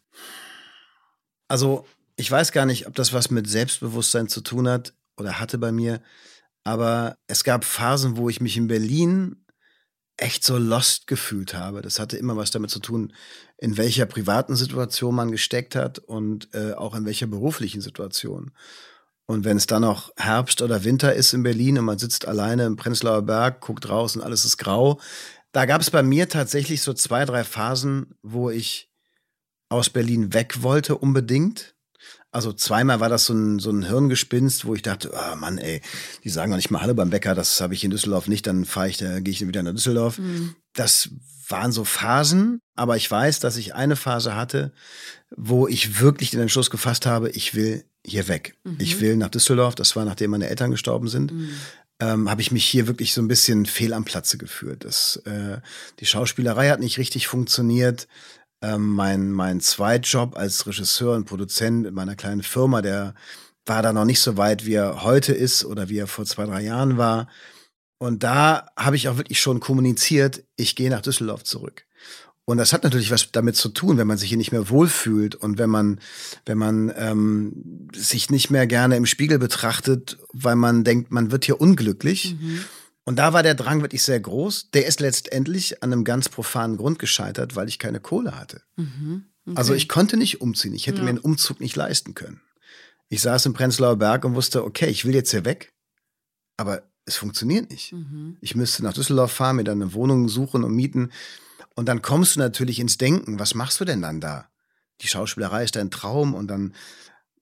Also, 1.48 1.86
ich 2.16 2.30
weiß 2.30 2.52
gar 2.52 2.66
nicht, 2.66 2.88
ob 2.88 2.96
das 2.96 3.14
was 3.14 3.32
mit 3.32 3.50
Selbstbewusstsein 3.50 4.28
zu 4.28 4.42
tun 4.42 4.68
hat 4.68 4.94
oder 5.18 5.40
hatte 5.40 5.58
bei 5.58 5.72
mir, 5.72 6.02
aber 6.64 7.18
es 7.28 7.44
gab 7.44 7.66
Phasen, 7.66 8.18
wo 8.18 8.30
ich 8.30 8.40
mich 8.40 8.56
in 8.56 8.68
Berlin 8.68 9.44
echt 10.18 10.44
so 10.44 10.58
lost 10.58 11.08
gefühlt 11.08 11.56
habe. 11.56 11.82
Das 11.82 12.00
hatte 12.00 12.18
immer 12.18 12.38
was 12.38 12.52
damit 12.52 12.70
zu 12.70 12.80
tun, 12.80 13.14
in 13.58 13.78
welcher 13.78 14.06
privaten 14.06 14.56
Situation 14.56 15.16
man 15.16 15.32
gesteckt 15.32 15.76
hat 15.76 15.98
und 15.98 16.54
äh, 16.54 16.74
auch 16.74 16.94
in 16.94 17.06
welcher 17.06 17.28
beruflichen 17.28 17.82
Situation. 17.82 18.52
Und 19.26 19.46
wenn 19.46 19.58
es 19.58 19.68
dann 19.68 19.84
noch 19.84 20.12
Herbst 20.18 20.62
oder 20.62 20.84
Winter 20.84 21.14
ist 21.14 21.34
in 21.34 21.44
Berlin 21.44 21.78
und 21.78 21.86
man 21.86 22.00
sitzt 22.00 22.28
alleine 22.28 22.66
im 22.66 22.76
Prenzlauer 22.76 23.22
Berg, 23.22 23.62
guckt 23.62 23.88
raus 23.88 24.16
und 24.16 24.22
alles 24.22 24.46
ist 24.46 24.58
grau, 24.58 25.00
da 25.52 25.66
gab 25.66 25.82
es 25.82 25.90
bei 25.90 26.04
mir 26.04 26.30
tatsächlich 26.30 26.82
so 26.82 26.94
zwei, 26.94 27.26
drei 27.26 27.44
Phasen, 27.44 28.16
wo 28.22 28.50
ich 28.50 28.90
aus 29.70 29.90
Berlin 29.90 30.34
weg 30.34 30.64
wollte 30.64 30.98
unbedingt. 30.98 31.76
Also 32.32 32.54
zweimal 32.54 33.02
war 33.02 33.10
das 33.10 33.26
so 33.26 33.34
ein, 33.34 33.60
so 33.60 33.72
ein 33.72 33.84
Hirngespinst, 33.84 34.66
wo 34.66 34.74
ich 34.74 34.82
dachte, 34.82 35.12
oh 35.14 35.36
Mann, 35.36 35.58
ey, 35.58 35.82
die 36.24 36.30
sagen 36.30 36.50
noch 36.50 36.58
nicht 36.58 36.72
mal 36.72 36.82
Hallo 36.82 36.94
beim 36.94 37.10
Bäcker, 37.10 37.36
das 37.36 37.60
habe 37.60 37.74
ich 37.74 37.84
in 37.84 37.92
Düsseldorf 37.92 38.28
nicht, 38.28 38.48
dann 38.48 38.64
fahre 38.64 38.90
ich, 38.90 38.98
da 38.98 39.20
gehe 39.20 39.34
ich 39.34 39.46
wieder 39.46 39.64
nach 39.64 39.74
Düsseldorf. 39.74 40.18
Mhm. 40.18 40.56
Das 40.74 41.10
waren 41.50 41.74
so 41.74 41.84
Phasen, 41.84 42.62
aber 42.76 42.96
ich 42.96 43.12
weiß, 43.12 43.42
dass 43.42 43.58
ich 43.58 43.76
eine 43.76 43.98
Phase 43.98 44.36
hatte, 44.36 44.72
wo 45.36 45.68
ich 45.68 46.00
wirklich 46.00 46.32
den 46.32 46.40
Entschluss 46.40 46.70
gefasst 46.70 47.06
habe, 47.06 47.30
ich 47.30 47.54
will 47.54 47.84
hier 48.06 48.28
weg. 48.28 48.56
Mhm. 48.64 48.78
Ich 48.80 49.00
will 49.00 49.16
nach 49.16 49.30
Düsseldorf, 49.30 49.76
das 49.76 49.96
war 49.96 50.06
nachdem 50.06 50.32
meine 50.32 50.48
Eltern 50.48 50.72
gestorben 50.72 51.08
sind. 51.08 51.32
Mhm. 51.32 51.50
Ähm, 52.00 52.30
habe 52.30 52.42
ich 52.42 52.52
mich 52.52 52.66
hier 52.66 52.88
wirklich 52.88 53.14
so 53.14 53.22
ein 53.22 53.28
bisschen 53.28 53.66
fehl 53.66 53.94
am 53.94 54.06
Platze 54.06 54.38
geführt. 54.38 54.86
Das, 54.86 55.18
äh, 55.26 55.60
die 56.00 56.06
Schauspielerei 56.08 56.70
hat 56.70 56.80
nicht 56.80 56.98
richtig 56.98 57.28
funktioniert. 57.28 58.08
Ähm, 58.64 58.90
mein, 58.90 59.32
mein 59.32 59.60
Zweitjob 59.60 60.36
als 60.36 60.66
Regisseur 60.66 61.16
und 61.16 61.26
Produzent 61.26 61.86
in 61.86 61.94
meiner 61.94 62.16
kleinen 62.16 62.44
Firma, 62.44 62.82
der 62.82 63.14
war 63.66 63.84
da 63.84 63.94
noch 63.94 64.06
nicht 64.06 64.20
so 64.20 64.38
weit, 64.38 64.66
wie 64.66 64.74
er 64.74 65.04
heute 65.04 65.34
ist 65.34 65.64
oder 65.64 65.90
wie 65.90 66.00
er 66.00 66.08
vor 66.08 66.26
zwei, 66.26 66.46
drei 66.46 66.62
Jahren 66.62 66.98
war. 66.98 67.28
Und 68.00 68.24
da 68.24 68.68
habe 68.76 68.96
ich 68.96 69.08
auch 69.08 69.18
wirklich 69.18 69.40
schon 69.40 69.60
kommuniziert, 69.60 70.44
ich 70.56 70.76
gehe 70.76 70.90
nach 70.90 71.02
Düsseldorf 71.02 71.44
zurück. 71.44 71.86
Und 72.52 72.58
das 72.58 72.74
hat 72.74 72.84
natürlich 72.84 73.12
was 73.12 73.32
damit 73.32 73.56
zu 73.56 73.70
tun, 73.70 73.98
wenn 73.98 74.08
man 74.08 74.18
sich 74.18 74.28
hier 74.28 74.38
nicht 74.38 74.52
mehr 74.52 74.70
wohlfühlt 74.70 75.36
und 75.36 75.58
wenn 75.58 75.70
man, 75.70 76.02
wenn 76.46 76.58
man 76.58 76.92
ähm, 76.98 77.88
sich 77.96 78.30
nicht 78.30 78.50
mehr 78.50 78.68
gerne 78.68 78.98
im 78.98 79.06
Spiegel 79.06 79.40
betrachtet, 79.40 80.18
weil 80.34 80.58
man 80.58 80.84
denkt, 80.84 81.12
man 81.12 81.32
wird 81.32 81.46
hier 81.46 81.62
unglücklich. 81.62 82.36
Mhm. 82.38 82.66
Und 83.06 83.16
da 83.20 83.32
war 83.32 83.42
der 83.42 83.56
Drang 83.56 83.82
wirklich 83.82 84.04
sehr 84.04 84.20
groß. 84.20 84.72
Der 84.72 84.86
ist 84.86 85.00
letztendlich 85.00 85.82
an 85.82 85.94
einem 85.94 86.04
ganz 86.04 86.28
profanen 86.28 86.76
Grund 86.76 87.00
gescheitert, 87.00 87.56
weil 87.56 87.70
ich 87.70 87.80
keine 87.80 88.02
Kohle 88.02 88.38
hatte. 88.38 88.62
Mhm. 88.76 89.24
Okay. 89.46 89.58
Also 89.58 89.74
ich 89.74 89.88
konnte 89.88 90.18
nicht 90.18 90.42
umziehen. 90.42 90.74
Ich 90.74 90.88
hätte 90.88 90.98
ja. 90.98 91.04
mir 91.06 91.12
einen 91.12 91.20
Umzug 91.20 91.62
nicht 91.62 91.78
leisten 91.78 92.16
können. 92.16 92.42
Ich 93.08 93.22
saß 93.22 93.46
im 93.46 93.54
Prenzlauer 93.54 93.96
Berg 93.96 94.26
und 94.26 94.36
wusste, 94.36 94.66
okay, 94.66 94.90
ich 94.90 95.06
will 95.06 95.16
jetzt 95.16 95.32
hier 95.32 95.46
weg, 95.46 95.72
aber 96.58 96.84
es 97.06 97.16
funktioniert 97.16 97.72
nicht. 97.72 97.94
Mhm. 97.94 98.36
Ich 98.42 98.56
müsste 98.56 98.84
nach 98.84 98.94
Düsseldorf 98.94 99.32
fahren, 99.32 99.56
mir 99.56 99.64
dann 99.64 99.82
eine 99.82 99.94
Wohnung 99.94 100.28
suchen 100.28 100.66
und 100.66 100.76
mieten. 100.76 101.12
Und 101.76 101.88
dann 101.88 102.02
kommst 102.02 102.36
du 102.36 102.40
natürlich 102.40 102.80
ins 102.80 102.98
Denken, 102.98 103.40
was 103.40 103.56
machst 103.56 103.80
du 103.80 103.86
denn 103.86 104.02
dann 104.02 104.20
da? 104.22 104.50
Die 105.02 105.08
Schauspielerei 105.08 105.64
ist 105.64 105.76
dein 105.76 105.92
Traum 105.92 106.34
und 106.34 106.48
dann, 106.48 106.74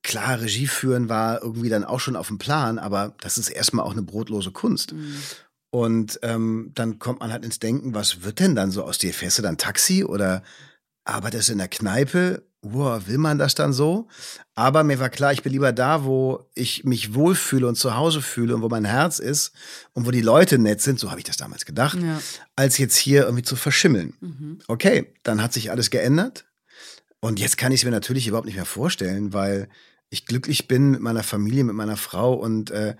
klar, 0.04 0.40
Regie 0.40 0.68
führen 0.68 1.10
war 1.10 1.42
irgendwie 1.42 1.70
dann 1.70 1.84
auch 1.84 2.00
schon 2.00 2.16
auf 2.16 2.28
dem 2.28 2.38
Plan, 2.38 2.80
aber 2.80 3.16
das 3.22 3.38
ist 3.38 3.50
erstmal 3.50 3.86
auch 3.86 3.92
eine 3.92 4.04
brotlose 4.04 4.52
Kunst. 4.52 4.94
Mhm. 4.94 5.16
Und 5.72 6.20
ähm, 6.24 6.72
dann 6.74 7.00
kommt 7.00 7.20
man 7.20 7.32
halt 7.32 7.46
ins 7.46 7.60
Denken, 7.60 7.94
was 7.94 8.24
wird 8.24 8.40
denn 8.40 8.56
dann 8.56 8.72
so 8.72 8.84
aus 8.84 8.98
dir? 8.98 9.14
Fährst 9.14 9.38
du 9.38 9.42
dann 9.42 9.58
Taxi 9.58 10.04
oder 10.04 10.42
arbeitest 11.04 11.50
du 11.50 11.54
in 11.54 11.58
der 11.60 11.68
Kneipe 11.68 12.49
wow, 12.62 13.08
will 13.08 13.18
man 13.18 13.38
das 13.38 13.56
dann 13.56 13.72
so? 13.74 14.08
Aber 14.56 14.84
mir 14.84 15.00
war 15.00 15.10
klar, 15.10 15.32
ich 15.32 15.44
bin 15.44 15.54
lieber 15.54 15.72
da, 15.72 16.04
wo 16.04 16.50
ich 16.56 16.84
mich 16.84 17.14
wohlfühle 17.14 17.68
und 17.68 17.76
zu 17.76 17.96
Hause 17.96 18.22
fühle 18.22 18.56
und 18.56 18.62
wo 18.62 18.70
mein 18.70 18.86
Herz 18.86 19.20
ist 19.20 19.54
und 19.94 20.06
wo 20.06 20.12
die 20.12 20.22
Leute 20.22 20.58
nett 20.58 20.82
sind, 20.82 21.00
so 21.00 21.10
habe 21.10 21.20
ich 21.20 21.26
das 21.26 21.38
damals 21.38 21.66
gedacht, 21.66 21.98
ja. 22.02 22.22
als 22.56 22.78
jetzt 22.78 22.98
hier 22.98 23.24
irgendwie 23.24 23.44
zu 23.44 23.56
verschimmeln. 23.56 24.14
Mhm. 24.20 24.60
Okay, 24.68 25.14
dann 25.24 25.42
hat 25.42 25.54
sich 25.54 25.72
alles 25.72 25.90
geändert. 25.90 26.46
Und 27.22 27.40
jetzt 27.40 27.58
kann 27.58 27.72
ich 27.72 27.82
es 27.82 27.86
mir 27.86 27.92
natürlich 27.92 28.28
überhaupt 28.28 28.46
nicht 28.46 28.56
mehr 28.56 28.66
vorstellen, 28.66 29.34
weil 29.34 29.70
ich 30.10 30.26
glücklich 30.26 30.68
bin 30.68 30.92
mit 30.92 31.02
meiner 31.02 31.24
Familie, 31.24 31.64
mit 31.64 31.76
meiner 31.76 31.98
Frau 31.98 32.34
und 32.34 32.72
äh, 32.72 32.96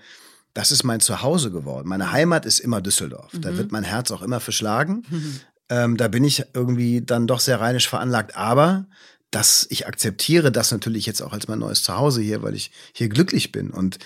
das 0.54 0.72
ist 0.72 0.84
mein 0.84 1.00
Zuhause 1.00 1.50
geworden. 1.50 1.88
Meine 1.88 2.12
Heimat 2.12 2.44
ist 2.44 2.58
immer 2.58 2.80
Düsseldorf. 2.80 3.32
Da 3.40 3.56
wird 3.56 3.70
mein 3.70 3.84
Herz 3.84 4.10
auch 4.10 4.22
immer 4.22 4.40
verschlagen. 4.40 5.04
Ähm, 5.72 5.96
da 5.96 6.08
bin 6.08 6.24
ich 6.24 6.42
irgendwie 6.52 7.00
dann 7.00 7.28
doch 7.28 7.38
sehr 7.38 7.60
rheinisch 7.60 7.88
veranlagt. 7.88 8.34
Aber 8.34 8.86
dass 9.30 9.66
ich 9.70 9.86
akzeptiere 9.86 10.50
das 10.50 10.72
natürlich 10.72 11.06
jetzt 11.06 11.20
auch 11.22 11.32
als 11.32 11.46
mein 11.48 11.58
neues 11.60 11.82
Zuhause 11.82 12.20
hier, 12.20 12.42
weil 12.42 12.54
ich 12.54 12.70
hier 12.92 13.08
glücklich 13.08 13.52
bin. 13.52 13.70
Und 13.70 13.98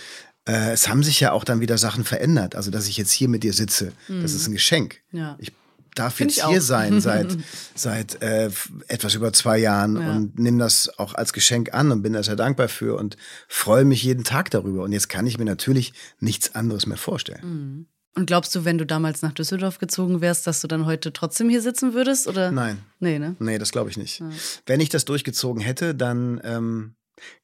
äh, 0.47 0.73
es 0.73 0.89
haben 0.89 1.03
sich 1.03 1.21
ja 1.21 1.33
auch 1.33 1.45
dann 1.45 1.61
wieder 1.61 1.79
Sachen 1.79 2.05
verändert. 2.05 2.55
Also, 2.57 2.71
dass 2.71 2.87
ich 2.89 2.97
jetzt 2.97 3.13
hier 3.13 3.29
mit 3.29 3.43
dir 3.43 3.53
sitze, 3.55 3.93
das 4.09 4.35
ist 4.35 4.47
ein 4.47 4.53
Geschenk. 4.53 5.01
Ja. 5.13 5.37
Ich 5.39 5.53
darf 5.95 6.15
Find 6.15 6.35
jetzt 6.35 6.47
hier 6.47 6.61
sein 6.61 7.01
seit, 7.01 7.37
seit 7.75 8.21
äh, 8.21 8.51
etwas 8.89 9.15
über 9.15 9.33
zwei 9.33 9.59
Jahren 9.59 9.97
Ja. 10.01 10.11
und 10.13 10.39
nehme 10.39 10.59
das 10.59 10.99
auch 10.99 11.15
als 11.15 11.33
Geschenk 11.33 11.73
an 11.73 11.93
und 11.93 12.03
bin 12.03 12.13
da 12.13 12.23
sehr 12.23 12.37
dankbar 12.37 12.69
für 12.69 12.99
und 12.99 13.17
freue 13.49 13.85
mich 13.85 14.03
jeden 14.03 14.25
Tag 14.25 14.51
darüber. 14.51 14.83
Und 14.83 14.93
jetzt 14.93 15.09
kann 15.09 15.27
ich 15.27 15.39
mir 15.39 15.45
natürlich 15.45 15.93
nichts 16.21 16.55
anderes 16.55 16.87
mehr 16.87 16.99
vorstellen. 16.99 17.87
Und 18.17 18.27
glaubst 18.27 18.55
du, 18.55 18.65
wenn 18.65 18.79
du 18.79 18.87
damals 18.87 19.23
nach 19.23 19.33
Düsseldorf 19.33 19.79
gezogen 19.79 20.21
wärst, 20.21 20.47
dass 20.47 20.61
du 20.61 20.69
dann 20.69 20.87
heute 20.87 21.13
trotzdem 21.13 21.49
hier 21.49 21.61
sitzen 21.61 21.95
würdest? 21.95 22.29
Oder? 22.29 22.53
Nein. 22.53 22.79
Nee, 23.01 23.19
ne? 23.19 23.35
Nee, 23.41 23.59
das 23.59 23.73
glaube 23.73 23.91
ich 23.91 23.97
nicht. 23.97 24.23
Wenn 24.67 24.81
ich 24.81 24.89
das 24.89 25.05
durchgezogen 25.05 25.61
hätte, 25.61 25.95
dann 25.95 26.41
ähm, 26.45 26.95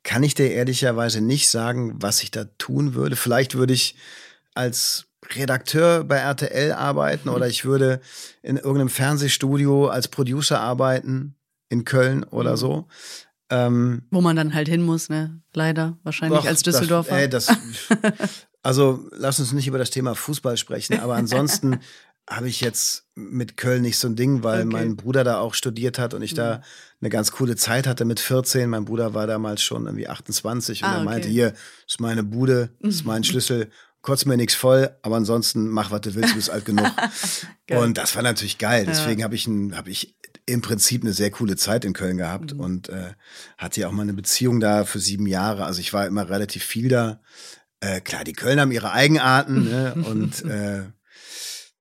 kann 0.05 0.23
ich 0.23 0.35
dir 0.35 0.51
ehrlicherweise 0.53 1.21
nicht 1.21 1.49
sagen, 1.49 1.95
was 1.97 2.23
ich 2.23 2.31
da 2.31 2.45
tun 2.59 2.95
würde. 2.95 3.17
Vielleicht 3.17 3.57
würde 3.57 3.75
ich 3.75 3.97
als 4.55 5.07
Redakteur 5.35 6.05
bei 6.05 6.17
RTL 6.17 6.73
arbeiten 6.73 7.29
oder 7.29 7.47
ich 7.47 7.65
würde 7.65 8.01
in 8.43 8.57
irgendeinem 8.57 8.89
Fernsehstudio 8.89 9.89
als 9.89 10.09
Producer 10.09 10.61
arbeiten 10.61 11.35
in 11.69 11.85
Köln 11.85 12.25
oder 12.25 12.57
so. 12.57 12.89
Ähm, 13.51 14.03
Wo 14.11 14.21
man 14.21 14.37
dann 14.37 14.55
halt 14.55 14.69
hin 14.69 14.83
muss, 14.83 15.09
ne? 15.09 15.41
Leider, 15.53 15.99
wahrscheinlich 16.05 16.41
Doch, 16.41 16.47
als 16.47 16.63
Düsseldorfer. 16.63 17.27
Das, 17.29 17.49
ey, 17.49 17.57
das, 17.59 18.47
also 18.63 19.09
lass 19.13 19.41
uns 19.41 19.53
nicht 19.53 19.67
über 19.69 19.79
das 19.79 19.91
Thema 19.91 20.15
Fußball 20.15 20.57
sprechen, 20.57 20.99
aber 21.01 21.15
ansonsten 21.15 21.81
habe 22.29 22.49
ich 22.49 22.61
jetzt 22.61 23.07
mit 23.17 23.57
Köln 23.57 23.83
nicht 23.83 23.99
so 23.99 24.07
ein 24.07 24.15
Ding, 24.15 24.43
weil 24.45 24.59
Okay. 24.61 24.65
Mhm. 24.67 24.73
mein 24.73 24.97
Bruder 24.97 25.25
da 25.25 25.41
auch 25.41 25.55
studiert 25.55 25.99
hat 25.99 26.15
und 26.15 26.23
ich 26.23 26.35
da 26.35 26.63
eine 27.01 27.11
ganz 27.11 27.33
coole 27.33 27.57
Zeit 27.57 27.87
hatte 27.89 28.05
mit 28.05 28.21
14. 28.21 28.71
Mein 28.71 28.85
Bruder 28.85 29.15
war 29.15 29.27
damals 29.27 29.63
schon 29.63 29.87
irgendwie 29.87 30.07
28 30.07 30.83
und 30.83 30.89
Ah, 30.89 30.99
er 30.99 31.05
meinte, 31.05 31.21
okay. 31.23 31.29
Mhm. 31.29 31.33
hier 31.33 31.55
ist 31.89 32.01
meine 32.01 32.23
Bude, 32.23 32.71
ist 32.81 33.05
mein 33.05 33.25
Schlüssel, 33.25 33.71
kotz 34.03 34.27
mir 34.27 34.37
nichts 34.37 34.55
voll, 34.55 34.91
aber 35.03 35.17
ansonsten 35.17 35.69
mach, 35.69 35.91
was 35.91 36.03
du 36.03 36.15
willst, 36.15 36.31
du 36.33 36.37
bist 36.37 36.51
alt 36.51 36.65
genug. 36.65 36.87
Und 37.71 37.99
das 37.99 38.15
war 38.17 38.23
natürlich 38.23 38.59
geil. 38.59 38.85
Ja. 38.85 38.91
Deswegen 38.91 39.23
habe 39.25 39.35
ich, 39.35 39.47
ein- 39.47 39.77
hab 39.77 39.87
ich 39.89 40.17
im 40.47 40.61
Prinzip 40.63 41.03
eine 41.03 41.13
sehr 41.13 41.31
coole 41.31 41.57
Zeit 41.57 41.85
in 41.85 41.93
Köln 41.93 42.17
gehabt 42.17 42.55
Mhm. 42.55 42.61
und 42.61 42.89
äh, 42.89 43.13
hatte 43.59 43.81
ja 43.81 43.89
auch 43.89 43.93
mal 43.93 44.03
eine 44.03 44.15
Beziehung 44.15 44.59
da 44.61 44.85
für 44.85 44.99
sieben 44.99 45.27
Jahre. 45.27 45.65
Also 45.65 45.81
ich 45.81 45.93
war 45.93 46.07
immer 46.07 46.29
relativ 46.29 46.65
viel 46.65 46.89
da. 46.89 47.21
Äh, 47.81 48.01
klar, 48.01 48.25
die 48.25 48.33
Kölner 48.33 48.63
haben 48.63 48.73
ihre 48.73 48.93
Eigenarten 48.93 49.65
ne? 49.65 49.95
und 50.07 50.45
äh, 50.45 50.85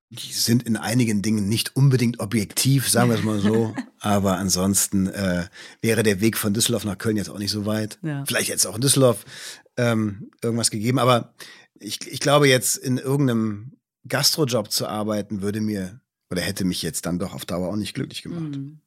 die 0.09 0.33
sind 0.33 0.63
in 0.63 0.75
einigen 0.75 1.21
Dingen 1.21 1.47
nicht 1.47 1.75
unbedingt 1.75 2.19
objektiv, 2.19 2.89
sagen 2.89 3.09
wir 3.09 3.17
es 3.17 3.23
mal 3.23 3.39
so. 3.39 3.75
Aber 3.99 4.37
ansonsten 4.37 5.07
äh, 5.07 5.47
wäre 5.81 6.03
der 6.03 6.21
Weg 6.21 6.37
von 6.37 6.53
Düsseldorf 6.53 6.85
nach 6.85 6.97
Köln 6.97 7.17
jetzt 7.17 7.29
auch 7.29 7.37
nicht 7.37 7.51
so 7.51 7.65
weit. 7.65 7.99
Ja. 8.01 8.23
Vielleicht 8.25 8.49
jetzt 8.49 8.65
auch 8.65 8.75
in 8.75 8.81
Düsseldorf 8.81 9.25
ähm, 9.77 10.31
irgendwas 10.41 10.71
gegeben. 10.71 10.99
Aber 10.99 11.35
ich, 11.79 12.07
ich 12.07 12.19
glaube, 12.19 12.47
jetzt 12.47 12.77
in 12.77 12.97
irgendeinem 12.97 13.73
Gastrojob 14.07 14.71
zu 14.71 14.87
arbeiten, 14.87 15.41
würde 15.41 15.61
mir 15.61 16.01
oder 16.31 16.41
hätte 16.41 16.63
mich 16.63 16.81
jetzt 16.81 17.05
dann 17.05 17.19
doch 17.19 17.33
auf 17.33 17.45
Dauer 17.45 17.69
auch 17.69 17.75
nicht 17.75 17.93
glücklich 17.93 18.21
gemacht. 18.21 18.57
Mhm. 18.57 18.81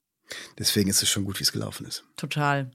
Deswegen 0.58 0.88
ist 0.88 1.02
es 1.02 1.08
schon 1.08 1.24
gut, 1.24 1.38
wie 1.38 1.44
es 1.44 1.52
gelaufen 1.52 1.86
ist. 1.86 2.04
Total. 2.16 2.70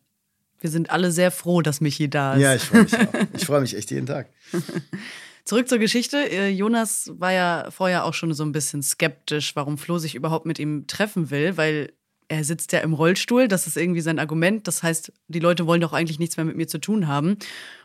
Wir 0.60 0.70
sind 0.70 0.90
alle 0.90 1.12
sehr 1.12 1.32
froh, 1.32 1.62
dass 1.62 1.82
Michi 1.82 2.10
da 2.10 2.34
ist. 2.34 2.42
Ja, 2.42 2.56
ich 2.56 2.64
freue 2.64 2.84
mich 2.84 2.96
auch. 2.96 3.14
Ich 3.34 3.46
freue 3.46 3.62
mich 3.62 3.76
echt 3.76 3.92
jeden 3.92 4.08
Tag. 4.08 4.30
Zurück 5.46 5.70
zur 5.70 5.78
Geschichte. 5.78 6.18
Äh, 6.18 6.50
Jonas 6.50 7.12
war 7.14 7.32
ja 7.32 7.68
vorher 7.72 8.04
auch 8.04 8.14
schon 8.14 8.34
so 8.34 8.44
ein 8.44 8.52
bisschen 8.52 8.84
skeptisch, 8.84 9.56
warum 9.56 9.78
Flo 9.78 9.98
sich 9.98 10.16
überhaupt 10.16 10.46
mit 10.46 10.60
ihm 10.60 10.88
treffen 10.88 11.30
will, 11.30 11.56
weil 11.56 11.94
er 12.28 12.44
sitzt 12.44 12.74
ja 12.74 12.80
im 12.80 12.94
Rollstuhl. 12.94 13.48
Das 13.48 13.68
ist 13.68 13.78
irgendwie 13.78 14.02
sein 14.02 14.20
Argument. 14.20 14.68
Das 14.68 14.84
heißt, 14.84 15.14
die 15.28 15.40
Leute 15.40 15.66
wollen 15.66 15.80
doch 15.80 15.94
eigentlich 15.94 16.20
nichts 16.20 16.36
mehr 16.36 16.46
mit 16.46 16.58
mir 16.58 16.68
zu 16.68 16.80
tun 16.80 17.08
haben. 17.08 17.38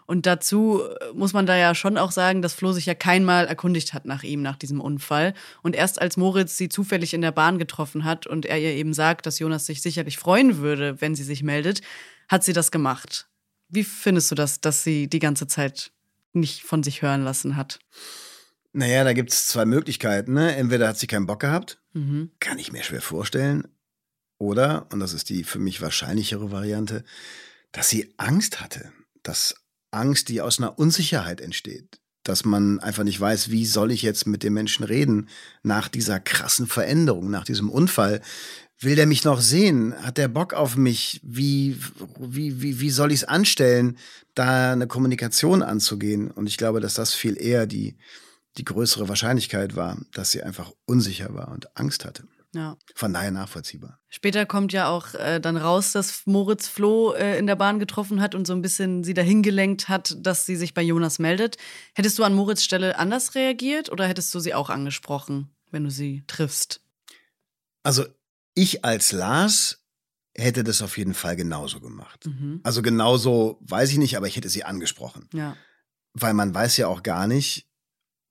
Und 0.06 0.26
dazu 0.26 0.82
äh, 0.82 1.12
muss 1.14 1.32
man 1.32 1.46
da 1.46 1.56
ja 1.56 1.74
schon 1.74 1.96
auch 1.98 2.10
sagen, 2.10 2.42
dass 2.42 2.54
Flo 2.54 2.72
sich 2.72 2.86
ja 2.86 2.94
keinmal 2.94 3.46
erkundigt 3.46 3.94
hat 3.94 4.06
nach 4.06 4.24
ihm, 4.24 4.42
nach 4.42 4.56
diesem 4.56 4.80
Unfall. 4.80 5.34
Und 5.62 5.76
erst 5.76 6.00
als 6.02 6.16
Moritz 6.16 6.56
sie 6.56 6.68
zufällig 6.68 7.14
in 7.14 7.22
der 7.22 7.32
Bahn 7.32 7.58
getroffen 7.58 8.04
hat 8.04 8.26
und 8.26 8.44
er 8.44 8.58
ihr 8.58 8.72
eben 8.74 8.94
sagt, 8.94 9.26
dass 9.26 9.38
Jonas 9.38 9.66
sich 9.66 9.82
sicherlich 9.82 10.18
freuen 10.18 10.58
würde, 10.58 11.00
wenn 11.00 11.14
sie 11.14 11.22
sich 11.22 11.44
meldet, 11.44 11.82
hat 12.28 12.44
sie 12.44 12.52
das 12.52 12.70
gemacht. 12.70 13.28
Wie 13.68 13.84
findest 13.84 14.30
du 14.30 14.34
das, 14.34 14.60
dass 14.60 14.84
sie 14.84 15.08
die 15.08 15.18
ganze 15.18 15.46
Zeit 15.46 15.92
nicht 16.32 16.62
von 16.62 16.82
sich 16.82 17.02
hören 17.02 17.22
lassen 17.24 17.56
hat? 17.56 17.78
Naja, 18.72 19.04
da 19.04 19.12
gibt 19.12 19.32
es 19.32 19.48
zwei 19.48 19.64
Möglichkeiten. 19.66 20.32
Ne? 20.34 20.56
Entweder 20.56 20.88
hat 20.88 20.98
sie 20.98 21.06
keinen 21.06 21.26
Bock 21.26 21.40
gehabt, 21.40 21.78
Mhm. 21.94 22.30
kann 22.40 22.58
ich 22.58 22.72
mir 22.72 22.82
schwer 22.82 23.02
vorstellen. 23.02 23.68
Oder, 24.38 24.86
und 24.92 25.00
das 25.00 25.12
ist 25.12 25.28
die 25.28 25.44
für 25.44 25.58
mich 25.58 25.80
wahrscheinlichere 25.82 26.50
Variante, 26.50 27.04
dass 27.70 27.88
sie 27.90 28.12
Angst 28.16 28.60
hatte. 28.60 28.92
Dass 29.22 29.54
Angst, 29.90 30.28
die 30.30 30.40
aus 30.40 30.58
einer 30.58 30.78
Unsicherheit 30.78 31.40
entsteht. 31.40 32.00
Dass 32.24 32.44
man 32.44 32.80
einfach 32.80 33.04
nicht 33.04 33.20
weiß, 33.20 33.50
wie 33.50 33.66
soll 33.66 33.92
ich 33.92 34.02
jetzt 34.02 34.26
mit 34.26 34.42
dem 34.42 34.54
Menschen 34.54 34.84
reden 34.84 35.28
nach 35.62 35.88
dieser 35.88 36.18
krassen 36.18 36.66
Veränderung, 36.66 37.30
nach 37.30 37.44
diesem 37.44 37.68
Unfall. 37.68 38.22
Will 38.82 38.96
der 38.96 39.06
mich 39.06 39.24
noch 39.24 39.40
sehen? 39.40 39.94
Hat 40.02 40.18
der 40.18 40.28
Bock 40.28 40.54
auf 40.54 40.76
mich? 40.76 41.20
Wie, 41.22 41.78
wie, 42.18 42.60
wie, 42.62 42.80
wie 42.80 42.90
soll 42.90 43.12
ich 43.12 43.20
es 43.20 43.24
anstellen, 43.24 43.96
da 44.34 44.72
eine 44.72 44.88
Kommunikation 44.88 45.62
anzugehen? 45.62 46.30
Und 46.30 46.48
ich 46.48 46.56
glaube, 46.56 46.80
dass 46.80 46.94
das 46.94 47.14
viel 47.14 47.40
eher 47.40 47.66
die, 47.66 47.96
die 48.56 48.64
größere 48.64 49.08
Wahrscheinlichkeit 49.08 49.76
war, 49.76 49.98
dass 50.12 50.32
sie 50.32 50.42
einfach 50.42 50.72
unsicher 50.84 51.32
war 51.32 51.48
und 51.52 51.76
Angst 51.76 52.04
hatte. 52.04 52.24
Ja. 52.54 52.76
Von 52.94 53.14
daher 53.14 53.30
nachvollziehbar. 53.30 53.98
Später 54.10 54.44
kommt 54.44 54.72
ja 54.72 54.88
auch 54.88 55.14
äh, 55.14 55.40
dann 55.40 55.56
raus, 55.56 55.92
dass 55.92 56.22
Moritz 56.26 56.68
Flo 56.68 57.14
äh, 57.14 57.38
in 57.38 57.46
der 57.46 57.56
Bahn 57.56 57.78
getroffen 57.78 58.20
hat 58.20 58.34
und 58.34 58.46
so 58.46 58.52
ein 58.52 58.60
bisschen 58.60 59.04
sie 59.04 59.14
dahin 59.14 59.42
gelenkt 59.42 59.88
hat, 59.88 60.16
dass 60.18 60.44
sie 60.44 60.56
sich 60.56 60.74
bei 60.74 60.82
Jonas 60.82 61.18
meldet. 61.18 61.56
Hättest 61.94 62.18
du 62.18 62.24
an 62.24 62.34
Moritz 62.34 62.62
Stelle 62.62 62.98
anders 62.98 63.34
reagiert 63.34 63.90
oder 63.90 64.06
hättest 64.06 64.34
du 64.34 64.40
sie 64.40 64.52
auch 64.52 64.68
angesprochen, 64.68 65.54
wenn 65.70 65.84
du 65.84 65.90
sie 65.90 66.24
triffst? 66.26 66.82
Also 67.84 68.04
ich 68.54 68.84
als 68.84 69.12
Lars 69.12 69.78
hätte 70.34 70.64
das 70.64 70.80
auf 70.82 70.96
jeden 70.98 71.14
Fall 71.14 71.36
genauso 71.36 71.80
gemacht. 71.80 72.26
Mhm. 72.26 72.60
Also 72.62 72.82
genauso 72.82 73.58
weiß 73.62 73.90
ich 73.90 73.98
nicht, 73.98 74.16
aber 74.16 74.26
ich 74.26 74.36
hätte 74.36 74.48
sie 74.48 74.64
angesprochen. 74.64 75.28
Ja. 75.32 75.56
Weil 76.14 76.34
man 76.34 76.54
weiß 76.54 76.76
ja 76.78 76.88
auch 76.88 77.02
gar 77.02 77.26
nicht, 77.26 77.68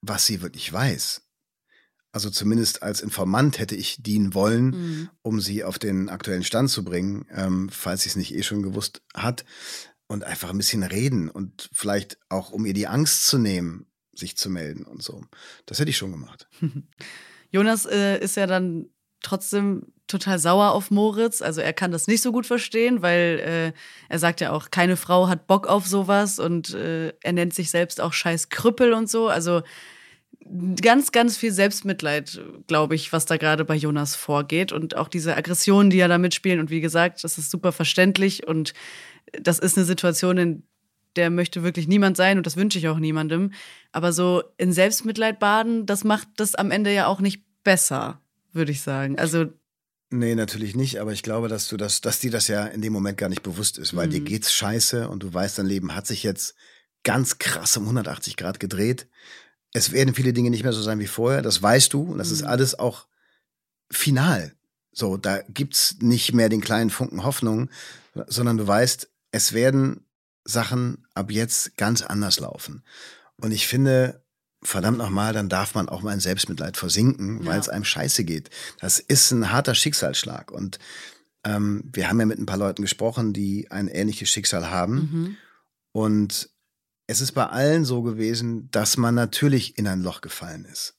was 0.01 0.25
sie 0.25 0.41
wirklich 0.41 0.71
weiß. 0.71 1.21
Also 2.11 2.29
zumindest 2.29 2.83
als 2.83 3.01
Informant 3.01 3.57
hätte 3.59 3.75
ich 3.75 4.01
dienen 4.03 4.33
wollen, 4.33 4.65
Mhm. 4.71 5.09
um 5.21 5.39
sie 5.41 5.63
auf 5.63 5.79
den 5.79 6.09
aktuellen 6.09 6.43
Stand 6.43 6.69
zu 6.69 6.83
bringen, 6.83 7.25
ähm, 7.31 7.69
falls 7.69 8.03
sie 8.03 8.09
es 8.09 8.15
nicht 8.15 8.33
eh 8.35 8.43
schon 8.43 8.63
gewusst 8.63 9.01
hat. 9.13 9.45
Und 10.07 10.25
einfach 10.25 10.49
ein 10.49 10.57
bisschen 10.57 10.83
reden 10.83 11.29
und 11.29 11.69
vielleicht 11.71 12.17
auch, 12.27 12.51
um 12.51 12.65
ihr 12.65 12.73
die 12.73 12.87
Angst 12.87 13.27
zu 13.27 13.37
nehmen, 13.37 13.85
sich 14.13 14.35
zu 14.35 14.49
melden 14.49 14.83
und 14.83 15.01
so. 15.01 15.23
Das 15.65 15.79
hätte 15.79 15.89
ich 15.89 15.95
schon 15.95 16.11
gemacht. 16.11 16.49
Jonas 17.49 17.85
äh, 17.85 18.19
ist 18.19 18.35
ja 18.35 18.45
dann 18.45 18.89
trotzdem 19.21 19.93
total 20.11 20.39
sauer 20.39 20.71
auf 20.71 20.91
Moritz. 20.91 21.41
Also 21.41 21.61
er 21.61 21.73
kann 21.73 21.91
das 21.91 22.07
nicht 22.07 22.21
so 22.21 22.31
gut 22.31 22.45
verstehen, 22.45 23.01
weil 23.01 23.73
äh, 23.73 23.79
er 24.09 24.19
sagt 24.19 24.41
ja 24.41 24.51
auch, 24.51 24.69
keine 24.69 24.97
Frau 24.97 25.27
hat 25.27 25.47
Bock 25.47 25.67
auf 25.67 25.87
sowas 25.87 26.39
und 26.39 26.73
äh, 26.73 27.13
er 27.21 27.33
nennt 27.33 27.53
sich 27.53 27.71
selbst 27.71 28.01
auch 28.01 28.13
scheiß 28.13 28.49
Krüppel 28.49 28.93
und 28.93 29.09
so. 29.09 29.27
Also 29.27 29.63
ganz, 30.81 31.11
ganz 31.11 31.37
viel 31.37 31.51
Selbstmitleid, 31.51 32.41
glaube 32.67 32.95
ich, 32.95 33.13
was 33.13 33.25
da 33.25 33.37
gerade 33.37 33.65
bei 33.65 33.75
Jonas 33.75 34.15
vorgeht 34.15 34.71
und 34.71 34.97
auch 34.97 35.07
diese 35.07 35.35
Aggressionen, 35.35 35.89
die 35.89 35.97
ja 35.97 36.07
da 36.07 36.17
mitspielen. 36.17 36.59
Und 36.59 36.69
wie 36.69 36.81
gesagt, 36.81 37.23
das 37.23 37.37
ist 37.37 37.51
super 37.51 37.71
verständlich 37.71 38.47
und 38.47 38.73
das 39.39 39.59
ist 39.59 39.77
eine 39.77 39.85
Situation, 39.85 40.37
in 40.37 40.63
der 41.15 41.29
möchte 41.29 41.63
wirklich 41.63 41.87
niemand 41.87 42.17
sein 42.17 42.37
und 42.37 42.45
das 42.45 42.57
wünsche 42.57 42.79
ich 42.79 42.87
auch 42.87 42.99
niemandem. 42.99 43.51
Aber 43.91 44.13
so 44.13 44.43
in 44.57 44.71
Selbstmitleid 44.71 45.39
baden, 45.39 45.85
das 45.85 46.03
macht 46.03 46.27
das 46.37 46.55
am 46.55 46.71
Ende 46.71 46.93
ja 46.93 47.07
auch 47.07 47.19
nicht 47.19 47.43
besser, 47.63 48.21
würde 48.53 48.71
ich 48.71 48.81
sagen. 48.81 49.19
Also 49.19 49.47
Nee, 50.13 50.35
natürlich 50.35 50.75
nicht, 50.75 50.99
aber 50.99 51.13
ich 51.13 51.23
glaube, 51.23 51.47
dass 51.47 51.69
du 51.69 51.77
das, 51.77 52.01
dass 52.01 52.19
dir 52.19 52.31
das 52.31 52.49
ja 52.49 52.65
in 52.65 52.81
dem 52.81 52.91
Moment 52.91 53.17
gar 53.17 53.29
nicht 53.29 53.43
bewusst 53.43 53.77
ist, 53.77 53.95
weil 53.95 54.07
Mhm. 54.07 54.11
dir 54.11 54.19
geht's 54.21 54.53
scheiße 54.53 55.07
und 55.07 55.23
du 55.23 55.33
weißt, 55.33 55.57
dein 55.57 55.65
Leben 55.65 55.95
hat 55.95 56.05
sich 56.05 56.21
jetzt 56.23 56.53
ganz 57.03 57.37
krass 57.39 57.77
um 57.77 57.85
180 57.85 58.35
Grad 58.35 58.59
gedreht. 58.59 59.07
Es 59.73 59.93
werden 59.93 60.13
viele 60.13 60.33
Dinge 60.33 60.49
nicht 60.49 60.63
mehr 60.63 60.73
so 60.73 60.81
sein 60.81 60.99
wie 60.99 61.07
vorher, 61.07 61.41
das 61.41 61.61
weißt 61.61 61.93
du 61.93 62.03
und 62.03 62.17
das 62.17 62.29
ist 62.29 62.41
Mhm. 62.41 62.47
alles 62.47 62.77
auch 62.77 63.07
final. 63.89 64.53
So, 64.91 65.15
da 65.15 65.41
gibt's 65.47 65.95
nicht 66.01 66.33
mehr 66.33 66.49
den 66.49 66.59
kleinen 66.61 66.89
Funken 66.89 67.23
Hoffnung, 67.23 67.69
sondern 68.27 68.57
du 68.57 68.67
weißt, 68.67 69.09
es 69.31 69.53
werden 69.53 70.05
Sachen 70.43 71.07
ab 71.13 71.31
jetzt 71.31 71.77
ganz 71.77 72.01
anders 72.01 72.39
laufen. 72.39 72.83
Und 73.37 73.51
ich 73.53 73.67
finde, 73.67 74.21
verdammt 74.63 74.97
nochmal, 74.97 75.33
dann 75.33 75.49
darf 75.49 75.73
man 75.75 75.89
auch 75.89 76.01
mal 76.01 76.13
in 76.13 76.19
Selbstmitleid 76.19 76.77
versinken, 76.77 77.39
weil 77.45 77.55
Ja. 77.55 77.59
es 77.59 77.69
einem 77.69 77.83
scheiße 77.85 78.23
geht. 78.23 78.49
Das 78.79 78.99
ist 78.99 79.31
ein 79.31 79.51
harter 79.51 79.73
Schicksalsschlag. 79.75 80.51
Und 80.51 80.77
ähm, 81.43 81.83
wir 81.91 82.07
haben 82.09 82.19
ja 82.19 82.25
mit 82.25 82.37
ein 82.39 82.45
paar 82.45 82.57
Leuten 82.57 82.83
gesprochen, 82.83 83.33
die 83.33 83.69
ein 83.71 83.87
ähnliches 83.87 84.29
Schicksal 84.29 84.69
haben. 84.69 84.95
mhm. 84.95 85.37
Und 85.93 86.49
es 87.07 87.19
ist 87.21 87.33
bei 87.33 87.47
allen 87.47 87.83
so 87.83 88.01
gewesen, 88.03 88.69
dass 88.71 88.95
man 88.97 89.15
natürlich 89.15 89.77
in 89.77 89.87
ein 89.87 90.01
Loch 90.01 90.21
gefallen 90.21 90.63
ist. 90.65 90.95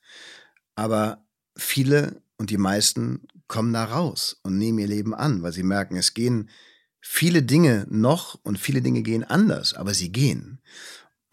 Aber 0.75 1.25
viele 1.57 2.20
und 2.37 2.51
die 2.51 2.59
meisten 2.59 3.27
kommen 3.46 3.72
da 3.72 3.85
raus 3.85 4.38
und 4.42 4.59
nehmen 4.59 4.79
ihr 4.79 4.88
Leben 4.88 5.14
an, 5.14 5.42
weil 5.42 5.53
sie 5.53 5.62
merken, 5.62 5.96
es 5.96 6.12
gehen 6.14 6.51
viele 7.01 7.42
Dinge 7.42 7.87
noch 7.88 8.38
und 8.42 8.59
viele 8.59 8.83
Dinge 8.83 9.03
gehen 9.03 9.25
anders, 9.25 9.75
aber 9.75 9.94
sie 9.94 10.11
gehen. 10.12 10.61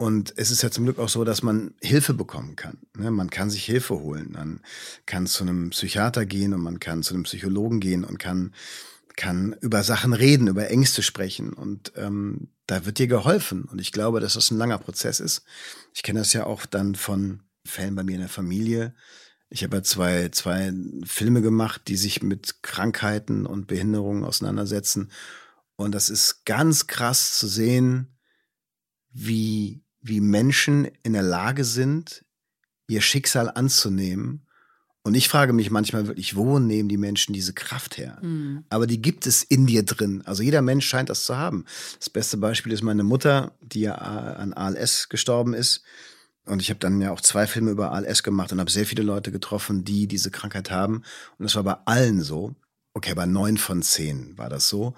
Und 0.00 0.32
es 0.38 0.50
ist 0.50 0.62
ja 0.62 0.70
zum 0.70 0.84
Glück 0.84 0.98
auch 0.98 1.10
so, 1.10 1.24
dass 1.24 1.42
man 1.42 1.74
Hilfe 1.82 2.14
bekommen 2.14 2.56
kann. 2.56 2.78
Ne? 2.96 3.10
Man 3.10 3.28
kann 3.28 3.50
sich 3.50 3.66
Hilfe 3.66 4.00
holen. 4.00 4.32
Man 4.32 4.60
kann 5.04 5.26
zu 5.26 5.44
einem 5.44 5.68
Psychiater 5.70 6.24
gehen 6.24 6.54
und 6.54 6.62
man 6.62 6.80
kann 6.80 7.02
zu 7.02 7.12
einem 7.12 7.24
Psychologen 7.24 7.80
gehen 7.80 8.04
und 8.04 8.18
kann, 8.18 8.54
kann 9.16 9.54
über 9.60 9.82
Sachen 9.82 10.14
reden, 10.14 10.48
über 10.48 10.70
Ängste 10.70 11.02
sprechen. 11.02 11.52
Und 11.52 11.92
ähm, 11.96 12.48
da 12.66 12.86
wird 12.86 12.96
dir 12.96 13.08
geholfen. 13.08 13.64
Und 13.64 13.78
ich 13.78 13.92
glaube, 13.92 14.20
dass 14.20 14.32
das 14.32 14.50
ein 14.50 14.56
langer 14.56 14.78
Prozess 14.78 15.20
ist. 15.20 15.42
Ich 15.92 16.02
kenne 16.02 16.20
das 16.20 16.32
ja 16.32 16.46
auch 16.46 16.64
dann 16.64 16.94
von 16.94 17.42
Fällen 17.66 17.94
bei 17.94 18.02
mir 18.02 18.14
in 18.14 18.20
der 18.20 18.30
Familie. 18.30 18.94
Ich 19.50 19.62
habe 19.64 19.76
ja 19.76 19.82
zwei, 19.82 20.30
zwei 20.30 20.72
Filme 21.04 21.42
gemacht, 21.42 21.82
die 21.88 21.96
sich 21.96 22.22
mit 22.22 22.62
Krankheiten 22.62 23.44
und 23.44 23.66
Behinderungen 23.66 24.24
auseinandersetzen. 24.24 25.12
Und 25.76 25.94
das 25.94 26.08
ist 26.08 26.46
ganz 26.46 26.86
krass 26.86 27.36
zu 27.36 27.46
sehen, 27.46 28.16
wie, 29.12 29.82
wie 30.00 30.20
Menschen 30.20 30.88
in 31.02 31.12
der 31.12 31.22
Lage 31.22 31.64
sind, 31.64 32.24
ihr 32.88 33.00
Schicksal 33.00 33.50
anzunehmen. 33.50 34.46
Und 35.02 35.14
ich 35.14 35.28
frage 35.28 35.52
mich 35.52 35.70
manchmal 35.70 36.06
wirklich, 36.06 36.36
wo 36.36 36.58
nehmen 36.58 36.88
die 36.88 36.98
Menschen 36.98 37.32
diese 37.32 37.54
Kraft 37.54 37.96
her? 37.96 38.18
Mhm. 38.20 38.64
Aber 38.68 38.86
die 38.86 39.00
gibt 39.00 39.26
es 39.26 39.42
in 39.42 39.66
dir 39.66 39.82
drin. 39.82 40.22
Also 40.26 40.42
jeder 40.42 40.60
Mensch 40.60 40.86
scheint 40.86 41.08
das 41.08 41.24
zu 41.24 41.36
haben. 41.36 41.64
Das 41.98 42.10
beste 42.10 42.36
Beispiel 42.36 42.72
ist 42.72 42.82
meine 42.82 43.02
Mutter, 43.02 43.52
die 43.62 43.80
ja 43.80 43.94
an 43.94 44.52
ALS 44.52 45.08
gestorben 45.08 45.54
ist. 45.54 45.82
Und 46.44 46.60
ich 46.60 46.68
habe 46.68 46.80
dann 46.80 47.00
ja 47.00 47.12
auch 47.12 47.20
zwei 47.20 47.46
Filme 47.46 47.70
über 47.70 47.92
ALS 47.92 48.22
gemacht 48.22 48.52
und 48.52 48.60
habe 48.60 48.70
sehr 48.70 48.86
viele 48.86 49.02
Leute 49.02 49.32
getroffen, 49.32 49.84
die 49.84 50.06
diese 50.06 50.30
Krankheit 50.30 50.70
haben. 50.70 51.02
Und 51.38 51.44
das 51.44 51.54
war 51.54 51.62
bei 51.62 51.76
allen 51.86 52.20
so. 52.20 52.54
Okay, 52.92 53.14
bei 53.14 53.24
neun 53.24 53.56
von 53.56 53.82
zehn 53.82 54.36
war 54.36 54.50
das 54.50 54.68
so 54.68 54.94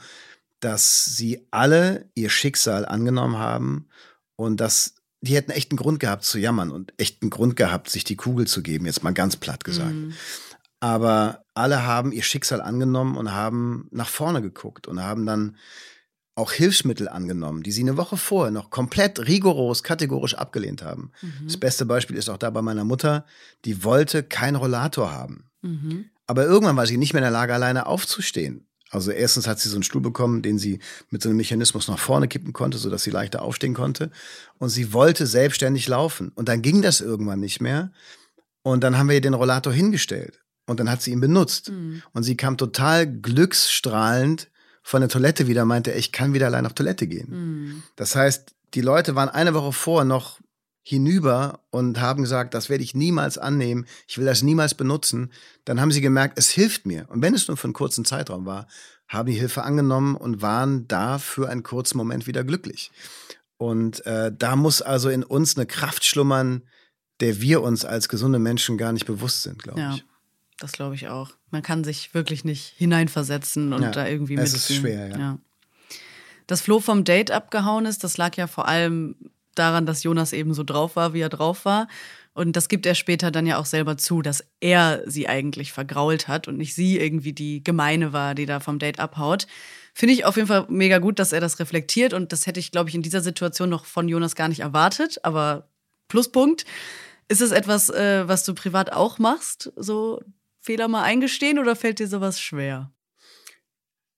dass 0.63 1.05
sie 1.17 1.45
alle 1.51 2.09
ihr 2.15 2.31
Schicksal 2.31 2.87
angenommen 2.87 3.37
haben 3.37 3.89
und 4.43 4.59
dass 4.59 4.95
die 5.23 5.37
hätten 5.37 5.53
echt 5.53 5.71
einen 5.71 5.79
Grund 5.79 6.01
gehabt 6.01 6.25
zu 6.25 6.39
jammern 6.39 6.71
und 6.71 6.93
echt 6.97 7.23
einen 7.23 7.31
Grund 7.31 7.55
gehabt, 7.57 7.89
sich 7.89 8.05
die 8.05 8.17
Kugel 8.17 8.47
zu 8.47 8.61
geben, 8.63 8.87
jetzt 8.87 9.05
mal 9.05 9.13
ganz 9.13 9.37
platt 9.37 9.63
gesagt. 9.63 9.95
Mhm. 9.95 10.15
Aber 10.81 11.45
alle 11.55 11.87
haben 11.87 12.11
ihr 12.11 12.25
Schicksal 12.25 12.61
angenommen 12.61 13.17
und 13.17 13.33
haben 13.33 13.87
nach 13.93 14.09
vorne 14.09 14.43
geguckt 14.43 14.89
und 14.89 15.01
haben 15.01 15.25
dann 15.25 15.57
auch 16.35 16.51
Hilfsmittel 16.51 17.09
angenommen, 17.09 17.63
die 17.63 17.71
sie 17.71 17.83
eine 17.83 17.97
Woche 17.97 18.17
vorher 18.17 18.51
noch 18.51 18.71
komplett 18.71 19.21
rigoros, 19.29 19.85
kategorisch 19.85 20.35
abgelehnt 20.35 20.83
haben. 20.83 21.13
Mhm. 21.21 21.47
Das 21.47 21.57
beste 21.57 21.87
Beispiel 21.87 22.17
ist 22.17 22.29
auch 22.29 22.39
da 22.39 22.51
bei 22.51 22.63
meiner 22.63 22.85
Mutter, 22.85 23.27
die 23.65 23.85
wollte 23.85 24.25
keinen 24.25 24.57
Rollator 24.57 25.13
haben. 25.13 25.51
Mhm. 25.61 26.07
Aber 26.27 26.45
irgendwann 26.45 26.77
war 26.77 26.87
sie 26.87 26.97
nicht 26.97 27.13
mehr 27.13 27.21
in 27.21 27.25
der 27.25 27.31
Lage, 27.31 27.55
alleine 27.55 27.87
aufzustehen. 27.87 28.67
Also 28.93 29.11
erstens 29.11 29.47
hat 29.47 29.59
sie 29.59 29.71
so 29.71 29.77
einen 29.77 29.83
Stuhl 29.83 30.03
bekommen, 30.03 30.43
den 30.43 30.59
sie 30.59 30.79
mit 31.09 31.23
so 31.23 31.31
einem 31.31 31.39
Mechanismus 31.39 31.89
nach 31.89 31.99
vorne 31.99 32.29
kippen 32.29 32.53
konnte, 32.53 32.77
sodass 32.77 33.03
sie 33.03 33.11
leichter 33.11 33.41
aufstehen 33.41 33.73
konnte. 33.73 34.11
Und 34.59 34.69
sie 34.69 34.93
wollte 34.93 35.27
selbstständig 35.27 35.89
laufen. 35.89 36.31
Und 36.35 36.49
dann 36.49 36.61
ging 36.61 36.83
das 36.83 37.01
irgendwann 37.01 37.41
nicht 37.41 37.63
mehr. 37.63 37.91
Und 38.63 38.85
dann 38.85 38.99
haben 38.99 39.09
wir 39.09 39.15
ihr 39.15 39.23
den 39.23 39.33
Rollator 39.33 39.73
hingestellt. 39.73 40.41
Und 40.67 40.79
dann 40.79 40.91
hat 40.91 41.01
sie 41.01 41.11
ihn 41.11 41.21
benutzt. 41.21 41.71
Mhm. 41.71 42.03
Und 42.13 42.23
sie 42.23 42.37
kam 42.37 42.59
total 42.59 43.11
glücksstrahlend 43.11 44.51
von 44.83 45.01
der 45.01 45.09
Toilette 45.09 45.49
wieder, 45.49 45.65
meinte, 45.65 45.93
ich 45.93 46.13
kann 46.13 46.35
wieder 46.35 46.47
allein 46.47 46.67
auf 46.67 46.75
Toilette 46.75 47.07
gehen. 47.07 47.29
Mhm. 47.31 47.83
Das 47.97 48.15
heißt, 48.15 48.55
die 48.75 48.83
Leute 48.83 49.15
waren 49.15 49.31
eine 49.31 49.55
Woche 49.55 49.73
vor 49.73 50.05
noch 50.05 50.39
hinüber 50.83 51.61
und 51.71 52.01
haben 52.01 52.23
gesagt, 52.23 52.55
das 52.55 52.69
werde 52.69 52.83
ich 52.83 52.95
niemals 52.95 53.39
annehmen, 53.39 53.87
ich 54.09 54.19
will 54.19 54.27
das 54.27 54.43
niemals 54.43 54.75
benutzen, 54.75 55.31
dann 55.65 55.81
haben 55.81 55.93
sie 55.93 56.01
gemerkt, 56.01 56.39
es 56.39 56.51
hilft 56.51 56.87
mir. 56.87 57.07
Und 57.09 57.23
wenn 57.23 57.35
es 57.35 57.47
nur 57.47 57.57
für 57.57 57.69
einen 57.69 57.73
kurzen 57.73 58.05
Zeitraum 58.05 58.47
war, 58.47 58.67
haben 59.09 59.29
die 59.29 59.39
Hilfe 59.39 59.63
angenommen 59.63 60.17
und 60.17 60.43
waren 60.43 60.89
da 60.89 61.19
für 61.19 61.49
einen 61.49 61.63
kurzen 61.63 61.99
Moment 61.99 62.27
wieder 62.27 62.43
glücklich. 62.45 62.91
Und 63.59 64.05
äh, 64.07 64.33
da 64.37 64.57
muss 64.57 64.83
also 64.83 65.09
in 65.09 65.23
uns 65.23 65.57
eine 65.57 65.67
Kraft 65.67 66.05
schlummern, 66.05 66.63
der 67.21 67.41
wir 67.41 67.63
uns 67.63 67.85
als 67.85 68.09
gesunde 68.09 68.41
Menschen 68.41 68.77
gar 68.77 68.93
nicht 68.93 69.07
bewusst 69.07 69.43
sind, 69.43 69.63
glaube 69.63 69.79
ja, 69.79 69.95
ich. 69.95 70.05
Das 70.59 70.73
glaube 70.73 70.97
ich 70.97 71.09
auch. 71.09 71.31
Man 71.51 71.63
kann 71.63 71.85
sich 71.85 72.15
wirklich 72.15 72.45
nicht 72.45 72.75
hineinversetzen 72.77 73.73
und 73.73 73.83
ja, 73.83 73.91
da 73.91 74.09
irgendwie 74.09 74.37
mitziehen. 74.37 74.57
Es 74.57 74.71
ist 74.71 74.77
schwer, 74.77 75.09
ja. 75.09 75.19
ja. 75.19 75.39
Dass 76.49 76.61
Flo 76.61 76.81
vom 76.81 77.05
Date 77.05 77.31
abgehauen 77.31 77.87
ist, 77.87 78.03
das 78.03 78.17
lag 78.17 78.37
ja 78.37 78.49
vor 78.49 78.67
allem 78.67 79.15
daran, 79.55 79.87
dass 79.87 80.03
Jonas 80.03 80.33
eben 80.33 80.55
so 80.55 80.65
drauf 80.65 80.97
war, 80.97 81.15
wie 81.15 81.21
er 81.21 81.29
drauf 81.29 81.65
war. 81.65 81.89
Und 82.35 82.57
das 82.57 82.69
gibt 82.69 82.87
er 82.87 82.95
später 82.95 83.31
dann 83.31 83.47
ja 83.47 83.59
auch 83.59 83.67
selber 83.67 83.99
zu, 83.99 84.23
dass 84.23 84.45
er 84.61 85.03
sie 85.07 85.29
eigentlich 85.29 85.73
vergrault 85.73 86.29
hat 86.29 86.49
und 86.49 86.57
nicht 86.57 86.75
sie 86.75 86.99
irgendwie 86.99 87.35
die 87.35 87.63
Gemeine 87.63 88.13
war, 88.13 88.35
die 88.35 88.47
da 88.47 88.61
vom 88.61 88.79
Date 88.79 89.01
abhaut. 89.01 89.47
Finde 89.93 90.15
ich 90.15 90.25
auf 90.25 90.37
jeden 90.37 90.49
Fall 90.49 90.67
mega 90.71 90.99
gut, 90.99 91.19
dass 91.19 91.33
er 91.33 91.41
das 91.41 91.59
reflektiert 91.61 92.15
und 92.15 92.33
das 92.33 92.47
hätte 92.47 92.61
ich, 92.61 92.71
glaube 92.71 92.89
ich, 92.89 92.95
in 92.95 93.03
dieser 93.03 93.21
Situation 93.21 93.69
noch 93.69 93.85
von 93.85 94.09
Jonas 94.09 94.35
gar 94.35 94.49
nicht 94.49 94.61
erwartet, 94.61 95.23
aber 95.25 95.69
Pluspunkt. 96.09 96.65
Ist 97.29 97.41
es 97.41 97.51
etwas, 97.51 97.89
äh, 97.91 98.27
was 98.27 98.45
du 98.45 98.55
privat 98.55 98.93
auch 98.93 99.19
machst, 99.19 99.73
so 99.77 100.21
Fehler 100.61 100.89
mal 100.89 101.03
eingestehen 101.03 101.59
oder 101.59 101.77
fällt 101.77 101.99
dir 101.99 102.09
sowas 102.09 102.41
schwer? 102.41 102.93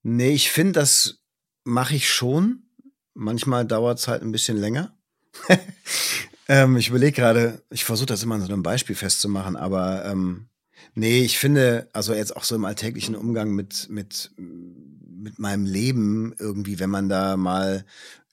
Nee, 0.02 0.32
ich 0.32 0.50
finde, 0.50 0.72
das 0.72 1.20
mache 1.64 1.96
ich 1.96 2.10
schon. 2.10 2.68
Manchmal 3.14 3.66
dauert 3.66 3.98
es 3.98 4.08
halt 4.08 4.22
ein 4.22 4.32
bisschen 4.32 4.56
länger. 4.56 4.96
ähm, 6.48 6.76
ich 6.76 6.88
überlege 6.88 7.12
gerade, 7.12 7.62
ich 7.70 7.84
versuche 7.84 8.06
das 8.06 8.22
immer 8.22 8.36
an 8.36 8.42
so 8.42 8.52
einem 8.52 8.62
Beispiel 8.62 8.96
festzumachen, 8.96 9.56
aber 9.56 10.04
ähm, 10.04 10.48
nee, 10.94 11.22
ich 11.22 11.38
finde, 11.38 11.88
also 11.92 12.14
jetzt 12.14 12.36
auch 12.36 12.44
so 12.44 12.54
im 12.54 12.64
alltäglichen 12.64 13.14
Umgang 13.14 13.52
mit, 13.52 13.88
mit, 13.90 14.32
mit 14.36 15.38
meinem 15.38 15.64
Leben 15.64 16.34
irgendwie, 16.38 16.78
wenn 16.78 16.90
man 16.90 17.08
da 17.08 17.36
mal 17.36 17.84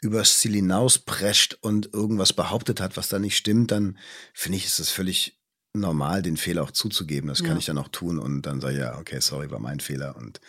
übers 0.01 0.39
Ziel 0.39 0.53
hinausprescht 0.53 1.57
und 1.61 1.93
irgendwas 1.93 2.33
behauptet 2.33 2.81
hat, 2.81 2.97
was 2.97 3.09
da 3.09 3.19
nicht 3.19 3.37
stimmt, 3.37 3.71
dann 3.71 3.97
finde 4.33 4.57
ich, 4.57 4.65
ist 4.65 4.79
es 4.79 4.89
völlig 4.89 5.39
normal, 5.73 6.21
den 6.21 6.37
Fehler 6.37 6.63
auch 6.63 6.71
zuzugeben. 6.71 7.29
Das 7.29 7.39
ja. 7.39 7.47
kann 7.47 7.57
ich 7.57 7.65
dann 7.65 7.77
auch 7.77 7.87
tun 7.87 8.19
und 8.19 8.41
dann 8.41 8.59
sage 8.61 8.73
ich, 8.73 8.79
ja, 8.79 8.97
okay, 8.97 9.19
sorry, 9.21 9.51
war 9.51 9.59
mein 9.59 9.79
Fehler. 9.79 10.15
Und 10.17 10.41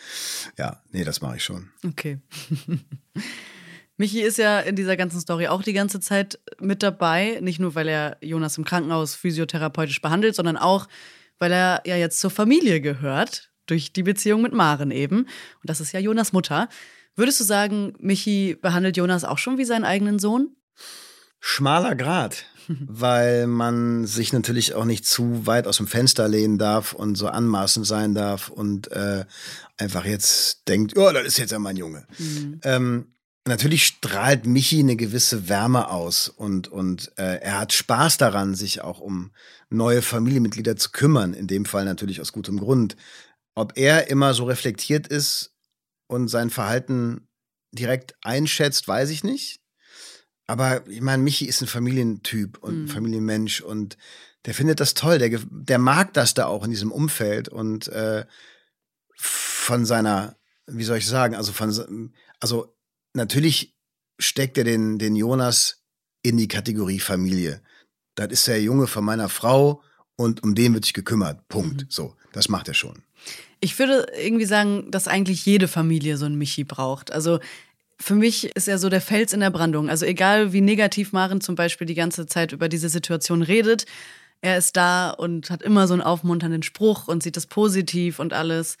ja, 0.57 0.81
nee, 0.91 1.03
das 1.03 1.21
mache 1.21 1.37
ich 1.37 1.43
schon. 1.43 1.69
Okay. 1.85 2.19
Michi 3.97 4.21
ist 4.21 4.37
ja 4.37 4.59
in 4.59 4.75
dieser 4.75 4.97
ganzen 4.97 5.19
Story 5.19 5.47
auch 5.47 5.61
die 5.61 5.73
ganze 5.73 5.99
Zeit 5.99 6.39
mit 6.59 6.81
dabei. 6.81 7.39
Nicht 7.41 7.59
nur, 7.59 7.75
weil 7.75 7.87
er 7.87 8.17
Jonas 8.21 8.57
im 8.57 8.65
Krankenhaus 8.65 9.15
physiotherapeutisch 9.15 10.01
behandelt, 10.01 10.35
sondern 10.35 10.57
auch, 10.57 10.87
weil 11.37 11.51
er 11.51 11.81
ja 11.85 11.95
jetzt 11.95 12.19
zur 12.19 12.31
Familie 12.31 12.81
gehört. 12.81 13.49
Durch 13.65 13.93
die 13.93 14.03
Beziehung 14.03 14.41
mit 14.41 14.51
Maren 14.51 14.91
eben. 14.91 15.19
Und 15.19 15.29
das 15.63 15.79
ist 15.79 15.93
ja 15.93 15.99
Jonas 15.99 16.33
Mutter. 16.33 16.67
Würdest 17.15 17.39
du 17.39 17.45
sagen, 17.45 17.93
Michi 17.99 18.57
behandelt 18.61 18.97
Jonas 18.97 19.23
auch 19.23 19.37
schon 19.37 19.57
wie 19.57 19.63
seinen 19.63 19.85
eigenen 19.85 20.19
Sohn? 20.19 20.55
Schmaler 21.39 21.95
Grad, 21.95 22.45
weil 22.67 23.47
man 23.47 24.05
sich 24.05 24.33
natürlich 24.33 24.73
auch 24.73 24.85
nicht 24.85 25.05
zu 25.05 25.45
weit 25.45 25.67
aus 25.67 25.77
dem 25.77 25.87
Fenster 25.87 26.27
lehnen 26.27 26.57
darf 26.57 26.93
und 26.93 27.15
so 27.15 27.27
anmaßend 27.27 27.85
sein 27.85 28.15
darf 28.15 28.49
und 28.49 28.91
äh, 28.91 29.25
einfach 29.77 30.05
jetzt 30.05 30.67
denkt, 30.67 30.97
oh, 30.97 31.11
das 31.11 31.25
ist 31.25 31.37
jetzt 31.37 31.51
ja 31.51 31.59
mein 31.59 31.77
Junge. 31.77 32.05
Mhm. 32.17 32.59
Ähm, 32.63 33.12
Natürlich 33.45 33.85
strahlt 33.85 34.45
Michi 34.45 34.79
eine 34.79 34.95
gewisse 34.95 35.49
Wärme 35.49 35.89
aus 35.89 36.29
und, 36.29 36.69
und 36.69 37.11
äh, 37.17 37.39
er 37.41 37.59
hat 37.59 37.73
Spaß 37.73 38.17
daran, 38.17 38.55
sich 38.55 38.81
auch 38.81 39.01
um 39.01 39.31
neue 39.69 40.01
Familienmitglieder 40.01 40.77
zu 40.77 40.91
kümmern, 40.91 41.33
in 41.33 41.47
dem 41.47 41.65
Fall 41.65 41.83
natürlich 41.83 42.21
aus 42.21 42.31
gutem 42.31 42.57
Grund. 42.57 42.95
Ob 43.53 43.73
er 43.75 44.09
immer 44.09 44.33
so 44.33 44.45
reflektiert 44.45 45.07
ist 45.07 45.53
und 46.07 46.29
sein 46.29 46.51
Verhalten 46.51 47.27
direkt 47.73 48.15
einschätzt, 48.21 48.87
weiß 48.87 49.09
ich 49.09 49.25
nicht. 49.25 49.59
Aber 50.47 50.87
ich 50.87 51.01
meine, 51.01 51.21
Michi 51.21 51.45
ist 51.45 51.61
ein 51.61 51.67
Familientyp 51.67 52.59
und 52.59 52.73
ein 52.73 52.81
mhm. 52.83 52.87
Familienmensch 52.87 53.61
und 53.61 53.97
der 54.45 54.53
findet 54.53 54.79
das 54.79 54.93
toll, 54.93 55.17
der, 55.17 55.39
der 55.49 55.79
mag 55.79 56.13
das 56.13 56.33
da 56.33 56.45
auch 56.45 56.63
in 56.63 56.71
diesem 56.71 56.91
Umfeld 56.91 57.49
und 57.49 57.87
äh, 57.89 58.25
von 59.15 59.85
seiner, 59.85 60.37
wie 60.65 60.83
soll 60.83 60.97
ich 60.97 61.07
sagen, 61.07 61.35
also 61.35 61.51
von, 61.53 62.13
also 62.39 62.73
natürlich 63.13 63.73
steckt 64.19 64.57
er 64.57 64.63
den, 64.63 64.99
den 64.99 65.15
Jonas 65.15 65.83
in 66.21 66.37
die 66.37 66.47
Kategorie 66.47 66.99
Familie. 66.99 67.61
Das 68.15 68.27
ist 68.31 68.47
der 68.47 68.61
Junge 68.61 68.87
von 68.87 69.03
meiner 69.03 69.29
Frau 69.29 69.81
und 70.15 70.43
um 70.43 70.55
den 70.55 70.73
wird 70.73 70.85
sich 70.85 70.93
gekümmert. 70.93 71.47
Punkt. 71.47 71.83
Mhm. 71.83 71.87
So, 71.89 72.15
das 72.31 72.49
macht 72.49 72.67
er 72.67 72.73
schon. 72.73 73.03
Ich 73.59 73.77
würde 73.79 74.07
irgendwie 74.17 74.45
sagen, 74.45 74.91
dass 74.91 75.07
eigentlich 75.07 75.45
jede 75.45 75.67
Familie 75.67 76.17
so 76.17 76.25
einen 76.25 76.37
Michi 76.37 76.63
braucht. 76.63 77.11
Also 77.11 77.39
für 77.99 78.15
mich 78.15 78.55
ist 78.55 78.67
er 78.67 78.77
so 78.77 78.89
der 78.89 79.01
Fels 79.01 79.33
in 79.33 79.39
der 79.39 79.49
Brandung. 79.49 79.89
Also 79.89 80.05
egal 80.05 80.51
wie 80.51 80.61
negativ 80.61 81.13
Maren 81.13 81.41
zum 81.41 81.55
Beispiel 81.55 81.87
die 81.87 81.93
ganze 81.95 82.25
Zeit 82.25 82.51
über 82.51 82.67
diese 82.67 82.89
Situation 82.89 83.41
redet, 83.41 83.85
er 84.41 84.57
ist 84.57 84.75
da 84.75 85.11
und 85.11 85.49
hat 85.49 85.61
immer 85.61 85.87
so 85.87 85.93
einen 85.93 86.01
aufmunternden 86.01 86.63
Spruch 86.63 87.07
und 87.07 87.23
sieht 87.23 87.37
das 87.37 87.45
positiv 87.45 88.19
und 88.19 88.33
alles. 88.33 88.77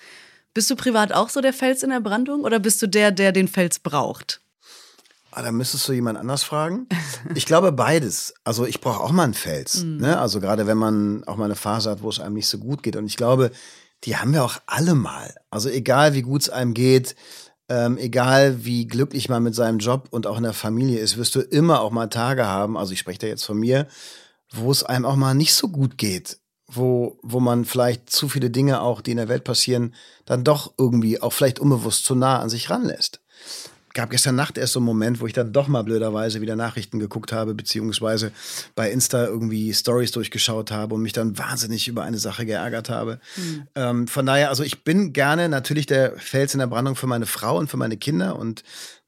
Bist 0.53 0.69
du 0.69 0.75
privat 0.75 1.11
auch 1.11 1.29
so 1.29 1.41
der 1.41 1.53
Fels 1.53 1.83
in 1.83 1.89
der 1.89 1.99
Brandung 1.99 2.41
oder 2.41 2.59
bist 2.59 2.81
du 2.81 2.87
der, 2.87 3.11
der 3.11 3.31
den 3.31 3.47
Fels 3.47 3.79
braucht? 3.79 4.41
Ah, 5.31 5.41
da 5.41 5.51
müsstest 5.51 5.87
du 5.87 5.93
jemand 5.93 6.19
anders 6.19 6.43
fragen. 6.43 6.87
Ich 7.33 7.47
glaube 7.47 7.71
beides. 7.71 8.35
Also 8.43 8.67
ich 8.67 8.81
brauche 8.81 8.99
auch 8.99 9.11
mal 9.11 9.23
einen 9.23 9.33
Fels. 9.33 9.83
Mhm. 9.83 9.97
Ne? 9.97 10.19
Also 10.19 10.39
gerade 10.39 10.67
wenn 10.67 10.77
man 10.77 11.23
auch 11.23 11.37
mal 11.37 11.45
eine 11.45 11.55
Phase 11.55 11.89
hat, 11.89 12.03
wo 12.03 12.09
es 12.09 12.19
einem 12.19 12.35
nicht 12.35 12.47
so 12.47 12.59
gut 12.59 12.83
geht. 12.83 12.95
Und 12.95 13.07
ich 13.07 13.17
glaube, 13.17 13.49
die 14.03 14.17
haben 14.17 14.33
wir 14.33 14.43
auch 14.43 14.59
alle 14.67 14.93
mal. 14.93 15.33
Also 15.49 15.69
egal 15.69 16.13
wie 16.13 16.21
gut 16.21 16.43
es 16.43 16.49
einem 16.49 16.75
geht, 16.75 17.15
ähm, 17.69 17.97
egal 17.97 18.63
wie 18.65 18.85
glücklich 18.85 19.29
man 19.29 19.41
mit 19.41 19.55
seinem 19.55 19.79
Job 19.79 20.07
und 20.11 20.27
auch 20.27 20.37
in 20.37 20.43
der 20.43 20.53
Familie 20.53 20.99
ist, 20.99 21.17
wirst 21.17 21.33
du 21.33 21.39
immer 21.39 21.81
auch 21.81 21.91
mal 21.91 22.07
Tage 22.07 22.45
haben, 22.45 22.77
also 22.77 22.93
ich 22.93 22.99
spreche 22.99 23.19
da 23.19 23.27
jetzt 23.27 23.45
von 23.45 23.57
mir, 23.57 23.87
wo 24.51 24.69
es 24.69 24.83
einem 24.83 25.05
auch 25.05 25.15
mal 25.15 25.33
nicht 25.33 25.55
so 25.55 25.69
gut 25.69 25.97
geht. 25.97 26.37
Wo, 26.75 27.17
wo 27.21 27.39
man 27.39 27.65
vielleicht 27.65 28.09
zu 28.09 28.29
viele 28.29 28.49
Dinge 28.49 28.81
auch, 28.81 29.01
die 29.01 29.11
in 29.11 29.17
der 29.17 29.29
Welt 29.29 29.43
passieren, 29.43 29.93
dann 30.25 30.43
doch 30.43 30.73
irgendwie 30.77 31.21
auch 31.21 31.33
vielleicht 31.33 31.59
unbewusst 31.59 32.05
zu 32.05 32.15
nah 32.15 32.39
an 32.39 32.49
sich 32.49 32.69
ranlässt 32.69 33.19
gab 33.93 34.09
gestern 34.09 34.35
Nacht 34.35 34.57
erst 34.57 34.73
so 34.73 34.79
einen 34.79 34.85
Moment, 34.85 35.19
wo 35.19 35.27
ich 35.27 35.33
dann 35.33 35.53
doch 35.53 35.67
mal 35.67 35.83
blöderweise 35.83 36.41
wieder 36.41 36.55
Nachrichten 36.55 36.99
geguckt 36.99 37.31
habe, 37.31 37.53
beziehungsweise 37.53 38.31
bei 38.75 38.91
Insta 38.91 39.25
irgendwie 39.25 39.73
Stories 39.73 40.11
durchgeschaut 40.11 40.71
habe 40.71 40.95
und 40.95 41.01
mich 41.01 41.13
dann 41.13 41.37
wahnsinnig 41.37 41.87
über 41.87 42.03
eine 42.03 42.17
Sache 42.17 42.45
geärgert 42.45 42.89
habe. 42.89 43.19
Mhm. 43.35 43.67
Ähm, 43.75 44.07
von 44.07 44.25
daher, 44.25 44.49
also 44.49 44.63
ich 44.63 44.83
bin 44.83 45.13
gerne 45.13 45.47
natürlich 45.47 45.85
der 45.85 46.17
Fels 46.17 46.53
in 46.53 46.59
der 46.59 46.67
Brandung 46.67 46.95
für 46.95 47.07
meine 47.07 47.27
Frau 47.27 47.57
und 47.57 47.69
für 47.69 47.77
meine 47.77 47.97
Kinder 47.97 48.37
und 48.37 48.63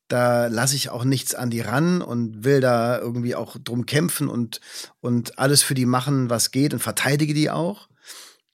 da 0.07 0.47
lasse 0.47 0.75
ich 0.75 0.89
auch 0.89 1.03
nichts 1.03 1.33
an 1.33 1.49
die 1.49 1.61
ran 1.61 2.01
und 2.01 2.43
will 2.43 2.61
da 2.61 2.99
irgendwie 2.99 3.35
auch 3.35 3.57
drum 3.57 3.85
kämpfen 3.85 4.27
und, 4.27 4.61
und 5.01 5.39
alles 5.39 5.63
für 5.63 5.73
die 5.73 5.85
machen, 5.85 6.29
was 6.29 6.51
geht 6.51 6.73
und 6.73 6.79
verteidige 6.79 7.33
die 7.33 7.49
auch. 7.49 7.89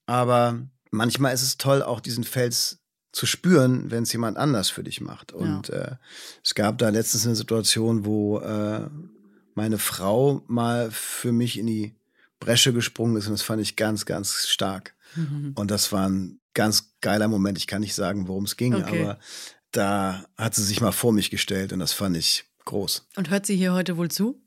Aber 0.06 0.62
manchmal 0.92 1.34
ist 1.34 1.42
es 1.42 1.58
toll, 1.58 1.84
auch 1.84 2.00
diesen 2.00 2.24
Fels 2.24 2.80
zu 3.12 3.26
spüren, 3.26 3.92
wenn 3.92 4.04
es 4.04 4.14
jemand 4.14 4.38
anders 4.38 4.70
für 4.70 4.84
dich 4.84 5.02
macht. 5.02 5.34
Und 5.34 5.68
ja. 5.68 5.76
äh, 5.76 5.96
es 6.44 6.56
gab 6.56 6.78
da 6.78 6.90
letztens 6.90 7.26
eine 7.26 7.36
Situation, 7.36 8.06
wo 8.06 8.40
äh, 8.40 8.88
meine 9.54 9.78
Frau 9.78 10.44
mal 10.48 10.90
für 10.92 11.34
mich 11.34 11.60
in 11.60 11.68
die 11.68 11.96
Bresche 12.40 12.74
gesprungen 12.74 13.18
ist 13.18 13.28
und 13.28 13.34
das 13.34 13.42
fand 13.42 13.62
ich 13.62 13.76
ganz, 13.76 14.06
ganz 14.06 14.48
stark. 14.48 14.96
Mhm. 15.16 15.52
Und 15.56 15.70
das 15.70 15.92
war 15.92 16.08
ein 16.08 16.40
ganz 16.54 16.94
geiler 17.02 17.28
Moment. 17.28 17.58
Ich 17.58 17.68
kann 17.68 17.82
nicht 17.82 17.94
sagen, 17.94 18.28
worum 18.28 18.46
es 18.46 18.58
ging, 18.58 18.76
okay. 18.76 19.04
aber 19.04 19.20
da 19.72 20.26
hat 20.38 20.56
sie 20.56 20.64
sich 20.64 20.82
mal 20.82 20.92
vor 20.92 21.14
mich 21.14 21.30
gestellt 21.30 21.74
und 21.74 21.80
das 21.80 21.94
fand 21.94 22.18
ich 22.18 22.46
groß. 22.66 23.08
Und 23.16 23.30
hört 23.30 23.46
sie 23.46 23.56
hier 23.56 23.74
heute 23.74 23.98
wohl 23.98 24.12
zu? 24.12 24.42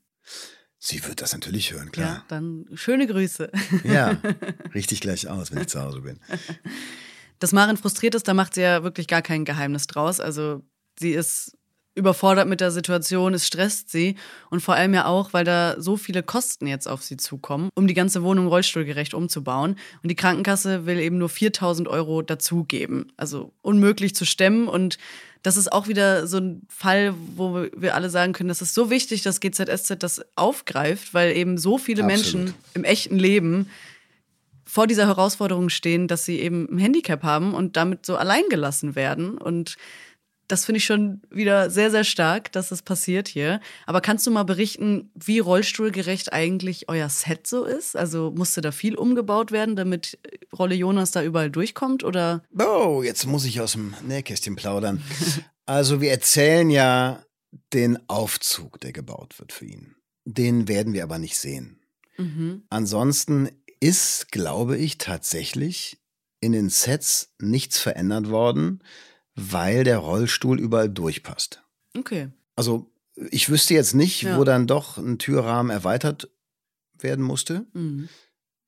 Sie 0.77 1.03
wird 1.05 1.21
das 1.21 1.33
natürlich 1.33 1.71
hören, 1.73 1.91
klar. 1.91 2.07
Ja, 2.07 2.25
dann 2.27 2.67
schöne 2.75 3.07
Grüße. 3.07 3.51
Ja, 3.83 4.21
richtig 4.75 5.01
gleich 5.01 5.27
aus, 5.27 5.51
wenn 5.51 5.61
ich 5.61 5.67
zu 5.67 5.81
Hause 5.81 6.01
bin. 6.01 6.19
Dass 7.39 7.51
Marin 7.53 7.77
frustriert 7.77 8.15
ist, 8.15 8.27
da 8.27 8.33
macht 8.33 8.53
sie 8.53 8.61
ja 8.61 8.83
wirklich 8.83 9.07
gar 9.07 9.21
kein 9.21 9.45
Geheimnis 9.45 9.87
draus. 9.87 10.19
Also 10.19 10.63
sie 10.99 11.13
ist 11.13 11.57
überfordert 11.95 12.47
mit 12.47 12.61
der 12.61 12.71
Situation, 12.71 13.33
es 13.33 13.47
stresst 13.47 13.89
sie 13.89 14.15
und 14.49 14.61
vor 14.61 14.75
allem 14.75 14.93
ja 14.93 15.05
auch, 15.05 15.33
weil 15.33 15.45
da 15.45 15.75
so 15.79 15.97
viele 15.97 16.23
Kosten 16.23 16.67
jetzt 16.67 16.87
auf 16.87 17.01
sie 17.01 17.17
zukommen, 17.17 17.69
um 17.73 17.87
die 17.87 17.93
ganze 17.93 18.21
Wohnung 18.21 18.47
rollstuhlgerecht 18.47 19.13
umzubauen. 19.13 19.77
Und 20.03 20.09
die 20.09 20.15
Krankenkasse 20.15 20.85
will 20.85 20.99
eben 20.99 21.17
nur 21.17 21.29
4000 21.29 21.87
Euro 21.87 22.21
dazugeben. 22.21 23.11
Also 23.17 23.53
unmöglich 23.61 24.13
zu 24.13 24.25
stemmen 24.25 24.67
und 24.67 24.97
das 25.41 25.57
ist 25.57 25.71
auch 25.71 25.87
wieder 25.87 26.25
so 26.25 26.37
ein 26.37 26.63
Fall, 26.69 27.13
wo 27.35 27.67
wir 27.75 27.93
alle 27.93 28.09
sagen 28.09 28.33
können, 28.33 28.49
das 28.49 28.63
ist 28.63 28.73
so 28.73 28.89
wichtig, 28.89 29.21
dass 29.21 29.39
GZSZ 29.39 29.95
das 29.99 30.25
aufgreift, 30.35 31.13
weil 31.13 31.37
eben 31.37 31.59
so 31.59 31.77
viele 31.77 32.03
Absolut. 32.03 32.33
Menschen 32.33 32.53
im 32.73 32.83
echten 32.83 33.19
Leben 33.19 33.69
vor 34.65 34.87
dieser 34.87 35.05
Herausforderung 35.05 35.69
stehen, 35.69 36.07
dass 36.07 36.25
sie 36.25 36.39
eben 36.39 36.67
ein 36.71 36.79
Handicap 36.79 37.21
haben 37.21 37.53
und 37.53 37.77
damit 37.77 38.07
so 38.07 38.17
allein 38.17 38.41
gelassen 38.49 38.95
werden. 38.95 39.37
Und 39.37 39.77
das 40.47 40.65
finde 40.65 40.77
ich 40.77 40.85
schon 40.85 41.21
wieder 41.29 41.69
sehr, 41.69 41.91
sehr 41.91 42.03
stark, 42.03 42.51
dass 42.51 42.69
das 42.69 42.81
passiert 42.81 43.27
hier. 43.27 43.59
Aber 43.85 44.01
kannst 44.01 44.27
du 44.27 44.31
mal 44.31 44.43
berichten, 44.43 45.11
wie 45.15 45.39
rollstuhlgerecht 45.39 46.33
eigentlich 46.33 46.87
euer 46.89 47.09
Set 47.09 47.47
so 47.47 47.63
ist? 47.63 47.95
Also 47.95 48.31
musste 48.31 48.61
da 48.61 48.71
viel 48.71 48.95
umgebaut 48.95 49.51
werden, 49.51 49.75
damit 49.75 50.19
Rolle 50.57 50.75
Jonas 50.75 51.11
da 51.11 51.23
überall 51.23 51.49
durchkommt? 51.49 52.03
Oder? 52.03 52.43
Oh, 52.57 53.01
jetzt 53.03 53.25
muss 53.25 53.45
ich 53.45 53.61
aus 53.61 53.73
dem 53.73 53.95
Nähkästchen 54.03 54.55
plaudern. 54.55 55.03
also 55.65 56.01
wir 56.01 56.11
erzählen 56.11 56.69
ja 56.69 57.23
den 57.73 57.97
Aufzug, 58.09 58.79
der 58.81 58.91
gebaut 58.91 59.39
wird 59.39 59.51
für 59.51 59.65
ihn. 59.65 59.95
Den 60.25 60.67
werden 60.67 60.93
wir 60.93 61.03
aber 61.03 61.19
nicht 61.19 61.37
sehen. 61.37 61.79
Mhm. 62.17 62.63
Ansonsten 62.69 63.49
ist, 63.79 64.31
glaube 64.31 64.77
ich, 64.77 64.97
tatsächlich 64.97 65.97
in 66.39 66.51
den 66.51 66.69
Sets 66.69 67.33
nichts 67.39 67.79
verändert 67.79 68.29
worden, 68.29 68.81
weil 69.35 69.83
der 69.83 69.97
Rollstuhl 69.97 70.59
überall 70.59 70.89
durchpasst. 70.89 71.61
Okay. 71.97 72.29
Also 72.55 72.91
ich 73.15 73.49
wüsste 73.49 73.73
jetzt 73.73 73.93
nicht, 73.93 74.23
ja. 74.23 74.37
wo 74.37 74.43
dann 74.43 74.67
doch 74.67 74.97
ein 74.97 75.19
Türrahmen 75.19 75.69
erweitert 75.69 76.29
werden 76.97 77.23
musste. 77.23 77.65
Mhm. 77.73 78.09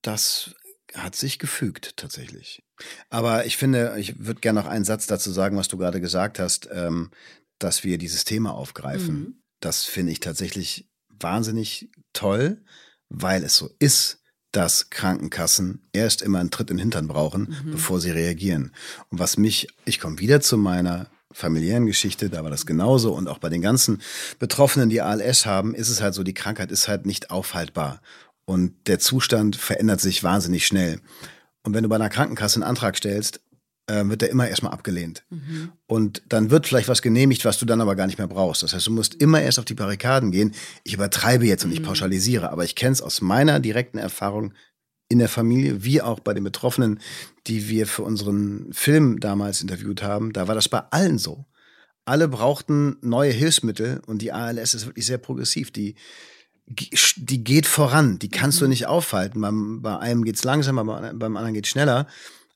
Das 0.02 0.56
hat 0.94 1.16
sich 1.16 1.40
gefügt 1.40 1.98
tatsächlich. 1.98 2.64
Aber 3.10 3.46
ich 3.46 3.58
finde, 3.58 3.96
ich 3.98 4.26
würde 4.26 4.40
gerne 4.40 4.62
noch 4.62 4.68
einen 4.68 4.86
Satz 4.86 5.08
dazu 5.08 5.32
sagen, 5.32 5.58
was 5.58 5.68
du 5.68 5.78
gerade 5.78 6.00
gesagt 6.00 6.40
hast, 6.40 6.70
ähm, 6.72 7.12
dass 7.60 7.84
wir 7.84 7.98
dieses 7.98 8.24
Thema 8.24 8.54
aufgreifen. 8.54 9.20
Mhm. 9.20 9.44
Das 9.60 9.86
finde 9.86 10.12
ich 10.12 10.20
tatsächlich 10.20 10.90
wahnsinnig 11.10 11.92
toll, 12.14 12.64
weil 13.10 13.44
es 13.44 13.56
so 13.58 13.70
ist 13.80 14.22
dass 14.58 14.90
Krankenkassen 14.90 15.84
erst 15.94 16.24
immer 16.24 16.40
einen 16.40 16.50
Tritt 16.50 16.72
in 16.72 16.78
den 16.78 16.86
Hintern 16.86 17.08
brauchen, 17.08 17.56
mhm. 17.64 17.72
bevor 17.74 18.02
sie 18.02 18.10
reagieren. 18.10 18.72
Und 19.10 19.20
was 19.20 19.38
mich, 19.38 19.68
ich 19.86 20.00
komme 20.00 20.18
wieder 20.18 20.42
zu 20.42 20.58
meiner 20.58 21.12
familiären 21.32 21.86
Geschichte, 21.86 22.32
da 22.32 22.44
war 22.44 22.50
das 22.50 22.66
genauso. 22.66 23.14
Und 23.14 23.28
auch 23.28 23.38
bei 23.38 23.50
den 23.50 23.62
ganzen 23.62 24.02
Betroffenen, 24.40 24.90
die 24.90 25.00
ALS 25.00 25.46
haben, 25.46 25.76
ist 25.76 25.90
es 25.90 26.02
halt 26.02 26.16
so, 26.16 26.24
die 26.24 26.34
Krankheit 26.34 26.72
ist 26.72 26.88
halt 26.88 27.06
nicht 27.06 27.30
aufhaltbar. 27.30 28.02
Und 28.46 28.74
der 28.88 28.98
Zustand 28.98 29.58
verändert 29.58 30.02
sich 30.02 30.24
wahnsinnig 30.24 30.66
schnell. 30.66 31.02
Und 31.62 31.76
wenn 31.76 31.84
du 31.84 31.90
bei 31.90 31.98
einer 31.98 32.10
Krankenkasse 32.10 32.56
einen 32.56 32.64
Antrag 32.64 32.98
stellst, 32.98 33.42
wird 33.88 34.22
der 34.22 34.30
immer 34.30 34.48
erstmal 34.48 34.74
abgelehnt. 34.74 35.24
Mhm. 35.30 35.72
Und 35.86 36.22
dann 36.28 36.52
wird 36.52 36.68
vielleicht 36.68 36.90
was 36.90 37.02
genehmigt, 37.02 37.46
was 37.46 37.58
du 37.58 37.66
dann 37.66 37.80
aber 37.80 37.96
gar 37.96 38.06
nicht 38.08 38.18
mehr 38.18 38.28
brauchst. 38.28 38.64
Das 38.64 38.74
heißt, 38.74 38.88
du 38.88 38.92
musst 38.92 39.16
immer 39.16 39.42
erst 39.42 39.60
auf 39.60 39.66
die 39.66 39.76
Barrikaden 39.76 40.32
gehen. 40.32 40.54
Ich 40.84 40.94
übertreibe 40.94 41.46
jetzt 41.46 41.64
und 41.64 41.72
ich 41.72 41.80
mhm. 41.80 41.86
pauschalisiere, 41.86 42.52
aber 42.52 42.66
ich 42.66 42.76
kenne 42.76 42.92
es 42.92 43.02
aus 43.02 43.22
meiner 43.22 43.60
direkten 43.60 43.98
Erfahrung 43.98 44.54
in 45.10 45.20
der 45.20 45.30
Familie, 45.30 45.84
wie 45.84 46.02
auch 46.02 46.20
bei 46.20 46.34
den 46.34 46.44
Betroffenen, 46.44 47.00
die 47.48 47.70
wir 47.70 47.88
für 47.88 48.04
unseren 48.04 48.74
Film 48.74 49.20
damals 49.20 49.62
interviewt 49.62 50.04
haben. 50.04 50.34
Da 50.34 50.48
war 50.48 50.56
das 50.56 50.68
bei 50.68 50.80
allen 50.92 51.18
so. 51.18 51.46
Alle 52.04 52.28
brauchten 52.28 52.98
neue 53.02 53.32
Hilfsmittel 53.32 54.02
und 54.06 54.22
die 54.22 54.32
ALS 54.32 54.74
ist 54.74 54.86
wirklich 54.86 55.06
sehr 55.06 55.18
progressiv. 55.18 55.72
Die, 55.72 55.96
die 56.66 57.44
geht 57.44 57.66
voran, 57.66 58.20
die 58.20 58.30
kannst 58.30 58.60
mhm. 58.60 58.66
du 58.66 58.70
nicht 58.70 58.88
aufhalten. 58.88 59.40
Beim, 59.40 59.82
bei 59.82 59.98
einem 59.98 60.26
geht's 60.26 60.44
langsamer, 60.44 60.84
beim 60.84 61.38
anderen 61.38 61.54
geht's 61.54 61.70
schneller. 61.70 62.08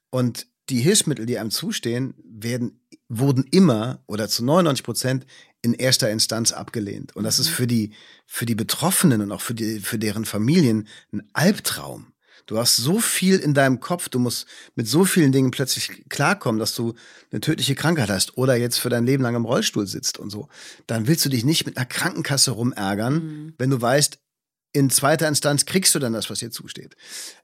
Und 0.09 0.47
die 0.71 0.79
Hilfsmittel, 0.79 1.25
die 1.25 1.37
einem 1.37 1.51
zustehen, 1.51 2.13
werden, 2.23 2.79
wurden 3.09 3.45
immer 3.51 4.03
oder 4.07 4.27
zu 4.27 4.43
99 4.43 4.83
Prozent 4.83 5.25
in 5.61 5.73
erster 5.73 6.09
Instanz 6.09 6.51
abgelehnt. 6.51 7.15
Und 7.15 7.23
das 7.23 7.39
ist 7.39 7.49
mhm. 7.49 7.53
für 7.53 7.67
die, 7.67 7.91
für 8.25 8.45
die 8.45 8.55
Betroffenen 8.55 9.21
und 9.21 9.31
auch 9.31 9.41
für, 9.41 9.53
die, 9.53 9.79
für 9.79 9.99
deren 9.99 10.25
Familien 10.25 10.87
ein 11.11 11.23
Albtraum. 11.33 12.07
Du 12.47 12.57
hast 12.57 12.77
so 12.77 12.99
viel 12.99 13.37
in 13.37 13.53
deinem 13.53 13.79
Kopf, 13.79 14.09
du 14.09 14.17
musst 14.17 14.47
mit 14.75 14.87
so 14.87 15.05
vielen 15.05 15.31
Dingen 15.31 15.51
plötzlich 15.51 16.03
klarkommen, 16.09 16.59
dass 16.59 16.73
du 16.73 16.95
eine 17.31 17.39
tödliche 17.39 17.75
Krankheit 17.75 18.09
hast 18.09 18.37
oder 18.37 18.55
jetzt 18.55 18.77
für 18.77 18.89
dein 18.89 19.05
Leben 19.05 19.23
lang 19.23 19.35
im 19.35 19.45
Rollstuhl 19.45 19.85
sitzt 19.87 20.17
und 20.17 20.31
so. 20.31 20.49
Dann 20.87 21.07
willst 21.07 21.23
du 21.23 21.29
dich 21.29 21.45
nicht 21.45 21.65
mit 21.65 21.77
einer 21.77 21.85
Krankenkasse 21.85 22.51
rumärgern, 22.51 23.13
mhm. 23.13 23.53
wenn 23.57 23.69
du 23.69 23.79
weißt, 23.79 24.19
in 24.73 24.89
zweiter 24.89 25.27
Instanz 25.27 25.65
kriegst 25.65 25.93
du 25.95 25.99
dann 25.99 26.13
das, 26.13 26.29
was 26.29 26.39
dir 26.39 26.51
zusteht. 26.51 26.95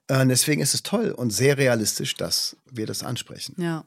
Äh, 0.06 0.26
deswegen 0.26 0.62
ist 0.62 0.74
es 0.74 0.82
toll 0.82 1.10
und 1.10 1.30
sehr 1.30 1.58
realistisch, 1.58 2.14
dass 2.14 2.56
wir 2.70 2.86
das 2.86 3.02
ansprechen. 3.02 3.54
Ja. 3.58 3.84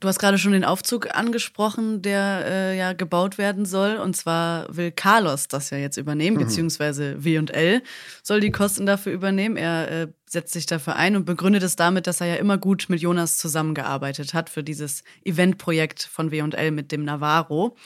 Du 0.00 0.06
hast 0.06 0.20
gerade 0.20 0.38
schon 0.38 0.52
den 0.52 0.64
Aufzug 0.64 1.12
angesprochen, 1.16 2.02
der 2.02 2.44
äh, 2.46 2.78
ja 2.78 2.92
gebaut 2.92 3.36
werden 3.36 3.66
soll. 3.66 3.96
Und 3.96 4.14
zwar 4.14 4.74
will 4.74 4.92
Carlos 4.92 5.48
das 5.48 5.70
ja 5.70 5.78
jetzt 5.78 5.96
übernehmen, 5.96 6.36
mhm. 6.36 6.44
beziehungsweise 6.44 7.24
W&L 7.24 7.82
soll 8.22 8.38
die 8.38 8.52
Kosten 8.52 8.86
dafür 8.86 9.12
übernehmen. 9.12 9.56
Er 9.56 9.90
äh, 9.90 10.06
setzt 10.26 10.52
sich 10.52 10.66
dafür 10.66 10.94
ein 10.94 11.16
und 11.16 11.24
begründet 11.24 11.64
es 11.64 11.74
damit, 11.74 12.06
dass 12.06 12.20
er 12.20 12.28
ja 12.28 12.36
immer 12.36 12.58
gut 12.58 12.86
mit 12.88 13.00
Jonas 13.00 13.38
zusammengearbeitet 13.38 14.34
hat 14.34 14.50
für 14.50 14.62
dieses 14.62 15.02
Eventprojekt 15.24 16.04
von 16.04 16.30
W&L 16.30 16.70
mit 16.70 16.92
dem 16.92 17.04
Navarro. 17.04 17.76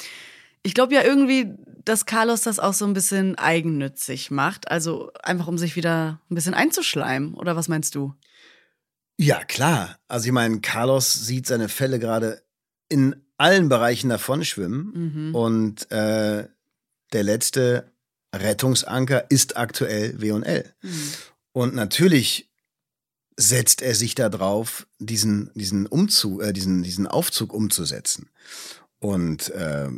Ich 0.62 0.74
glaube 0.74 0.94
ja 0.94 1.02
irgendwie, 1.02 1.54
dass 1.84 2.06
Carlos 2.06 2.42
das 2.42 2.58
auch 2.58 2.74
so 2.74 2.84
ein 2.84 2.94
bisschen 2.94 3.36
eigennützig 3.36 4.30
macht. 4.30 4.70
Also 4.70 5.12
einfach, 5.22 5.46
um 5.46 5.58
sich 5.58 5.76
wieder 5.76 6.20
ein 6.30 6.34
bisschen 6.34 6.54
einzuschleimen. 6.54 7.34
Oder 7.34 7.56
was 7.56 7.68
meinst 7.68 7.94
du? 7.94 8.14
Ja, 9.16 9.44
klar. 9.44 9.98
Also 10.08 10.26
ich 10.26 10.32
meine, 10.32 10.60
Carlos 10.60 11.12
sieht 11.12 11.46
seine 11.46 11.68
Fälle 11.68 11.98
gerade 11.98 12.42
in 12.88 13.16
allen 13.36 13.68
Bereichen 13.68 14.08
davon 14.08 14.44
schwimmen. 14.44 15.28
Mhm. 15.28 15.34
Und 15.34 15.90
äh, 15.90 16.48
der 17.12 17.22
letzte 17.22 17.92
Rettungsanker 18.34 19.30
ist 19.30 19.56
aktuell 19.56 20.20
W&L. 20.20 20.72
Mhm. 20.82 21.12
Und 21.52 21.74
natürlich 21.74 22.50
setzt 23.36 23.82
er 23.82 23.94
sich 23.94 24.14
da 24.14 24.28
drauf, 24.28 24.86
diesen, 24.98 25.50
diesen 25.54 25.86
Umzug, 25.86 26.42
äh, 26.42 26.52
diesen, 26.52 26.82
diesen 26.82 27.06
Aufzug 27.06 27.52
umzusetzen. 27.52 28.30
Und 28.98 29.50
äh, 29.50 29.88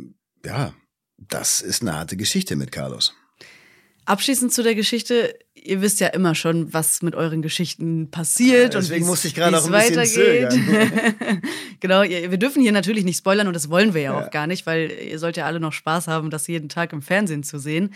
ja, 0.45 0.73
das 1.17 1.61
ist 1.61 1.81
eine 1.81 1.93
harte 1.93 2.17
Geschichte 2.17 2.55
mit 2.55 2.71
Carlos. 2.71 3.13
Abschließend 4.07 4.53
zu 4.53 4.61
der 4.61 4.75
Geschichte, 4.75 5.33
ihr 5.55 5.81
wisst 5.81 5.99
ja 5.99 6.07
immer 6.09 6.35
schon, 6.35 6.71
was 6.73 7.01
mit 7.01 7.15
euren 7.15 7.41
Geschichten 7.41 8.11
passiert 8.11 8.73
Ja, 8.73 8.79
und 8.79 8.83
deswegen 8.85 9.01
wie's- 9.01 9.09
musste 9.09 9.27
ich 9.29 9.33
gerade 9.33 9.57
auch 9.57 9.65
ein 9.65 9.71
bisschen 9.71 9.95
weitergeht. 9.97 11.41
genau, 11.79 12.03
ihr, 12.03 12.29
wir 12.29 12.37
dürfen 12.37 12.61
hier 12.61 12.71
natürlich 12.71 13.03
nicht 13.03 13.17
spoilern 13.17 13.47
und 13.47 13.55
das 13.55 13.69
wollen 13.71 13.95
wir 13.95 14.01
ja, 14.01 14.13
Ja. 14.19 14.25
auch 14.25 14.29
gar 14.31 14.45
nicht, 14.45 14.67
weil 14.67 14.91
ihr 14.91 15.17
sollt 15.17 15.37
ja 15.37 15.45
alle 15.47 15.59
noch 15.59 15.73
Spaß 15.73 16.07
haben, 16.07 16.29
das 16.29 16.45
jeden 16.45 16.69
Tag 16.69 16.93
im 16.93 17.01
Fernsehen 17.01 17.41
zu 17.41 17.57
sehen. 17.57 17.93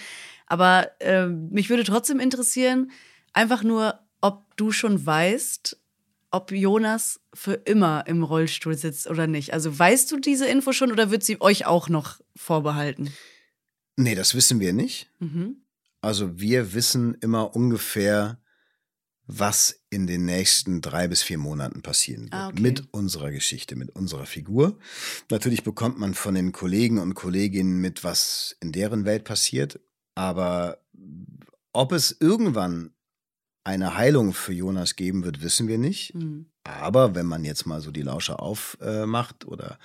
Aber 0.48 0.90
ähm, 1.00 1.50
mich 1.52 1.70
würde 1.70 1.84
trotzdem 1.84 2.20
interessieren, 2.20 2.90
einfach 3.34 3.62
nur, 3.64 4.00
ob 4.22 4.56
du 4.58 4.72
schon 4.72 5.06
weißt, 5.06 5.78
ob 6.32 6.52
Jonas 6.52 7.20
für 7.34 7.54
immer 7.54 8.06
im 8.08 8.24
Rollstuhl 8.24 8.78
sitzt 8.78 9.08
oder 9.08 9.28
nicht. 9.28 9.54
Also 9.54 9.78
weißt 9.78 10.12
du 10.12 10.20
diese 10.20 10.48
Info 10.48 10.74
schon 10.74 10.92
oder 10.92 11.12
wird 11.12 11.24
sie 11.24 11.42
euch 11.42 11.66
auch 11.66 11.90
noch 11.90 12.20
vorbehalten? 12.36 13.12
Nee, 13.96 14.16
das 14.16 14.36
wissen 14.36 14.60
wir 14.60 14.74
nicht. 14.74 15.10
Mhm. 15.20 15.64
Also 16.02 16.40
wir 16.40 16.74
wissen 16.74 17.16
immer 17.16 17.56
ungefähr, 17.56 18.40
was 19.32 19.84
in 19.90 20.08
den 20.08 20.26
nächsten 20.26 20.82
drei 20.82 21.08
bis 21.08 21.22
vier 21.22 21.38
Monaten 21.38 21.82
passieren 21.82 22.24
wird. 22.24 22.34
Ah, 22.34 22.48
okay. 22.48 22.62
Mit 22.62 22.94
unserer 22.94 23.32
Geschichte, 23.32 23.76
mit 23.76 23.92
unserer 23.92 24.26
Figur. 24.26 24.80
Natürlich 25.30 25.64
bekommt 25.64 26.00
man 26.00 26.16
von 26.16 26.34
den 26.34 26.52
Kollegen 26.52 26.98
und 26.98 27.14
Kolleginnen 27.14 27.80
mit, 27.80 28.04
was 28.04 28.56
in 28.60 28.72
deren 28.72 29.06
Welt 29.06 29.26
passiert. 29.26 29.80
Aber 30.16 30.80
ob 31.74 31.92
es 31.92 32.16
irgendwann 32.20 32.92
eine 33.64 33.96
Heilung 33.96 34.34
für 34.34 34.54
Jonas 34.54 34.96
geben 34.96 35.24
wird, 35.24 35.42
wissen 35.42 35.68
wir 35.68 35.78
nicht. 35.78 36.16
Mhm. 36.16 36.48
Aber 36.64 37.16
wenn 37.16 37.26
man 37.26 37.44
jetzt 37.44 37.66
mal 37.66 37.82
so 37.82 37.92
die 37.92 38.02
Lauscher 38.02 38.42
aufmacht 38.42 39.46
oder 39.46 39.80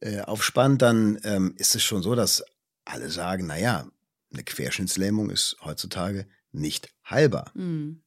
äh, 0.00 0.20
aufspannt, 0.20 0.82
dann 0.82 1.18
ähm, 1.24 1.54
ist 1.56 1.74
es 1.74 1.82
schon 1.82 2.02
so, 2.02 2.14
dass 2.14 2.44
alle 2.84 3.10
sagen, 3.10 3.46
naja, 3.46 3.86
eine 4.32 4.44
Querschnittslähmung 4.44 5.30
ist 5.30 5.56
heutzutage 5.64 6.26
nicht 6.52 6.92
heilbar. 7.08 7.50
Mhm. 7.54 8.02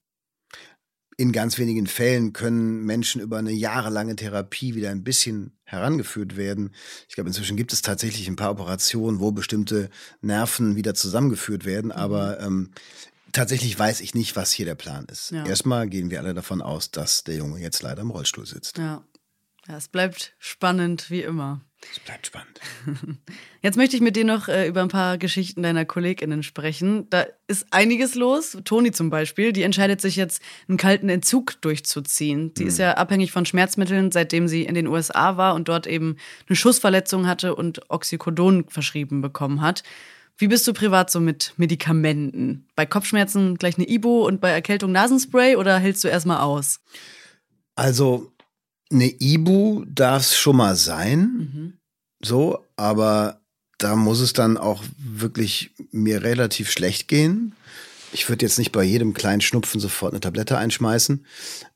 In 1.15 1.31
ganz 1.31 1.59
wenigen 1.59 1.85
Fällen 1.85 2.33
können 2.33 2.85
Menschen 2.85 3.21
über 3.21 3.37
eine 3.37 3.51
jahrelange 3.51 4.15
Therapie 4.15 4.73
wieder 4.73 4.89
ein 4.89 5.03
bisschen 5.03 5.59
herangeführt 5.63 6.37
werden. 6.37 6.73
Ich 7.07 7.15
glaube, 7.15 7.29
inzwischen 7.29 7.55
gibt 7.55 7.71
es 7.71 7.83
tatsächlich 7.83 8.27
ein 8.27 8.35
paar 8.35 8.49
Operationen, 8.49 9.19
wo 9.19 9.31
bestimmte 9.31 9.91
Nerven 10.21 10.75
wieder 10.75 10.95
zusammengeführt 10.95 11.65
werden, 11.65 11.91
aber 11.91 12.39
ähm, 12.39 12.71
tatsächlich 13.33 13.77
weiß 13.77 14.01
ich 14.01 14.15
nicht, 14.15 14.35
was 14.35 14.51
hier 14.51 14.65
der 14.65 14.75
Plan 14.75 15.05
ist. 15.11 15.31
Ja. 15.31 15.45
Erstmal 15.45 15.89
gehen 15.89 16.09
wir 16.09 16.19
alle 16.19 16.33
davon 16.33 16.61
aus, 16.61 16.91
dass 16.91 17.23
der 17.23 17.35
Junge 17.35 17.59
jetzt 17.59 17.81
leider 17.81 18.01
im 18.01 18.11
Rollstuhl 18.11 18.45
sitzt. 18.45 18.77
Ja. 18.77 19.03
ja, 19.67 19.77
es 19.77 19.89
bleibt 19.89 20.33
spannend 20.39 21.09
wie 21.09 21.21
immer. 21.21 21.61
Es 21.91 21.99
bleibt 21.99 22.27
spannend. 22.27 22.59
Jetzt 23.61 23.77
möchte 23.77 23.95
ich 23.95 24.01
mit 24.01 24.15
dir 24.15 24.25
noch 24.25 24.47
äh, 24.47 24.67
über 24.67 24.81
ein 24.81 24.87
paar 24.87 25.17
Geschichten 25.17 25.63
deiner 25.63 25.85
KollegInnen 25.85 26.43
sprechen. 26.43 27.09
Da 27.09 27.25
ist 27.47 27.67
einiges 27.71 28.15
los. 28.15 28.57
Toni 28.63 28.91
zum 28.91 29.09
Beispiel, 29.09 29.51
die 29.51 29.63
entscheidet 29.63 30.01
sich 30.01 30.15
jetzt, 30.15 30.41
einen 30.67 30.77
kalten 30.77 31.09
Entzug 31.09 31.61
durchzuziehen. 31.61 32.53
Die 32.53 32.63
ist 32.63 32.79
ja 32.79 32.93
abhängig 32.93 33.31
von 33.31 33.45
Schmerzmitteln, 33.45 34.11
seitdem 34.11 34.47
sie 34.47 34.63
in 34.63 34.75
den 34.75 34.87
USA 34.87 35.37
war 35.37 35.55
und 35.55 35.67
dort 35.67 35.87
eben 35.87 36.17
eine 36.47 36.55
Schussverletzung 36.55 37.27
hatte 37.27 37.55
und 37.55 37.89
Oxycodon 37.89 38.65
verschrieben 38.69 39.21
bekommen 39.21 39.61
hat. 39.61 39.83
Wie 40.37 40.47
bist 40.47 40.67
du 40.67 40.73
privat 40.73 41.11
so 41.11 41.19
mit 41.19 41.53
Medikamenten? 41.57 42.67
Bei 42.75 42.85
Kopfschmerzen 42.85 43.55
gleich 43.57 43.77
eine 43.77 43.87
Ibo 43.89 44.25
und 44.25 44.41
bei 44.41 44.49
Erkältung 44.49 44.91
Nasenspray 44.91 45.55
oder 45.55 45.77
hältst 45.77 46.03
du 46.03 46.07
erstmal 46.07 46.39
aus? 46.41 46.79
Also, 47.75 48.31
eine 48.91 49.11
Ibu 49.19 49.85
darf 49.87 50.23
es 50.23 50.37
schon 50.37 50.57
mal 50.57 50.75
sein, 50.75 51.19
Mhm. 51.19 51.73
so, 52.23 52.65
aber 52.75 53.41
da 53.77 53.95
muss 53.95 54.19
es 54.19 54.33
dann 54.33 54.57
auch 54.57 54.83
wirklich 54.97 55.71
mir 55.91 56.23
relativ 56.23 56.69
schlecht 56.71 57.07
gehen. 57.07 57.55
Ich 58.11 58.29
würde 58.29 58.45
jetzt 58.45 58.59
nicht 58.59 58.71
bei 58.71 58.83
jedem 58.83 59.13
kleinen 59.13 59.41
Schnupfen 59.41 59.79
sofort 59.81 60.13
eine 60.13 60.19
Tablette 60.21 60.57
einschmeißen. 60.57 61.25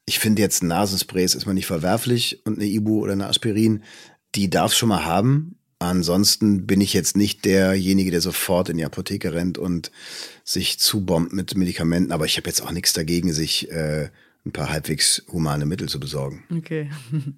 Ich 0.06 0.20
finde 0.20 0.42
jetzt 0.44 0.62
ein 0.62 0.68
Nasenspray 0.68 1.24
ist 1.26 1.34
erstmal 1.34 1.56
nicht 1.56 1.66
verwerflich 1.66 2.42
und 2.46 2.58
eine 2.58 2.66
Ibu 2.68 3.02
oder 3.02 3.14
eine 3.14 3.28
Aspirin, 3.28 3.84
die 4.36 4.50
darf 4.50 4.72
es 4.72 4.78
schon 4.78 4.90
mal 4.90 5.04
haben. 5.04 5.57
Ansonsten 5.80 6.66
bin 6.66 6.82
ich 6.82 6.94
jetzt 6.94 7.16
nicht 7.16 7.46
derjenige, 7.46 8.10
der 8.10 8.22
sofort 8.22 8.70
in 8.70 8.78
die 8.78 8.86
Apotheke 8.86 9.34
rennt 9.34 9.58
und 9.58 9.92
sich 10.44 10.80
zubombt 10.80 11.34
mit 11.34 11.56
Medikamenten. 11.56 12.12
Aber 12.12 12.26
ich 12.26 12.38
habe 12.38 12.50
jetzt 12.50 12.62
auch 12.62 12.72
nichts 12.72 12.94
dagegen, 12.94 13.32
sich 13.32 13.70
äh, 13.72 14.10
ein 14.46 14.52
paar 14.52 14.70
halbwegs 14.70 15.24
humane 15.32 15.66
Mittel 15.66 15.88
zu 15.88 16.00
besorgen. 16.00 16.44
Okay. 16.56 16.90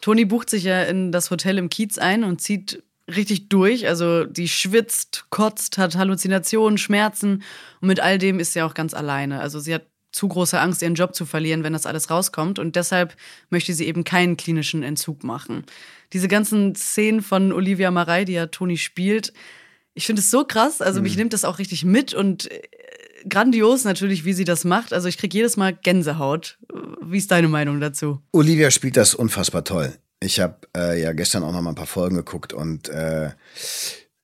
Toni 0.00 0.24
bucht 0.24 0.48
sich 0.48 0.64
ja 0.64 0.82
in 0.84 1.12
das 1.12 1.30
Hotel 1.30 1.58
im 1.58 1.68
Kiez 1.68 1.98
ein 1.98 2.24
und 2.24 2.40
zieht 2.40 2.82
richtig 3.14 3.48
durch. 3.48 3.86
Also 3.88 4.24
die 4.24 4.48
schwitzt, 4.48 5.26
kotzt, 5.30 5.78
hat 5.78 5.96
Halluzinationen, 5.96 6.78
Schmerzen 6.78 7.42
und 7.80 7.88
mit 7.88 8.00
all 8.00 8.18
dem 8.18 8.40
ist 8.40 8.54
sie 8.54 8.62
auch 8.62 8.74
ganz 8.74 8.94
alleine. 8.94 9.40
Also 9.40 9.60
sie 9.60 9.74
hat 9.74 9.86
zu 10.16 10.28
große 10.28 10.58
Angst, 10.58 10.80
ihren 10.80 10.94
Job 10.94 11.14
zu 11.14 11.26
verlieren, 11.26 11.62
wenn 11.62 11.74
das 11.74 11.84
alles 11.84 12.10
rauskommt. 12.10 12.58
Und 12.58 12.74
deshalb 12.74 13.14
möchte 13.50 13.74
sie 13.74 13.86
eben 13.86 14.02
keinen 14.02 14.36
klinischen 14.36 14.82
Entzug 14.82 15.22
machen. 15.24 15.64
Diese 16.12 16.26
ganzen 16.26 16.74
Szenen 16.74 17.22
von 17.22 17.52
Olivia 17.52 17.90
Marei, 17.90 18.24
die 18.24 18.32
ja 18.32 18.46
Toni 18.46 18.78
spielt, 18.78 19.32
ich 19.92 20.06
finde 20.06 20.20
es 20.20 20.30
so 20.30 20.44
krass. 20.44 20.80
Also 20.80 21.00
mich 21.02 21.16
nimmt 21.16 21.32
das 21.32 21.44
auch 21.44 21.58
richtig 21.58 21.84
mit 21.84 22.14
und 22.14 22.50
äh, 22.50 22.62
grandios 23.28 23.84
natürlich, 23.84 24.24
wie 24.24 24.32
sie 24.32 24.44
das 24.44 24.64
macht. 24.64 24.92
Also 24.92 25.08
ich 25.08 25.18
kriege 25.18 25.36
jedes 25.36 25.56
Mal 25.56 25.74
Gänsehaut. 25.74 26.58
Wie 27.02 27.18
ist 27.18 27.30
deine 27.30 27.48
Meinung 27.48 27.80
dazu? 27.80 28.20
Olivia 28.32 28.70
spielt 28.70 28.96
das 28.96 29.14
unfassbar 29.14 29.64
toll. 29.64 29.94
Ich 30.20 30.40
habe 30.40 30.56
äh, 30.74 31.00
ja 31.00 31.12
gestern 31.12 31.44
auch 31.44 31.52
noch 31.52 31.60
mal 31.60 31.70
ein 31.70 31.76
paar 31.76 31.86
Folgen 31.86 32.16
geguckt 32.16 32.54
und 32.54 32.88
äh, 32.88 33.30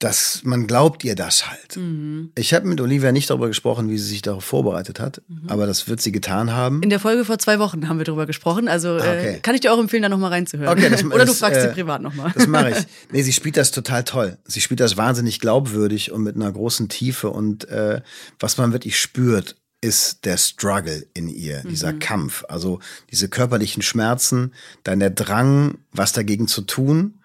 das, 0.03 0.41
man 0.45 0.67
glaubt 0.67 1.05
ihr 1.05 1.15
das 1.15 1.49
halt. 1.49 1.77
Mhm. 1.77 2.33
Ich 2.35 2.53
habe 2.55 2.67
mit 2.67 2.81
Olivia 2.81 3.13
nicht 3.13 3.31
darüber 3.31 3.47
gesprochen, 3.47 3.89
wie 3.89 3.99
sie 3.99 4.09
sich 4.09 4.23
darauf 4.23 4.45
vorbereitet 4.45 4.99
hat, 4.99 5.23
aber 5.47 5.67
das 5.67 5.87
wird 5.87 6.01
sie 6.01 6.11
getan 6.11 6.51
haben. 6.51 6.79
Mhm. 6.79 6.83
In 6.83 6.91
der 6.91 6.99
Folge 6.99 7.25
vor 7.25 7.39
zwei 7.39 7.59
Wochen 7.61 7.89
haben 7.89 7.99
wir 7.99 8.05
darüber 8.05 8.27
gesprochen. 8.27 8.67
Also 8.67 8.97
okay. 8.97 9.35
äh, 9.37 9.39
kann 9.41 9.55
ich 9.55 9.61
dir 9.61 9.73
auch 9.73 9.79
empfehlen, 9.79 10.03
da 10.03 10.09
nochmal 10.09 10.31
reinzuhören. 10.31 10.77
Okay, 10.77 10.91
das- 10.91 11.05
Oder 11.13 11.21
du 11.21 11.27
das, 11.27 11.39
fragst 11.39 11.61
äh, 11.61 11.69
sie 11.69 11.75
privat 11.75 12.03
nochmal. 12.03 12.33
Das 12.35 12.47
mache 12.47 12.71
ich. 12.71 12.77
Nee, 13.13 13.23
sie 13.23 13.33
spielt 13.33 13.57
das 13.57 13.71
total 13.71 14.05
toll. 14.05 14.39
Sie 14.45 14.61
spielt 14.61 14.81
das 14.81 14.97
wahnsinnig 14.97 15.39
glaubwürdig 15.39 16.13
und 16.13 16.23
mit 16.23 16.35
einer 16.35 16.51
großen 16.51 16.89
Tiefe. 16.89 17.31
Und 17.31 17.69
äh, 17.69 18.01
was 18.41 18.57
man 18.57 18.73
wirklich 18.73 18.99
spürt, 18.99 19.57
ist 19.81 20.25
der 20.25 20.37
Struggle 20.39 21.07
in 21.13 21.29
ihr, 21.29 21.63
dieser 21.63 21.93
Kampf. 21.93 22.45
Also 22.49 22.79
diese 23.11 23.29
körperlichen 23.29 23.83
Schmerzen, 23.83 24.53
dann 24.85 25.01
der 25.01 25.11
Drang, 25.11 25.79
was 25.93 26.13
dagegen 26.13 26.49
zu 26.49 26.63
tun, 26.63 27.19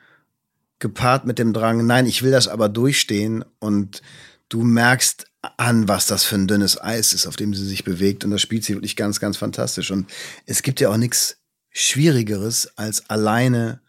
gepaart 0.79 1.25
mit 1.25 1.39
dem 1.39 1.53
Drang, 1.53 1.85
nein, 1.85 2.05
ich 2.05 2.23
will 2.23 2.31
das 2.31 2.47
aber 2.47 2.69
durchstehen. 2.69 3.43
Und 3.59 4.01
du 4.49 4.63
merkst 4.63 5.25
an, 5.57 5.87
was 5.87 6.07
das 6.07 6.23
für 6.23 6.35
ein 6.35 6.47
dünnes 6.47 6.79
Eis 6.79 7.13
ist, 7.13 7.27
auf 7.27 7.35
dem 7.35 7.53
sie 7.53 7.65
sich 7.65 7.83
bewegt. 7.83 8.25
Und 8.25 8.31
das 8.31 8.41
spielt 8.41 8.63
sie 8.63 8.73
wirklich 8.73 8.95
ganz, 8.95 9.19
ganz 9.19 9.37
fantastisch. 9.37 9.91
Und 9.91 10.09
es 10.45 10.61
gibt 10.63 10.79
ja 10.79 10.89
auch 10.89 10.97
nichts 10.97 11.37
Schwierigeres, 11.71 12.77
als 12.77 13.09
alleine 13.09 13.81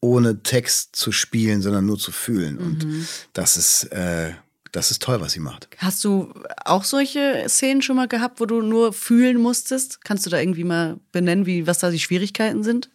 ohne 0.00 0.42
Text 0.42 0.96
zu 0.96 1.12
spielen, 1.12 1.62
sondern 1.62 1.86
nur 1.86 1.98
zu 1.98 2.12
fühlen. 2.12 2.58
Und 2.58 2.86
das 3.32 3.56
ist, 3.56 3.84
äh, 3.84 4.32
das 4.70 4.90
ist 4.90 5.02
toll, 5.02 5.20
was 5.20 5.32
sie 5.32 5.40
macht. 5.40 5.68
Hast 5.78 6.04
du 6.04 6.34
auch 6.64 6.84
solche 6.84 7.44
Szenen 7.48 7.80
schon 7.80 7.96
mal 7.96 8.08
gehabt, 8.08 8.40
wo 8.40 8.46
du 8.46 8.60
nur 8.60 8.92
fühlen 8.92 9.40
musstest? 9.40 10.04
Kannst 10.04 10.26
du 10.26 10.30
da 10.30 10.38
irgendwie 10.38 10.64
mal 10.64 10.98
benennen, 11.12 11.46
wie, 11.46 11.66
was 11.66 11.78
da 11.78 11.90
die 11.90 12.00
Schwierigkeiten 12.00 12.64
sind? 12.64 12.90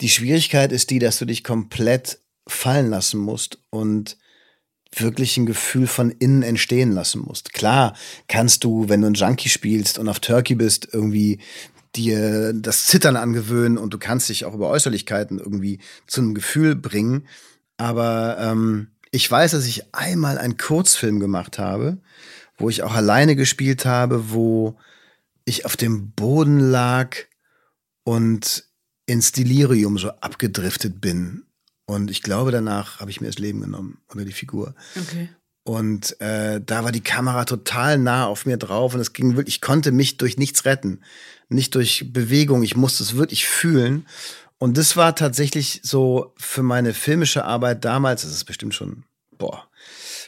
Die 0.00 0.10
Schwierigkeit 0.10 0.72
ist 0.72 0.90
die, 0.90 0.98
dass 0.98 1.18
du 1.18 1.24
dich 1.24 1.44
komplett 1.44 2.18
fallen 2.46 2.90
lassen 2.90 3.20
musst 3.20 3.58
und 3.70 4.16
wirklich 4.94 5.36
ein 5.36 5.46
Gefühl 5.46 5.86
von 5.86 6.10
innen 6.10 6.42
entstehen 6.42 6.92
lassen 6.92 7.22
musst. 7.22 7.52
Klar 7.52 7.94
kannst 8.28 8.64
du, 8.64 8.88
wenn 8.88 9.00
du 9.00 9.08
ein 9.08 9.14
Junkie 9.14 9.48
spielst 9.48 9.98
und 9.98 10.08
auf 10.08 10.20
Turkey 10.20 10.54
bist, 10.54 10.88
irgendwie 10.92 11.40
dir 11.96 12.52
das 12.52 12.86
Zittern 12.86 13.16
angewöhnen 13.16 13.78
und 13.78 13.94
du 13.94 13.98
kannst 13.98 14.28
dich 14.28 14.44
auch 14.44 14.54
über 14.54 14.68
Äußerlichkeiten 14.68 15.38
irgendwie 15.38 15.80
zu 16.06 16.20
einem 16.20 16.34
Gefühl 16.34 16.74
bringen. 16.74 17.26
Aber 17.76 18.36
ähm, 18.40 18.88
ich 19.10 19.30
weiß, 19.30 19.52
dass 19.52 19.66
ich 19.66 19.94
einmal 19.94 20.38
einen 20.38 20.56
Kurzfilm 20.56 21.20
gemacht 21.20 21.58
habe, 21.58 21.98
wo 22.56 22.68
ich 22.68 22.82
auch 22.82 22.94
alleine 22.94 23.36
gespielt 23.36 23.84
habe, 23.84 24.30
wo 24.30 24.76
ich 25.44 25.64
auf 25.64 25.76
dem 25.76 26.12
Boden 26.12 26.58
lag 26.58 27.16
und 28.04 28.64
ins 29.06 29.32
Delirium 29.32 29.98
so 29.98 30.10
abgedriftet 30.10 31.00
bin. 31.00 31.44
Und 31.86 32.10
ich 32.10 32.22
glaube, 32.22 32.50
danach 32.50 33.00
habe 33.00 33.10
ich 33.10 33.20
mir 33.20 33.26
das 33.26 33.38
Leben 33.38 33.60
genommen 33.60 33.98
oder 34.12 34.24
die 34.24 34.32
Figur. 34.32 34.74
Okay. 34.98 35.28
Und 35.64 36.20
äh, 36.20 36.60
da 36.60 36.84
war 36.84 36.92
die 36.92 37.00
Kamera 37.00 37.44
total 37.44 37.98
nah 37.98 38.26
auf 38.26 38.44
mir 38.44 38.58
drauf 38.58 38.94
und 38.94 39.00
es 39.00 39.14
ging 39.14 39.36
wirklich, 39.36 39.56
ich 39.56 39.60
konnte 39.62 39.92
mich 39.92 40.18
durch 40.18 40.36
nichts 40.36 40.66
retten. 40.66 41.00
Nicht 41.48 41.74
durch 41.74 42.12
Bewegung, 42.12 42.62
ich 42.62 42.76
musste 42.76 43.02
es 43.02 43.16
wirklich 43.16 43.46
fühlen. 43.46 44.06
Und 44.58 44.76
das 44.76 44.96
war 44.96 45.14
tatsächlich 45.14 45.80
so 45.82 46.32
für 46.36 46.62
meine 46.62 46.94
filmische 46.94 47.44
Arbeit 47.44 47.84
damals, 47.84 48.22
das 48.22 48.32
ist 48.32 48.44
bestimmt 48.44 48.74
schon, 48.74 49.04
boah, 49.36 49.68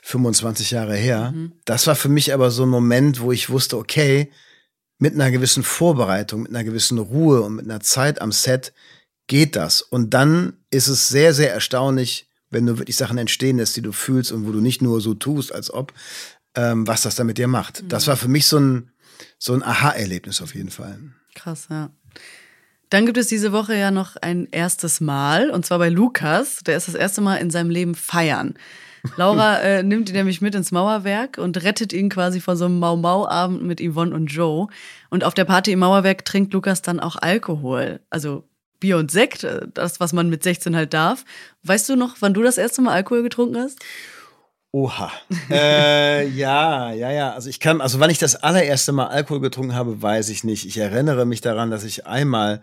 25 0.03 0.71
Jahre 0.71 0.97
her. 0.97 1.33
Das 1.65 1.87
war 1.87 1.97
für 1.97 2.09
mich 2.09 2.33
aber 2.33 2.51
so 2.51 2.65
ein 2.65 2.69
Moment, 2.69 3.21
wo 3.21 3.33
ich 3.33 3.51
wusste, 3.51 3.77
okay, 3.77 4.31
mit 4.99 5.15
einer 5.15 5.31
gewissen 5.31 5.63
Vorbereitung, 5.63 6.43
mit 6.43 6.51
einer 6.51 6.65
gewissen 6.65 6.99
Ruhe 6.99 7.43
und 7.43 7.57
mit 7.57 7.67
einer 7.67 7.81
Zeit 7.81 8.23
am 8.23 8.33
Set 8.33 8.73
geht 9.27 9.57
das. 9.57 9.83
Und 9.83 10.14
dann 10.14 10.55
ist 10.70 10.89
es 10.89 11.09
sehr, 11.09 11.35
sehr 11.35 11.53
erstaunlich, 11.53 12.31
wenn 12.51 12.66
du 12.66 12.79
wirklich 12.79 12.97
Sachen 12.97 13.18
entstehen 13.18 13.59
lässt, 13.59 13.77
die 13.77 13.83
du 13.83 13.93
fühlst 13.93 14.33
und 14.33 14.47
wo 14.47 14.53
du 14.53 14.61
nicht 14.61 14.83
nur 14.83 15.01
so 15.01 15.14
tust, 15.14 15.53
als 15.53 15.72
ob, 15.72 15.93
ähm, 16.55 16.87
was 16.87 17.03
das 17.03 17.16
dann 17.16 17.27
mit 17.27 17.39
dir 17.39 17.49
macht. 17.49 17.83
Mhm. 17.83 17.89
Das 17.89 18.07
war 18.07 18.16
für 18.16 18.29
mich 18.29 18.47
so 18.47 18.59
ein, 18.59 18.91
so 19.39 19.53
ein 19.53 19.62
Aha-Erlebnis 19.62 20.41
auf 20.41 20.55
jeden 20.55 20.70
Fall. 20.70 20.99
Krass, 21.35 21.66
ja. 21.70 21.91
Dann 22.91 23.05
gibt 23.05 23.18
es 23.18 23.27
diese 23.27 23.51
Woche 23.51 23.77
ja 23.77 23.91
noch 23.91 24.16
ein 24.16 24.47
erstes 24.53 25.01
Mal, 25.01 25.51
und 25.51 25.66
zwar 25.66 25.79
bei 25.79 25.89
Lukas. 25.89 26.59
Der 26.64 26.77
ist 26.77 26.87
das 26.87 26.95
erste 26.95 27.20
Mal 27.20 27.37
in 27.37 27.51
seinem 27.51 27.70
Leben 27.70 27.97
feiern. 27.97 28.55
Laura 29.16 29.59
äh, 29.61 29.83
nimmt 29.83 30.09
ihn 30.09 30.14
nämlich 30.14 30.41
mit 30.41 30.55
ins 30.55 30.70
Mauerwerk 30.70 31.39
und 31.39 31.62
rettet 31.64 31.93
ihn 31.93 32.09
quasi 32.09 32.41
vor 32.41 32.57
so 32.57 32.66
einem 32.66 32.79
Mau-Mau-Abend 32.79 33.62
mit 33.62 33.81
Yvonne 33.81 34.14
und 34.14 34.27
Joe. 34.27 34.68
Und 35.11 35.24
auf 35.24 35.35
der 35.35 35.45
Party 35.45 35.72
im 35.72 35.81
Mauerwerk 35.81 36.24
trinkt 36.24 36.53
Lukas 36.53 36.81
dann 36.81 37.01
auch 37.01 37.16
Alkohol. 37.16 38.01
Also 38.09 38.49
Bier 38.81 38.97
und 38.99 39.11
Sekt, 39.11 39.45
äh, 39.45 39.66
das, 39.74 40.01
was 40.01 40.12
man 40.12 40.29
mit 40.29 40.43
16 40.43 40.74
halt 40.77 40.93
darf. 40.95 41.24
Weißt 41.62 41.89
du 41.89 41.97
noch, 41.97 42.16
wann 42.20 42.35
du 42.35 42.43
das 42.43 42.59
erste 42.59 42.83
Mal 42.83 42.93
Alkohol 42.93 43.22
getrunken 43.22 43.57
hast? 43.59 43.79
Oha. 44.72 45.11
äh, 45.51 46.27
ja, 46.29 46.93
ja, 46.93 47.11
ja. 47.11 47.33
Also 47.33 47.49
ich 47.49 47.61
kann, 47.61 47.81
also 47.81 48.01
wann 48.01 48.11
ich 48.11 48.18
das 48.18 48.37
allererste 48.37 48.93
Mal 48.93 49.07
Alkohol 49.07 49.41
getrunken 49.41 49.74
habe, 49.74 50.03
weiß 50.03 50.29
ich 50.29 50.45
nicht. 50.45 50.66
Ich 50.66 50.77
erinnere 50.79 51.24
mich 51.24 51.41
daran, 51.41 51.70
dass 51.70 51.85
ich 51.85 52.07
einmal 52.07 52.62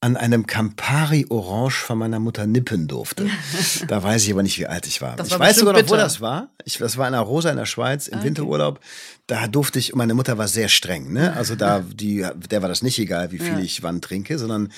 an 0.00 0.18
einem 0.18 0.46
Campari 0.46 1.24
Orange 1.30 1.76
von 1.76 1.96
meiner 1.96 2.18
Mutter 2.20 2.46
nippen 2.46 2.88
durfte. 2.88 3.26
da 3.88 4.02
weiß 4.02 4.24
ich 4.26 4.32
aber 4.32 4.42
nicht, 4.42 4.58
wie 4.58 4.66
alt 4.66 4.86
ich 4.86 5.00
war. 5.00 5.16
Das 5.16 5.28
ich 5.28 5.32
war 5.32 5.40
weiß 5.40 5.56
sogar 5.56 5.72
noch, 5.80 5.88
wo 5.88 5.96
das 5.96 6.20
war. 6.20 6.50
Ich, 6.66 6.76
das 6.76 6.98
war 6.98 7.06
in 7.06 7.12
der 7.12 7.22
Rosa 7.22 7.50
in 7.50 7.56
der 7.56 7.64
Schweiz 7.64 8.08
im 8.08 8.14
Ah, 8.14 8.16
okay. 8.18 8.26
Winterurlaub. 8.26 8.80
Da 9.28 9.46
durfte 9.46 9.78
ich, 9.78 9.94
und 9.94 9.98
meine 9.98 10.12
Mutter 10.12 10.36
war 10.36 10.46
sehr 10.48 10.68
streng, 10.68 11.10
ne? 11.12 11.34
Also 11.34 11.54
da, 11.54 11.78
die, 11.94 12.26
der 12.50 12.60
war 12.60 12.68
das 12.68 12.82
nicht 12.82 12.98
egal, 12.98 13.32
wie 13.32 13.38
viel 13.38 13.54
Ja. 13.54 13.60
ich 13.60 13.82
wann 13.82 14.02
trinke, 14.02 14.38
sondern 14.38 14.72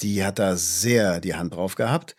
die 0.00 0.24
hat 0.24 0.38
da 0.38 0.56
sehr 0.56 1.20
die 1.20 1.34
Hand 1.34 1.54
drauf 1.54 1.74
gehabt. 1.74 2.16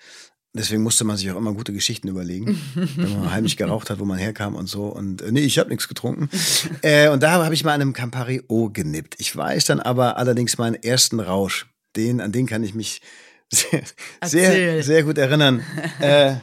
Deswegen 0.56 0.84
musste 0.84 1.04
man 1.04 1.18
sich 1.18 1.32
auch 1.32 1.36
immer 1.36 1.54
gute 1.54 1.74
Geschichten 1.74 2.08
überlegen, 2.08 2.62
wenn 2.76 3.20
man 3.20 3.32
heimlich 3.32 3.58
geraucht 3.58 3.90
hat, 3.90 4.00
wo 4.00 4.06
man 4.06 4.20
herkam 4.20 4.54
und 4.54 4.68
so. 4.68 4.86
Und 4.86 5.24
äh, 5.24 5.32
nee, 5.32 5.42
ich 5.42 5.58
habe 5.58 5.70
nichts 5.70 5.88
getrunken. 5.88 6.30
äh, 6.84 7.10
und 7.10 7.24
da 7.24 7.44
habe 7.44 7.56
ich 7.56 7.64
mal 7.64 7.74
an 7.74 7.82
einem 7.82 7.94
Campari 7.94 8.44
O 8.48 8.70
genippt. 8.70 9.16
Ich 9.18 9.36
weiß 9.36 9.66
dann 9.66 9.80
aber 9.80 10.18
allerdings 10.18 10.60
meinen 10.60 10.76
ersten 10.76 11.20
Rausch. 11.20 11.66
Den, 11.96 12.22
an 12.22 12.32
den 12.32 12.46
kann 12.46 12.64
ich 12.64 12.76
mich 12.76 13.02
sehr, 13.52 13.84
sehr, 14.24 14.84
sehr 14.84 15.04
gut 15.04 15.18
erinnern. 15.18 15.64
äh, 16.00 16.36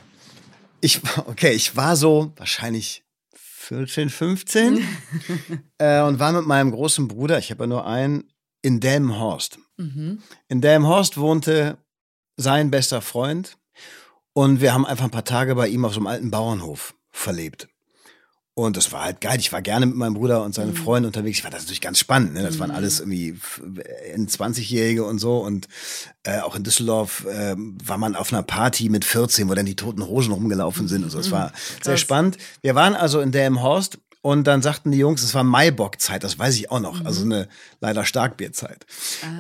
ich, 0.81 1.01
okay, 1.27 1.53
ich 1.53 1.77
war 1.77 1.95
so 1.95 2.33
wahrscheinlich 2.37 3.05
14, 3.35 4.11
15 4.11 4.85
äh, 5.79 6.01
und 6.01 6.19
war 6.19 6.33
mit 6.33 6.47
meinem 6.47 6.73
großen 6.73 7.07
Bruder, 7.07 7.39
ich 7.39 7.53
habe 7.53 7.63
ja 7.63 7.69
nur 7.69 7.87
einen, 7.87 8.25
in 8.63 8.81
Delmenhorst. 8.81 9.59
Mhm. 9.81 10.23
In 10.49 10.61
Delmenhorst 10.61 11.17
wohnte 11.17 11.77
sein 12.37 12.71
bester 12.71 13.01
Freund 13.01 13.57
und 14.33 14.61
wir 14.61 14.73
haben 14.75 14.87
einfach 14.87 15.05
ein 15.05 15.11
paar 15.11 15.25
Tage 15.25 15.55
bei 15.55 15.69
ihm 15.69 15.85
auf 15.85 15.93
so 15.95 16.01
einem 16.01 16.07
alten 16.07 16.31
Bauernhof 16.31 16.95
verlebt. 17.11 17.69
Und 18.55 18.77
das 18.77 18.93
war 18.93 19.05
halt 19.05 19.21
geil. 19.23 19.39
Ich 19.39 19.53
war 19.53 19.63
gerne 19.63 19.87
mit 19.87 19.97
meinem 19.97 20.15
Bruder 20.15 20.43
und 20.45 20.55
seinen 20.55 20.75
Freunden 20.75 21.07
unterwegs. 21.07 21.39
Ich 21.39 21.45
war 21.45 21.51
das 21.51 21.63
natürlich 21.63 21.81
ganz 21.81 21.99
spannend. 21.99 22.35
Ne? 22.35 22.43
Das 22.43 22.59
waren 22.59 22.71
alles 22.73 23.01
irgendwie 23.01 23.31
f- 23.31 23.63
in 24.13 24.29
20-Jährige 24.29 25.05
und 25.05 25.19
so. 25.19 25.39
Und 25.39 25.67
äh, 26.25 26.41
auch 26.41 26.55
in 26.57 26.63
Düsseldorf 26.65 27.25
äh, 27.27 27.55
war 27.57 27.97
man 27.97 28.15
auf 28.17 28.33
einer 28.33 28.43
Party 28.43 28.91
mit 28.91 29.05
14, 29.07 29.49
wo 29.49 29.55
dann 29.55 29.65
die 29.67 29.77
toten 29.77 30.03
Rosen 30.03 30.33
rumgelaufen 30.35 30.89
sind 30.89 31.05
und 31.05 31.11
so. 31.11 31.19
Das 31.19 31.31
war 31.31 31.53
sehr 31.83 31.95
Krass. 31.95 32.01
spannend. 32.01 32.37
Wir 32.61 32.75
waren 32.75 32.95
also 32.95 33.21
in 33.21 33.33
Delmenhorst 33.33 33.99
und 34.23 34.47
dann 34.47 34.61
sagten 34.61 34.91
die 34.91 34.99
Jungs, 34.99 35.23
es 35.23 35.35
war 35.35 35.45
Maibock-Zeit, 35.45 36.23
das 36.23 36.39
weiß 36.39 36.55
ich 36.57 36.71
auch 36.71 36.81
noch. 36.81 37.05
Also 37.05 37.25
eine 37.25 37.49
leider 37.81 38.05
Starkbierzeit. 38.05 38.85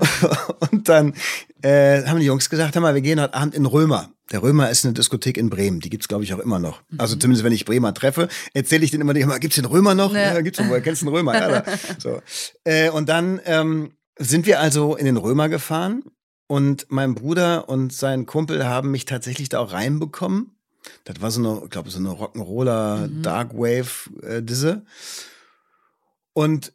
Und 0.71 0.89
dann 0.89 1.15
äh, 1.63 2.03
haben 2.05 2.21
die 2.21 2.27
Jungs 2.27 2.49
gesagt, 2.49 2.75
hör 2.75 2.83
mal, 2.83 2.95
wir 2.95 3.03
gehen 3.03 3.21
heute 3.21 3.35
Abend 3.35 3.55
in 3.55 3.67
Römer. 3.67 4.11
Der 4.33 4.43
Römer 4.43 4.71
ist 4.71 4.85
eine 4.85 4.95
Diskothek 4.95 5.37
in 5.37 5.51
Bremen, 5.51 5.81
die 5.81 5.91
gibt's 5.91 6.09
glaube 6.09 6.25
ich 6.25 6.33
auch 6.33 6.39
immer 6.39 6.59
noch. 6.59 6.83
Also 6.99 7.17
zumindest 7.17 7.45
wenn 7.45 7.53
ich 7.53 7.65
Bremer 7.65 7.93
treffe, 7.93 8.29
erzähle 8.55 8.85
ich 8.85 8.91
denen 8.91 9.03
immer, 9.03 9.15
immer 9.17 9.39
gibt's 9.39 9.57
den 9.57 9.65
Römer 9.65 9.95
noch? 9.95 10.15
Ja. 10.15 10.35
Ja, 10.35 10.41
gibt's 10.41 10.61
noch, 10.61 10.69
woher 10.69 10.81
kennst 10.81 11.03
du 11.03 11.07
den 11.07 11.15
Römer? 11.15 11.35
Ja, 11.35 11.65
so. 11.99 12.23
äh, 12.65 12.91
und 12.91 13.09
dann 13.09 13.41
ähm, 13.45 13.93
sind 14.19 14.47
wir 14.47 14.61
also 14.61 14.97
in 14.97 15.05
den 15.05 15.17
Römer 15.17 15.49
gefahren 15.49 16.05
und 16.47 16.87
mein 16.91 17.15
Bruder 17.15 17.69
und 17.69 17.93
sein 17.93 18.25
Kumpel 18.25 18.67
haben 18.67 18.93
mich 18.93 19.05
tatsächlich 19.05 19.49
da 19.49 19.59
auch 19.59 19.73
reinbekommen. 19.73 20.57
Das 21.05 21.21
war 21.21 21.31
so 21.31 21.41
eine, 21.41 21.63
ich 21.65 21.71
glaube, 21.71 21.91
so 21.91 21.99
eine 21.99 22.11
Rock'n'Roller 22.11 23.09
Dark 23.23 23.55
Wave 23.55 24.11
äh. 24.23 24.81
Und 26.33 26.73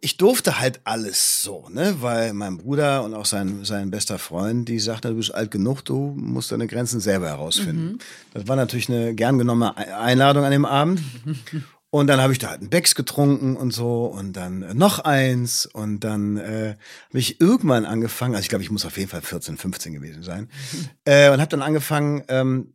ich 0.00 0.16
durfte 0.16 0.60
halt 0.60 0.80
alles 0.84 1.42
so, 1.42 1.68
ne, 1.68 1.96
weil 2.00 2.32
mein 2.32 2.58
Bruder 2.58 3.02
und 3.04 3.14
auch 3.14 3.26
sein, 3.26 3.64
sein 3.64 3.90
bester 3.90 4.18
Freund, 4.18 4.68
die 4.68 4.78
sagten, 4.78 5.08
du 5.08 5.16
bist 5.16 5.34
alt 5.34 5.50
genug, 5.50 5.84
du 5.84 6.14
musst 6.16 6.52
deine 6.52 6.66
Grenzen 6.66 7.00
selber 7.00 7.28
herausfinden. 7.28 7.98
Das 8.32 8.46
war 8.46 8.56
natürlich 8.56 8.88
eine 8.88 9.14
gern 9.14 9.38
genommene 9.38 9.76
Ei- 9.76 9.96
Einladung 9.96 10.44
an 10.44 10.52
dem 10.52 10.64
Abend. 10.64 11.00
Und 11.90 12.08
dann 12.08 12.20
habe 12.20 12.32
ich 12.32 12.40
da 12.40 12.48
halt 12.50 12.60
einen 12.60 12.70
Becks 12.70 12.96
getrunken 12.96 13.56
und 13.56 13.70
so 13.70 14.06
und 14.06 14.32
dann 14.32 14.62
äh, 14.62 14.74
noch 14.74 14.98
eins 14.98 15.64
und 15.64 16.00
dann 16.00 16.36
äh, 16.38 16.74
habe 17.08 17.18
ich 17.20 17.40
irgendwann 17.40 17.84
angefangen, 17.84 18.34
also 18.34 18.42
ich 18.42 18.48
glaube, 18.48 18.64
ich 18.64 18.70
muss 18.72 18.84
auf 18.84 18.98
jeden 18.98 19.08
Fall 19.08 19.22
14, 19.22 19.56
15 19.56 19.92
gewesen 19.94 20.24
sein, 20.24 20.50
äh, 21.04 21.30
und 21.30 21.38
habe 21.40 21.50
dann 21.50 21.62
angefangen, 21.62 22.24
ähm, 22.26 22.73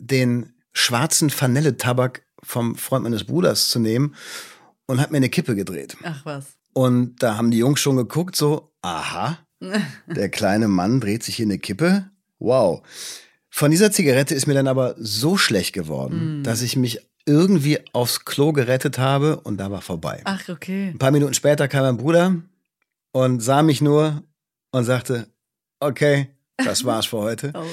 den 0.00 0.54
schwarzen 0.72 1.30
Vanilletabak 1.30 2.22
vom 2.42 2.76
Freund 2.76 3.04
meines 3.04 3.24
Bruders 3.24 3.68
zu 3.68 3.78
nehmen 3.78 4.14
und 4.86 5.00
habe 5.00 5.12
mir 5.12 5.18
eine 5.18 5.28
Kippe 5.28 5.54
gedreht. 5.54 5.96
Ach 6.02 6.24
was. 6.24 6.46
Und 6.72 7.22
da 7.22 7.36
haben 7.36 7.50
die 7.50 7.58
Jungs 7.58 7.80
schon 7.80 7.96
geguckt, 7.96 8.36
so, 8.36 8.72
aha, 8.82 9.38
der 10.06 10.28
kleine 10.28 10.68
Mann 10.68 11.00
dreht 11.00 11.22
sich 11.22 11.36
hier 11.36 11.46
eine 11.46 11.58
Kippe. 11.58 12.10
Wow. 12.38 12.82
Von 13.50 13.70
dieser 13.70 13.90
Zigarette 13.90 14.34
ist 14.34 14.46
mir 14.46 14.54
dann 14.54 14.68
aber 14.68 14.94
so 14.98 15.36
schlecht 15.36 15.72
geworden, 15.72 16.44
dass 16.44 16.62
ich 16.62 16.76
mich 16.76 17.00
irgendwie 17.26 17.78
aufs 17.92 18.24
Klo 18.24 18.52
gerettet 18.52 18.98
habe 18.98 19.40
und 19.40 19.58
da 19.58 19.70
war 19.70 19.82
vorbei. 19.82 20.22
Ach, 20.24 20.48
okay. 20.48 20.88
Ein 20.88 20.98
paar 20.98 21.10
Minuten 21.10 21.34
später 21.34 21.68
kam 21.68 21.82
mein 21.82 21.96
Bruder 21.96 22.36
und 23.12 23.40
sah 23.40 23.62
mich 23.62 23.80
nur 23.80 24.22
und 24.70 24.84
sagte, 24.84 25.28
okay, 25.80 26.28
das 26.64 26.84
war's 26.84 27.06
für 27.06 27.18
heute. 27.18 27.52
Oh. 27.58 27.64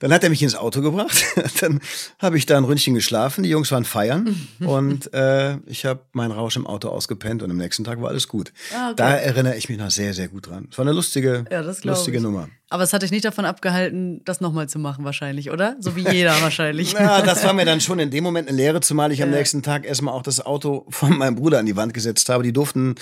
Dann 0.00 0.12
hat 0.12 0.22
er 0.24 0.30
mich 0.30 0.42
ins 0.42 0.54
Auto 0.54 0.80
gebracht. 0.80 1.24
Dann 1.60 1.80
habe 2.18 2.36
ich 2.38 2.46
da 2.46 2.56
ein 2.56 2.64
Ründchen 2.64 2.94
geschlafen. 2.94 3.42
Die 3.42 3.48
Jungs 3.50 3.70
waren 3.72 3.84
feiern 3.84 4.34
und 4.60 5.12
äh, 5.14 5.56
ich 5.66 5.84
habe 5.84 6.00
meinen 6.12 6.32
Rausch 6.32 6.56
im 6.56 6.66
Auto 6.66 6.88
ausgepennt 6.88 7.42
und 7.42 7.50
am 7.50 7.56
nächsten 7.56 7.84
Tag 7.84 8.00
war 8.02 8.08
alles 8.10 8.28
gut. 8.28 8.52
Ah, 8.74 8.86
okay. 8.88 8.94
Da 8.96 9.10
erinnere 9.14 9.56
ich 9.56 9.68
mich 9.68 9.78
noch 9.78 9.90
sehr, 9.90 10.14
sehr 10.14 10.28
gut 10.28 10.48
dran. 10.48 10.68
Es 10.70 10.78
war 10.78 10.84
eine 10.84 10.92
lustige, 10.92 11.44
Ja, 11.50 11.60
lustige 11.60 12.16
ich. 12.18 12.22
Nummer. 12.22 12.48
Aber 12.72 12.84
es 12.84 12.92
hat 12.92 13.02
dich 13.02 13.10
nicht 13.10 13.24
davon 13.24 13.44
abgehalten, 13.44 14.22
das 14.24 14.40
nochmal 14.40 14.68
zu 14.68 14.78
machen, 14.78 15.04
wahrscheinlich, 15.04 15.50
oder? 15.50 15.74
So 15.80 15.96
wie 15.96 16.08
jeder 16.08 16.30
wahrscheinlich. 16.40 16.92
Ja, 16.92 17.20
das 17.20 17.42
war 17.42 17.52
mir 17.52 17.64
dann 17.64 17.80
schon 17.80 17.98
in 17.98 18.10
dem 18.12 18.22
Moment 18.22 18.46
eine 18.48 18.56
Lehre, 18.56 18.80
zumal 18.80 19.10
ich 19.10 19.22
am 19.24 19.30
Ja. 19.32 19.38
nächsten 19.38 19.62
Tag 19.64 19.84
erstmal 19.84 20.14
auch 20.14 20.22
das 20.22 20.46
Auto 20.46 20.86
von 20.88 21.18
meinem 21.18 21.34
Bruder 21.34 21.58
an 21.58 21.66
die 21.66 21.74
Wand 21.74 21.92
gesetzt 21.94 22.28
habe. 22.28 22.44
Die 22.44 22.52
durften, 22.52 22.94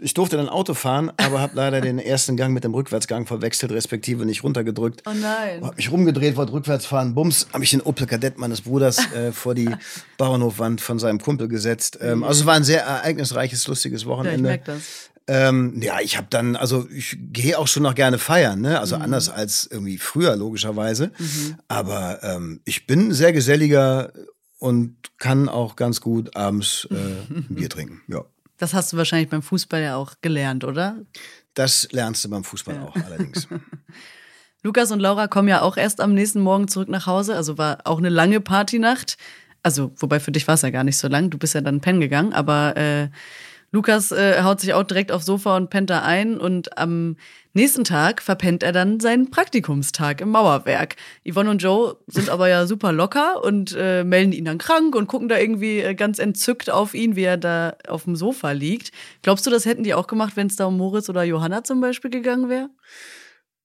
ich 0.00 0.12
durfte 0.14 0.36
dann 0.36 0.48
Auto 0.48 0.74
fahren, 0.74 1.12
aber 1.18 1.40
habe 1.40 1.52
leider 1.54 1.80
den 1.80 2.00
ersten 2.00 2.36
Gang 2.36 2.52
mit 2.52 2.64
dem 2.64 2.74
Rückwärtsgang 2.74 3.26
verwechselt, 3.26 3.70
respektive 3.70 4.26
nicht 4.26 4.42
runtergedrückt. 4.42 5.02
Oh 5.06 5.12
nein. 5.14 5.62
Hab 5.64 5.76
mich 5.76 5.92
rumgedreht, 5.92 6.34
wollte 6.36 6.52
rückwärts 6.52 6.84
fahren, 6.86 7.14
bums, 7.14 7.46
habe 7.52 7.62
ich 7.62 7.70
den 7.70 7.80
Opel 7.82 8.08
Kadett 8.08 8.38
meines 8.38 8.62
Bruders 8.62 8.98
äh, 9.14 9.30
vor 9.32 9.54
die 9.54 9.70
Bauernhofwand 10.18 10.80
von 10.80 10.98
seinem 10.98 11.20
Kumpel 11.20 11.46
gesetzt. 11.46 11.96
Ähm, 12.02 12.24
also 12.24 12.40
es 12.40 12.46
war 12.46 12.54
ein 12.54 12.64
sehr 12.64 12.82
ereignisreiches, 12.82 13.68
lustiges 13.68 14.02
Ja, 14.02 14.06
ich 14.08 14.10
Wochenende. 14.10 14.42
merke 14.42 14.64
das. 14.72 15.10
Ähm, 15.28 15.80
ja, 15.80 16.00
ich 16.00 16.16
habe 16.16 16.26
dann, 16.30 16.56
also 16.56 16.88
ich 16.90 17.16
gehe 17.32 17.58
auch 17.58 17.68
schon 17.68 17.82
noch 17.84 17.94
gerne 17.94 18.18
feiern, 18.18 18.60
ne? 18.60 18.80
Also 18.80 18.96
Mhm. 18.96 19.02
anders 19.02 19.28
als 19.28 19.68
irgendwie 19.70 19.98
früher 19.98 20.34
logischerweise. 20.36 21.12
Aber 21.68 22.22
ähm, 22.22 22.60
ich 22.64 22.86
bin 22.86 23.12
sehr 23.12 23.32
geselliger 23.32 24.12
und 24.58 24.96
kann 25.18 25.48
auch 25.48 25.76
ganz 25.76 26.00
gut 26.00 26.36
abends 26.36 26.86
äh, 26.90 26.94
ein 26.94 27.46
Bier 27.50 27.68
trinken. 27.70 28.00
Ja, 28.08 28.24
Das 28.58 28.74
hast 28.74 28.92
du 28.92 28.96
wahrscheinlich 28.96 29.28
beim 29.30 29.42
Fußball 29.42 29.80
ja 29.82 29.96
auch 29.96 30.14
gelernt, 30.22 30.64
oder? 30.64 30.96
das 31.54 31.86
lernst 31.92 32.24
du 32.24 32.30
beim 32.30 32.44
Fußball 32.44 32.78
auch 32.78 32.96
allerdings. 32.96 33.46
Lukas 34.62 34.90
und 34.90 35.00
Laura 35.00 35.26
kommen 35.26 35.48
ja 35.48 35.60
auch 35.62 35.76
erst 35.76 36.00
am 36.00 36.14
nächsten 36.14 36.40
Morgen 36.40 36.68
zurück 36.68 36.88
nach 36.88 37.06
Hause. 37.06 37.34
Also 37.36 37.58
war 37.58 37.78
auch 37.84 37.98
eine 37.98 38.08
lange 38.08 38.40
Partynacht. 38.40 39.16
Also, 39.62 39.92
wobei 39.96 40.18
für 40.20 40.32
dich 40.32 40.46
war 40.48 40.54
es 40.54 40.62
ja 40.62 40.70
gar 40.70 40.84
nicht 40.84 40.96
so 40.96 41.08
lang. 41.08 41.30
Du 41.30 41.38
bist 41.38 41.54
ja 41.54 41.60
dann 41.60 41.80
pennen 41.80 42.00
gegangen. 42.00 42.32
Aber 42.32 42.76
äh, 42.76 43.08
Lukas 43.72 44.12
äh, 44.12 44.42
haut 44.42 44.60
sich 44.60 44.74
auch 44.74 44.82
direkt 44.82 45.10
aufs 45.10 45.24
Sofa 45.24 45.56
und 45.56 45.70
pennt 45.70 45.88
da 45.88 46.02
ein. 46.02 46.38
Und 46.38 46.76
am 46.76 47.16
nächsten 47.54 47.84
Tag 47.84 48.20
verpennt 48.20 48.62
er 48.62 48.72
dann 48.72 49.00
seinen 49.00 49.30
Praktikumstag 49.30 50.20
im 50.20 50.28
Mauerwerk. 50.28 50.96
Yvonne 51.26 51.50
und 51.50 51.62
Joe 51.62 51.96
sind 52.06 52.28
aber 52.28 52.48
ja 52.48 52.66
super 52.66 52.92
locker 52.92 53.42
und 53.42 53.74
äh, 53.76 54.04
melden 54.04 54.32
ihn 54.32 54.44
dann 54.44 54.58
krank 54.58 54.94
und 54.94 55.06
gucken 55.06 55.28
da 55.28 55.38
irgendwie 55.38 55.80
äh, 55.80 55.94
ganz 55.94 56.18
entzückt 56.18 56.68
auf 56.68 56.92
ihn, 56.92 57.16
wie 57.16 57.24
er 57.24 57.38
da 57.38 57.74
auf 57.88 58.04
dem 58.04 58.14
Sofa 58.14 58.50
liegt. 58.52 58.92
Glaubst 59.22 59.46
du, 59.46 59.50
das 59.50 59.64
hätten 59.64 59.84
die 59.84 59.94
auch 59.94 60.06
gemacht, 60.06 60.36
wenn 60.36 60.48
es 60.48 60.56
da 60.56 60.66
um 60.66 60.76
Moritz 60.76 61.08
oder 61.08 61.22
Johanna 61.22 61.64
zum 61.64 61.80
Beispiel 61.80 62.10
gegangen 62.10 62.50
wäre? 62.50 62.68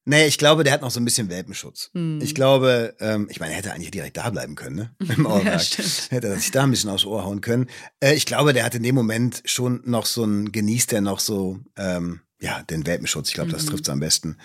Nee, 0.08 0.26
ich 0.26 0.38
glaube, 0.38 0.64
der 0.64 0.72
hat 0.72 0.80
noch 0.82 0.90
so 0.90 0.98
ein 1.00 1.04
bisschen 1.04 1.28
Welpenschutz. 1.28 1.90
Hm. 1.92 2.20
Ich 2.22 2.34
glaube, 2.34 2.96
ähm, 3.00 3.26
ich 3.30 3.40
meine, 3.40 3.52
er 3.52 3.58
hätte 3.58 3.72
eigentlich 3.72 3.90
direkt 3.90 4.16
da 4.16 4.30
bleiben 4.30 4.54
können, 4.54 4.76
ne? 4.76 4.94
Im 5.16 5.22
Mauerwerk. 5.22 5.60
stimmt. 5.60 6.08
hätte 6.10 6.28
er 6.28 6.36
sich 6.36 6.50
da 6.50 6.62
ein 6.64 6.70
bisschen 6.70 6.90
aufs 6.90 7.04
Ohr 7.04 7.24
hauen 7.24 7.40
können. 7.40 7.66
Äh, 8.00 8.14
ich 8.14 8.24
glaube, 8.26 8.52
der 8.52 8.64
hat 8.64 8.74
in 8.74 8.82
dem 8.82 8.94
Moment 8.94 9.42
schon 9.44 9.82
noch 9.84 10.06
so 10.06 10.24
ein, 10.24 10.50
genießt 10.50 10.92
er 10.94 11.00
noch 11.02 11.20
so, 11.20 11.60
ähm, 11.76 12.20
ja, 12.40 12.62
den 12.62 12.86
Welpenschutz. 12.86 13.28
Ich 13.28 13.34
glaube, 13.34 13.50
Mhm. 13.50 13.54
das 13.54 13.66
trifft's 13.66 13.88
am 13.88 14.00
besten. 14.00 14.36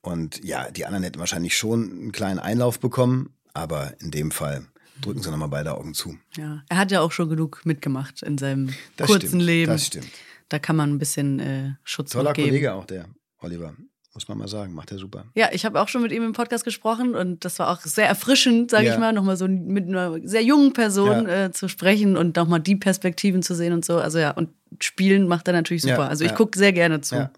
Und 0.00 0.42
ja, 0.44 0.70
die 0.70 0.86
anderen 0.86 1.04
hätten 1.04 1.18
wahrscheinlich 1.20 1.56
schon 1.56 1.90
einen 1.90 2.12
kleinen 2.12 2.38
Einlauf 2.40 2.80
bekommen, 2.80 3.36
aber 3.54 3.94
in 4.00 4.10
dem 4.10 4.30
Fall 4.30 4.66
drücken 5.00 5.22
sie 5.22 5.30
nochmal 5.30 5.48
beide 5.48 5.74
Augen 5.76 5.94
zu. 5.94 6.16
Ja, 6.36 6.62
er 6.68 6.76
hat 6.76 6.90
ja 6.90 7.00
auch 7.00 7.12
schon 7.12 7.28
genug 7.28 7.60
mitgemacht 7.64 8.22
in 8.22 8.38
seinem 8.38 8.70
Das 8.96 9.06
kurzen 9.08 9.26
stimmt, 9.28 9.42
Leben. 9.42 9.72
Das 9.72 9.86
stimmt. 9.86 10.08
Da 10.48 10.58
kann 10.58 10.76
man 10.76 10.90
ein 10.90 10.98
bisschen 10.98 11.38
äh, 11.38 11.72
Schutz 11.84 12.10
Toller. 12.12 12.32
Kollege 12.32 12.72
auch, 12.74 12.84
der 12.86 13.06
Oliver. 13.40 13.74
Muss 14.14 14.28
man 14.28 14.36
mal 14.36 14.48
sagen, 14.48 14.74
macht 14.74 14.92
er 14.92 14.98
super. 14.98 15.24
Ja, 15.34 15.48
ich 15.52 15.64
habe 15.64 15.80
auch 15.80 15.88
schon 15.88 16.02
mit 16.02 16.12
ihm 16.12 16.22
im 16.22 16.34
Podcast 16.34 16.64
gesprochen 16.64 17.14
und 17.14 17.46
das 17.46 17.58
war 17.58 17.70
auch 17.70 17.80
sehr 17.80 18.06
erfrischend, 18.06 18.70
sage 18.70 18.84
Ja. 18.86 18.92
ich 18.92 18.98
mal, 18.98 19.12
nochmal 19.14 19.38
so 19.38 19.48
mit 19.48 19.88
einer 19.88 20.18
sehr 20.24 20.42
jungen 20.42 20.74
Person 20.74 21.26
Ja. 21.26 21.44
äh, 21.46 21.50
zu 21.50 21.66
sprechen 21.68 22.18
und 22.18 22.36
nochmal 22.36 22.60
die 22.60 22.76
Perspektiven 22.76 23.42
zu 23.42 23.54
sehen 23.54 23.72
und 23.72 23.86
so. 23.86 23.96
Also 23.96 24.18
ja, 24.18 24.32
und 24.32 24.50
spielen 24.80 25.28
macht 25.28 25.48
er 25.48 25.54
natürlich 25.54 25.82
super. 25.82 25.94
Ja, 26.00 26.08
also 26.08 26.24
ich 26.26 26.34
gucke 26.34 26.58
sehr 26.58 26.72
gerne 26.74 27.00
zu. 27.00 27.30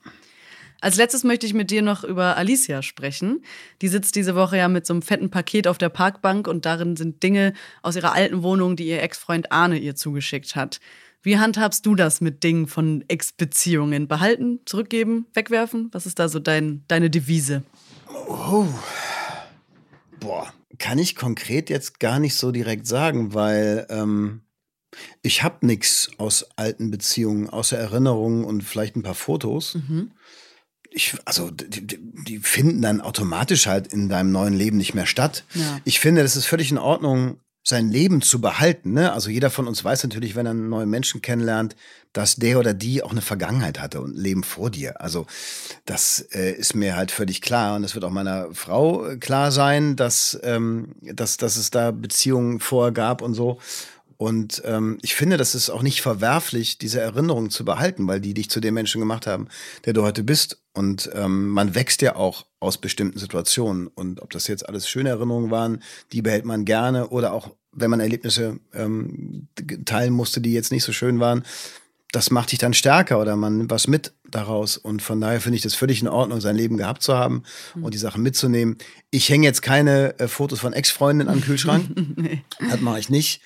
Als 0.80 0.96
letztes 0.96 1.24
möchte 1.24 1.46
ich 1.46 1.54
mit 1.54 1.70
dir 1.70 1.80
noch 1.80 2.04
über 2.04 2.36
Alicia 2.36 2.82
sprechen. 2.82 3.42
Die 3.80 3.88
sitzt 3.88 4.16
diese 4.16 4.34
Woche 4.34 4.58
ja 4.58 4.68
mit 4.68 4.84
so 4.84 4.92
einem 4.92 5.00
fetten 5.02 5.30
Paket 5.30 5.66
auf 5.68 5.78
der 5.78 5.88
Parkbank 5.88 6.46
und 6.48 6.66
darin 6.66 6.96
sind 6.96 7.22
Dinge 7.22 7.54
aus 7.82 7.96
ihrer 7.96 8.12
alten 8.12 8.42
Wohnung, 8.42 8.76
die 8.76 8.88
ihr 8.88 9.00
Ex-Freund 9.02 9.50
Arne 9.50 9.78
ihr 9.78 9.94
zugeschickt 9.94 10.56
hat. 10.56 10.80
Wie 11.24 11.38
handhabst 11.38 11.86
du 11.86 11.94
das 11.94 12.20
mit 12.20 12.44
Dingen 12.44 12.66
von 12.66 13.02
Ex-Beziehungen? 13.08 14.08
Behalten, 14.08 14.60
zurückgeben, 14.66 15.26
wegwerfen? 15.32 15.88
Was 15.92 16.04
ist 16.04 16.18
da 16.18 16.28
so 16.28 16.38
dein, 16.38 16.84
deine 16.86 17.08
Devise? 17.08 17.62
Boah, 20.20 20.52
kann 20.78 20.98
ich 20.98 21.16
konkret 21.16 21.70
jetzt 21.70 21.98
gar 21.98 22.18
nicht 22.18 22.34
so 22.34 22.52
direkt 22.52 22.86
sagen, 22.86 23.32
weil 23.32 23.86
ähm, 23.88 24.42
ich 25.22 25.42
habe 25.42 25.64
nichts 25.66 26.10
aus 26.18 26.46
alten 26.56 26.90
Beziehungen, 26.90 27.48
außer 27.48 27.78
Erinnerungen 27.78 28.44
und 28.44 28.62
vielleicht 28.62 28.94
ein 28.94 29.02
paar 29.02 29.14
Fotos. 29.14 29.78
Ich, 30.90 31.16
also 31.24 31.50
die, 31.50 31.86
die, 31.86 31.98
die 32.28 32.38
finden 32.38 32.82
dann 32.82 33.00
automatisch 33.00 33.66
halt 33.66 33.86
in 33.86 34.10
deinem 34.10 34.30
neuen 34.30 34.54
Leben 34.54 34.76
nicht 34.76 34.92
mehr 34.92 35.06
statt. 35.06 35.44
Ja. 35.54 35.80
Ich 35.84 36.00
finde, 36.00 36.22
das 36.22 36.36
ist 36.36 36.44
völlig 36.44 36.70
in 36.70 36.78
Ordnung, 36.78 37.40
sein 37.64 37.90
Leben 37.90 38.20
zu 38.20 38.40
behalten. 38.42 38.92
Ne? 38.92 39.12
Also 39.12 39.30
jeder 39.30 39.50
von 39.50 39.66
uns 39.66 39.82
weiß 39.82 40.04
natürlich, 40.04 40.36
wenn 40.36 40.46
er 40.46 40.50
einen 40.50 40.68
neuen 40.68 40.90
Menschen 40.90 41.22
kennenlernt, 41.22 41.74
dass 42.12 42.36
der 42.36 42.58
oder 42.58 42.74
die 42.74 43.02
auch 43.02 43.10
eine 43.10 43.22
Vergangenheit 43.22 43.80
hatte 43.80 44.00
und 44.02 44.16
ein 44.16 44.20
Leben 44.20 44.44
vor 44.44 44.70
dir. 44.70 45.00
Also 45.00 45.26
das 45.86 46.20
äh, 46.32 46.52
ist 46.52 46.74
mir 46.74 46.94
halt 46.94 47.10
völlig 47.10 47.40
klar 47.40 47.74
und 47.74 47.82
das 47.82 47.94
wird 47.94 48.04
auch 48.04 48.10
meiner 48.10 48.48
Frau 48.52 49.06
äh, 49.06 49.16
klar 49.16 49.50
sein, 49.50 49.96
dass, 49.96 50.38
ähm, 50.44 50.94
dass, 51.00 51.38
dass 51.38 51.56
es 51.56 51.70
da 51.70 51.90
Beziehungen 51.90 52.60
vorher 52.60 52.92
gab 52.92 53.22
und 53.22 53.34
so. 53.34 53.58
Und 54.16 54.62
ähm, 54.64 54.98
ich 55.02 55.14
finde, 55.14 55.36
das 55.36 55.54
ist 55.54 55.70
auch 55.70 55.82
nicht 55.82 56.02
verwerflich, 56.02 56.78
diese 56.78 57.00
Erinnerungen 57.00 57.50
zu 57.50 57.64
behalten, 57.64 58.06
weil 58.06 58.20
die 58.20 58.34
dich 58.34 58.50
zu 58.50 58.60
dem 58.60 58.74
Menschen 58.74 59.00
gemacht 59.00 59.26
haben, 59.26 59.48
der 59.84 59.92
du 59.92 60.02
heute 60.02 60.22
bist. 60.22 60.62
Und 60.72 61.10
ähm, 61.14 61.48
man 61.48 61.74
wächst 61.74 62.02
ja 62.02 62.16
auch 62.16 62.46
aus 62.60 62.78
bestimmten 62.78 63.18
Situationen. 63.18 63.86
Und 63.86 64.22
ob 64.22 64.30
das 64.30 64.46
jetzt 64.46 64.68
alles 64.68 64.88
schöne 64.88 65.10
Erinnerungen 65.10 65.50
waren, 65.50 65.82
die 66.12 66.22
behält 66.22 66.44
man 66.44 66.64
gerne. 66.64 67.08
Oder 67.08 67.32
auch, 67.32 67.54
wenn 67.72 67.90
man 67.90 68.00
Erlebnisse 68.00 68.58
ähm, 68.72 69.48
teilen 69.84 70.12
musste, 70.12 70.40
die 70.40 70.52
jetzt 70.52 70.72
nicht 70.72 70.84
so 70.84 70.92
schön 70.92 71.20
waren, 71.20 71.44
das 72.14 72.30
macht 72.30 72.52
dich 72.52 72.58
dann 72.58 72.74
stärker 72.74 73.20
oder 73.20 73.34
man 73.34 73.58
nimmt 73.58 73.70
was 73.70 73.88
mit 73.88 74.12
daraus. 74.30 74.76
Und 74.76 75.02
von 75.02 75.20
daher 75.20 75.40
finde 75.40 75.56
ich 75.56 75.62
das 75.62 75.74
völlig 75.74 76.00
in 76.00 76.08
Ordnung, 76.08 76.40
sein 76.40 76.56
Leben 76.56 76.76
gehabt 76.76 77.02
zu 77.02 77.14
haben 77.14 77.42
und 77.80 77.92
die 77.92 77.98
Sachen 77.98 78.22
mitzunehmen. 78.22 78.78
Ich 79.10 79.28
hänge 79.28 79.46
jetzt 79.46 79.62
keine 79.62 80.18
äh, 80.18 80.28
Fotos 80.28 80.60
von 80.60 80.72
Ex-Freundinnen 80.72 81.28
an 81.28 81.40
den 81.40 81.44
Kühlschrank. 81.44 81.88
Das 82.70 82.80
mache 82.80 82.98
ich 82.98 83.10
nicht. 83.10 83.40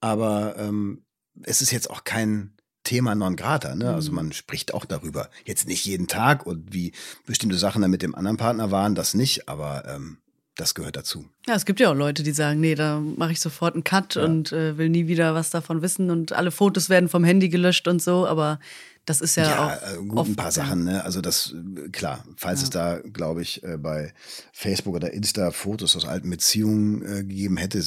Aber 0.00 0.56
ähm, 0.58 1.04
es 1.42 1.62
ist 1.62 1.70
jetzt 1.70 1.90
auch 1.90 2.04
kein 2.04 2.54
Thema 2.84 3.14
non 3.14 3.36
grata. 3.36 3.74
Ne? 3.74 3.92
Also 3.92 4.12
man 4.12 4.32
spricht 4.32 4.72
auch 4.74 4.84
darüber. 4.84 5.28
Jetzt 5.44 5.66
nicht 5.68 5.84
jeden 5.84 6.08
Tag 6.08 6.46
und 6.46 6.72
wie 6.72 6.92
bestimmte 7.26 7.56
Sachen 7.56 7.82
dann 7.82 7.90
mit 7.90 8.02
dem 8.02 8.14
anderen 8.14 8.36
Partner 8.36 8.70
waren, 8.70 8.94
das 8.94 9.14
nicht. 9.14 9.48
Aber 9.48 9.84
ähm, 9.86 10.18
das 10.56 10.74
gehört 10.74 10.96
dazu. 10.96 11.26
Ja, 11.46 11.54
es 11.54 11.64
gibt 11.64 11.80
ja 11.80 11.90
auch 11.90 11.94
Leute, 11.94 12.22
die 12.22 12.32
sagen, 12.32 12.60
nee, 12.60 12.74
da 12.74 13.00
mache 13.00 13.32
ich 13.32 13.40
sofort 13.40 13.74
einen 13.74 13.84
Cut 13.84 14.16
und 14.16 14.52
äh, 14.52 14.76
will 14.76 14.88
nie 14.88 15.06
wieder 15.06 15.34
was 15.34 15.50
davon 15.50 15.82
wissen 15.82 16.10
und 16.10 16.32
alle 16.32 16.50
Fotos 16.50 16.90
werden 16.90 17.08
vom 17.08 17.24
Handy 17.24 17.48
gelöscht 17.48 17.88
und 17.88 18.02
so, 18.02 18.26
aber 18.26 18.58
das 19.06 19.20
ist 19.20 19.36
ja, 19.36 19.48
Ja, 19.48 19.66
auch 19.76 19.92
äh, 19.94 19.96
gut, 19.96 20.18
oft, 20.18 20.30
ein 20.30 20.36
paar 20.36 20.52
Sachen, 20.52 20.84
ne? 20.84 21.04
Also 21.04 21.20
das, 21.20 21.54
äh, 21.54 21.88
klar, 21.90 22.24
falls 22.36 22.62
es 22.62 22.70
da, 22.70 22.98
glaube 22.98 23.42
ich, 23.42 23.62
äh, 23.64 23.76
bei 23.78 24.12
Facebook 24.52 24.94
oder 24.94 25.12
Insta 25.12 25.50
Fotos 25.50 25.96
aus 25.96 26.04
alten 26.06 26.30
Beziehungen 26.30 27.02
äh, 27.02 27.24
gegeben 27.24 27.56
hätte, 27.56 27.82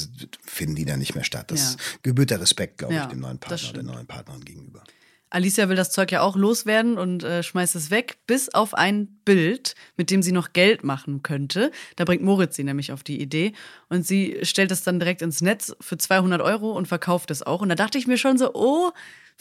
finden 0.45 0.75
die 0.75 0.85
da 0.85 0.97
nicht 0.97 1.15
mehr 1.15 1.23
statt. 1.23 1.51
Das 1.51 1.73
Ja. 1.73 1.79
gebührt 2.03 2.29
der 2.31 2.41
Respekt, 2.41 2.79
glaube 2.79 2.93
Ja, 2.95 3.03
ich, 3.03 3.07
dem 3.09 3.19
neuen 3.19 3.39
Partner 3.39 3.69
oder 3.69 3.83
der 3.83 3.83
neuen 3.83 4.07
Partnerin 4.07 4.43
gegenüber. 4.43 4.83
Alicia 5.29 5.67
will 5.67 5.75
das 5.75 5.89
Zeug 5.89 6.11
ja 6.11 6.21
auch 6.21 6.35
loswerden 6.35 6.99
und 6.99 7.23
äh, 7.23 7.41
schmeißt 7.41 7.75
es 7.75 7.89
weg, 7.89 8.17
bis 8.27 8.49
auf 8.49 8.75
ein 8.75 9.07
Bild, 9.25 9.73
mit 9.97 10.11
dem 10.11 10.21
sie 10.21 10.31
noch 10.31 10.53
Geld 10.53 10.83
machen 10.83 11.23
könnte. 11.23 11.71
Da 11.95 12.05
bringt 12.05 12.21
Moritz 12.21 12.55
sie 12.55 12.63
nämlich 12.63 12.91
auf 12.91 13.01
die 13.01 13.19
Idee 13.19 13.53
und 13.89 14.05
sie 14.05 14.37
stellt 14.43 14.71
es 14.71 14.83
dann 14.83 14.99
direkt 14.99 15.23
ins 15.23 15.41
Netz 15.41 15.75
für 15.81 15.97
200 15.97 16.39
Euro 16.39 16.73
und 16.77 16.87
verkauft 16.87 17.31
es 17.31 17.41
auch. 17.41 17.61
Und 17.61 17.69
da 17.69 17.75
dachte 17.75 17.97
ich 17.97 18.05
mir 18.05 18.19
schon 18.19 18.37
so, 18.37 18.53
oh, 18.53 18.91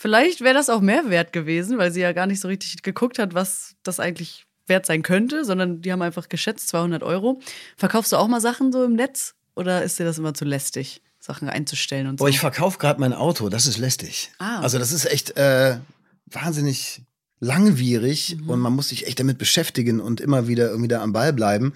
vielleicht 0.02 0.40
wäre 0.40 0.54
das 0.54 0.68
auch 0.68 0.80
mehr 0.80 1.08
wert 1.10 1.32
gewesen, 1.32 1.78
weil 1.78 1.92
sie 1.92 2.00
ja 2.00 2.12
gar 2.12 2.26
nicht 2.26 2.40
so 2.40 2.48
richtig 2.48 2.82
geguckt 2.82 3.18
hat, 3.20 3.34
was 3.34 3.76
das 3.84 4.00
eigentlich 4.00 4.44
wert 4.66 4.84
sein 4.84 5.02
könnte, 5.02 5.44
sondern 5.44 5.80
die 5.80 5.92
haben 5.92 6.02
einfach 6.02 6.28
geschätzt 6.28 6.68
200 6.68 7.02
Euro. 7.04 7.40
Verkaufst 7.76 8.10
du 8.12 8.16
auch 8.16 8.26
mal 8.28 8.40
Sachen 8.40 8.72
so 8.72 8.84
im 8.84 8.94
Netz 8.94 9.34
oder 9.54 9.82
ist 9.84 9.98
dir 9.98 10.04
das 10.04 10.18
immer 10.18 10.34
zu 10.34 10.44
lästig, 10.44 11.02
Sachen 11.20 11.48
einzustellen 11.48 12.08
und 12.08 12.18
so? 12.18 12.24
Boah, 12.24 12.28
ich 12.28 12.40
verkaufe 12.40 12.78
gerade 12.78 13.00
mein 13.00 13.12
Auto, 13.12 13.48
das 13.48 13.66
ist 13.66 13.78
lästig. 13.78 14.32
Ah. 14.38 14.60
Also 14.60 14.78
das 14.78 14.90
ist 14.92 15.04
echt 15.04 15.36
äh, 15.36 15.78
wahnsinnig 16.26 17.02
langwierig 17.38 18.36
Mhm. 18.40 18.50
und 18.50 18.60
man 18.60 18.72
muss 18.72 18.88
sich 18.88 19.06
echt 19.06 19.20
damit 19.20 19.38
beschäftigen 19.38 20.00
und 20.00 20.20
immer 20.20 20.48
wieder 20.48 20.68
irgendwie 20.68 20.88
da 20.88 21.02
am 21.02 21.12
Ball 21.12 21.32
bleiben. 21.32 21.74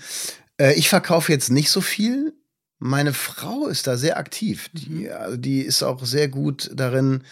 Äh, 0.58 0.74
ich 0.74 0.88
verkaufe 0.88 1.30
jetzt 1.32 1.50
nicht 1.50 1.70
so 1.70 1.80
viel. 1.80 2.32
Meine 2.78 3.12
Frau 3.12 3.66
ist 3.66 3.86
da 3.86 3.96
sehr 3.96 4.16
aktiv. 4.16 4.70
Mhm. 4.72 4.78
Die, 4.78 5.10
also 5.10 5.36
die 5.36 5.60
ist 5.60 5.82
auch 5.82 6.04
sehr 6.04 6.28
gut 6.28 6.70
darin, 6.74 7.22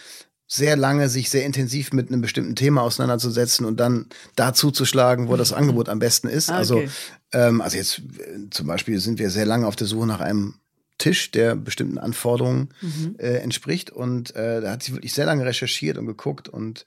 sehr 0.47 0.75
lange 0.75 1.09
sich 1.09 1.29
sehr 1.29 1.45
intensiv 1.45 1.91
mit 1.91 2.09
einem 2.09 2.21
bestimmten 2.21 2.55
Thema 2.55 2.81
auseinanderzusetzen 2.83 3.65
und 3.65 3.79
dann 3.79 4.07
da 4.35 4.53
zuzuschlagen, 4.53 5.27
wo 5.27 5.35
das 5.37 5.53
Angebot 5.53 5.89
am 5.89 5.99
besten 5.99 6.27
ist. 6.27 6.49
Ah, 6.51 6.57
Also, 6.57 6.77
okay. 6.77 6.89
ähm, 7.33 7.61
also 7.61 7.77
jetzt 7.77 7.99
äh, 7.99 8.49
zum 8.51 8.67
Beispiel 8.67 8.99
sind 8.99 9.17
wir 9.17 9.29
sehr 9.31 9.45
lange 9.47 9.65
auf 9.67 9.75
der 9.75 9.87
Suche 9.87 10.05
nach 10.05 10.19
einem 10.19 10.55
Tisch, 10.99 11.31
der 11.31 11.55
bestimmten 11.55 11.97
Anforderungen 11.97 12.69
Mhm. 12.81 13.15
äh, 13.17 13.37
entspricht. 13.39 13.89
Und 13.89 14.35
äh, 14.35 14.61
da 14.61 14.71
hat 14.71 14.83
sie 14.83 14.93
wirklich 14.93 15.13
sehr 15.13 15.25
lange 15.25 15.45
recherchiert 15.45 15.97
und 15.97 16.05
geguckt. 16.05 16.47
Und 16.47 16.85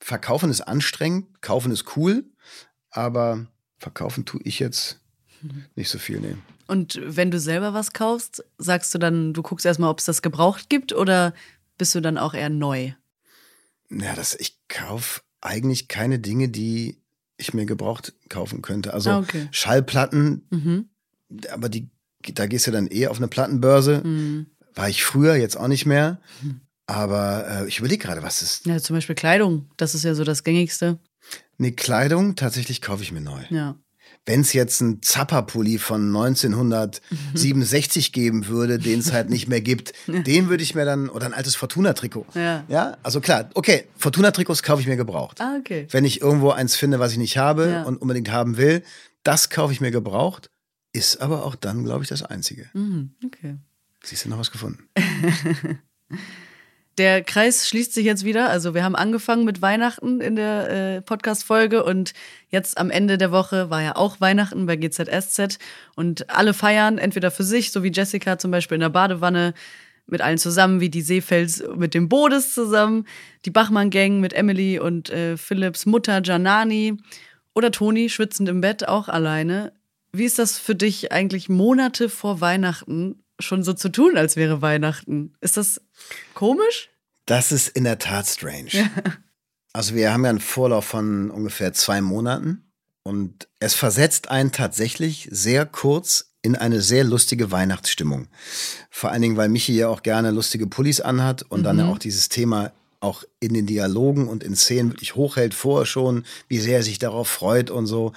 verkaufen 0.00 0.48
ist 0.48 0.62
anstrengend, 0.62 1.42
kaufen 1.42 1.72
ist 1.72 1.96
cool, 1.96 2.24
aber 2.90 3.46
verkaufen 3.78 4.24
tue 4.24 4.40
ich 4.44 4.58
jetzt 4.58 5.00
Mhm. 5.42 5.64
nicht 5.74 5.90
so 5.90 5.98
viel. 5.98 6.20
Nee. 6.20 6.36
Und 6.68 7.00
wenn 7.04 7.32
du 7.32 7.40
selber 7.40 7.74
was 7.74 7.92
kaufst, 7.92 8.44
sagst 8.58 8.94
du 8.94 8.98
dann, 8.98 9.34
du 9.34 9.42
guckst 9.42 9.66
erstmal, 9.66 9.90
ob 9.90 9.98
es 9.98 10.04
das 10.04 10.22
gebraucht 10.22 10.70
gibt 10.70 10.92
oder 10.92 11.34
bist 11.82 11.96
du 11.96 12.00
dann 12.00 12.16
auch 12.16 12.32
eher 12.34 12.48
neu? 12.48 12.92
Ja, 13.90 14.14
das, 14.14 14.36
ich 14.38 14.56
kaufe 14.68 15.20
eigentlich 15.40 15.88
keine 15.88 16.20
Dinge, 16.20 16.48
die 16.48 17.02
ich 17.36 17.54
mir 17.54 17.66
gebraucht 17.66 18.12
kaufen 18.28 18.62
könnte. 18.62 18.94
Also 18.94 19.10
Ah, 19.10 19.18
okay. 19.18 19.48
Schallplatten, 19.50 20.46
Mhm. 20.50 20.88
aber 21.50 21.68
die, 21.68 21.90
da 22.34 22.46
gehst 22.46 22.68
du 22.68 22.70
dann 22.70 22.86
eher 22.86 23.10
auf 23.10 23.16
eine 23.16 23.26
Plattenbörse. 23.26 24.00
Mhm. 24.04 24.46
War 24.76 24.88
ich 24.88 25.02
früher, 25.02 25.34
jetzt 25.34 25.56
auch 25.56 25.66
nicht 25.66 25.86
mehr. 25.86 26.20
Aber 26.86 27.46
äh, 27.48 27.68
ich 27.68 27.80
überlege 27.80 28.04
gerade, 28.06 28.22
was 28.22 28.42
ist. 28.42 28.64
Ja, 28.66 28.78
zum 28.78 28.94
Beispiel 28.94 29.16
Kleidung, 29.16 29.68
das 29.76 29.96
ist 29.96 30.04
ja 30.04 30.14
so 30.14 30.22
das 30.22 30.44
Gängigste. 30.44 31.00
Nee, 31.58 31.72
Kleidung, 31.72 32.36
tatsächlich 32.36 32.80
kaufe 32.80 33.02
ich 33.02 33.10
mir 33.10 33.20
neu. 33.20 33.42
Ja. 33.50 33.74
Wenn 34.24 34.42
es 34.42 34.52
jetzt 34.52 34.80
einen 34.80 35.02
Zappa-Pulli 35.02 35.78
von 35.78 36.06
1967 36.14 38.12
geben 38.12 38.46
würde, 38.46 38.78
den 38.78 39.00
es 39.00 39.12
halt 39.12 39.30
nicht 39.30 39.48
mehr 39.48 39.60
gibt, 39.60 39.94
den 40.06 40.48
würde 40.48 40.62
ich 40.62 40.74
mir 40.76 40.84
dann, 40.84 41.08
oder 41.08 41.26
ein 41.26 41.34
altes 41.34 41.56
Fortuna-Trikot. 41.56 42.26
Ja. 42.34 42.64
Ja, 42.68 42.96
also 43.02 43.20
klar, 43.20 43.50
okay, 43.54 43.86
Fortuna-Trikots 43.96 44.62
kaufe 44.62 44.80
ich 44.80 44.86
mir 44.86 44.96
gebraucht. 44.96 45.40
Ah, 45.40 45.56
okay. 45.58 45.88
Wenn 45.90 46.04
ich 46.04 46.20
irgendwo 46.20 46.50
eins 46.50 46.76
finde, 46.76 47.00
was 47.00 47.10
ich 47.12 47.18
nicht 47.18 47.36
habe 47.36 47.68
Ja. 47.70 47.82
und 47.82 47.96
unbedingt 48.00 48.30
haben 48.30 48.56
will, 48.56 48.84
das 49.24 49.50
kaufe 49.50 49.72
ich 49.72 49.80
mir 49.80 49.90
gebraucht, 49.90 50.50
ist 50.92 51.20
aber 51.20 51.44
auch 51.44 51.54
dann, 51.56 51.82
glaube 51.84 52.04
ich, 52.04 52.08
das 52.08 52.22
Einzige. 52.22 52.68
Mhm. 52.74 53.10
Okay. 53.26 53.56
Siehst 54.04 54.24
du 54.24 54.28
noch 54.28 54.38
was 54.38 54.50
gefunden? 54.52 54.84
Der 56.98 57.22
Kreis 57.22 57.68
schließt 57.68 57.94
sich 57.94 58.04
jetzt 58.04 58.24
wieder. 58.24 58.50
Also 58.50 58.74
wir 58.74 58.84
haben 58.84 58.94
angefangen 58.94 59.44
mit 59.44 59.62
Weihnachten 59.62 60.20
in 60.20 60.36
der 60.36 60.70
äh, 60.70 61.02
Podcast-Folge 61.02 61.84
und 61.84 62.12
jetzt 62.50 62.76
am 62.76 62.90
Ende 62.90 63.16
der 63.16 63.32
Woche 63.32 63.70
war 63.70 63.82
ja 63.82 63.96
auch 63.96 64.20
Weihnachten 64.20 64.66
bei 64.66 64.76
GZSZ 64.76 65.58
und 65.96 66.28
alle 66.28 66.52
feiern 66.52 66.98
entweder 66.98 67.30
für 67.30 67.44
sich, 67.44 67.72
so 67.72 67.82
wie 67.82 67.92
Jessica 67.92 68.38
zum 68.38 68.50
Beispiel 68.50 68.74
in 68.74 68.82
der 68.82 68.90
Badewanne 68.90 69.54
mit 70.06 70.20
allen 70.20 70.36
zusammen, 70.36 70.80
wie 70.80 70.90
die 70.90 71.00
Seefels 71.00 71.64
mit 71.76 71.94
dem 71.94 72.08
Bodes 72.10 72.52
zusammen, 72.52 73.06
die 73.46 73.50
Bachmann-Gang 73.50 74.20
mit 74.20 74.34
Emily 74.34 74.78
und 74.78 75.08
äh, 75.08 75.38
Philips 75.38 75.86
Mutter 75.86 76.20
Janani 76.22 76.98
oder 77.54 77.70
Toni 77.70 78.10
schwitzend 78.10 78.48
im 78.48 78.60
Bett 78.60 78.86
auch 78.86 79.08
alleine. 79.08 79.72
Wie 80.12 80.24
ist 80.24 80.38
das 80.38 80.58
für 80.58 80.74
dich 80.74 81.10
eigentlich 81.10 81.48
Monate 81.48 82.10
vor 82.10 82.42
Weihnachten 82.42 83.22
schon 83.40 83.62
so 83.62 83.72
zu 83.72 83.88
tun, 83.88 84.16
als 84.16 84.36
wäre 84.36 84.60
Weihnachten? 84.60 85.32
Ist 85.40 85.56
das 85.56 85.80
komisch? 86.34 86.90
Das 87.26 87.52
ist 87.52 87.68
in 87.68 87.84
der 87.84 87.98
Tat 87.98 88.26
strange. 88.26 88.90
Also 89.74 89.94
wir 89.94 90.12
haben 90.12 90.24
ja 90.24 90.28
einen 90.28 90.40
Vorlauf 90.40 90.84
von 90.84 91.30
ungefähr 91.30 91.72
zwei 91.72 92.02
Monaten 92.02 92.70
und 93.04 93.48
es 93.58 93.72
versetzt 93.72 94.30
einen 94.30 94.52
tatsächlich 94.52 95.28
sehr 95.30 95.64
kurz 95.64 96.34
in 96.42 96.56
eine 96.56 96.82
sehr 96.82 97.04
lustige 97.04 97.50
Weihnachtsstimmung. 97.50 98.28
Vor 98.90 99.10
allen 99.10 99.22
Dingen, 99.22 99.36
weil 99.36 99.48
Michi 99.48 99.74
ja 99.74 99.88
auch 99.88 100.02
gerne 100.02 100.30
lustige 100.30 100.66
Pullis 100.66 101.00
anhat 101.00 101.42
und 101.42 101.60
mhm. 101.60 101.64
dann 101.64 101.78
ja 101.78 101.86
auch 101.86 101.98
dieses 101.98 102.28
Thema 102.28 102.72
auch 103.00 103.24
in 103.40 103.54
den 103.54 103.66
Dialogen 103.66 104.28
und 104.28 104.44
in 104.44 104.54
Szenen 104.54 104.92
wirklich 104.92 105.14
hochhält, 105.14 105.54
vorher 105.54 105.86
schon, 105.86 106.24
wie 106.48 106.58
sehr 106.58 106.78
er 106.78 106.82
sich 106.82 106.98
darauf 106.98 107.28
freut 107.28 107.70
und 107.70 107.86
so. 107.86 108.12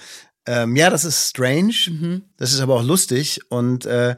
Ähm, 0.46 0.76
ja, 0.76 0.90
das 0.90 1.04
ist 1.04 1.30
strange, 1.30 1.74
mhm. 1.88 2.22
das 2.36 2.52
ist 2.52 2.60
aber 2.60 2.74
auch 2.74 2.84
lustig 2.84 3.40
und 3.48 3.86
äh, 3.86 4.16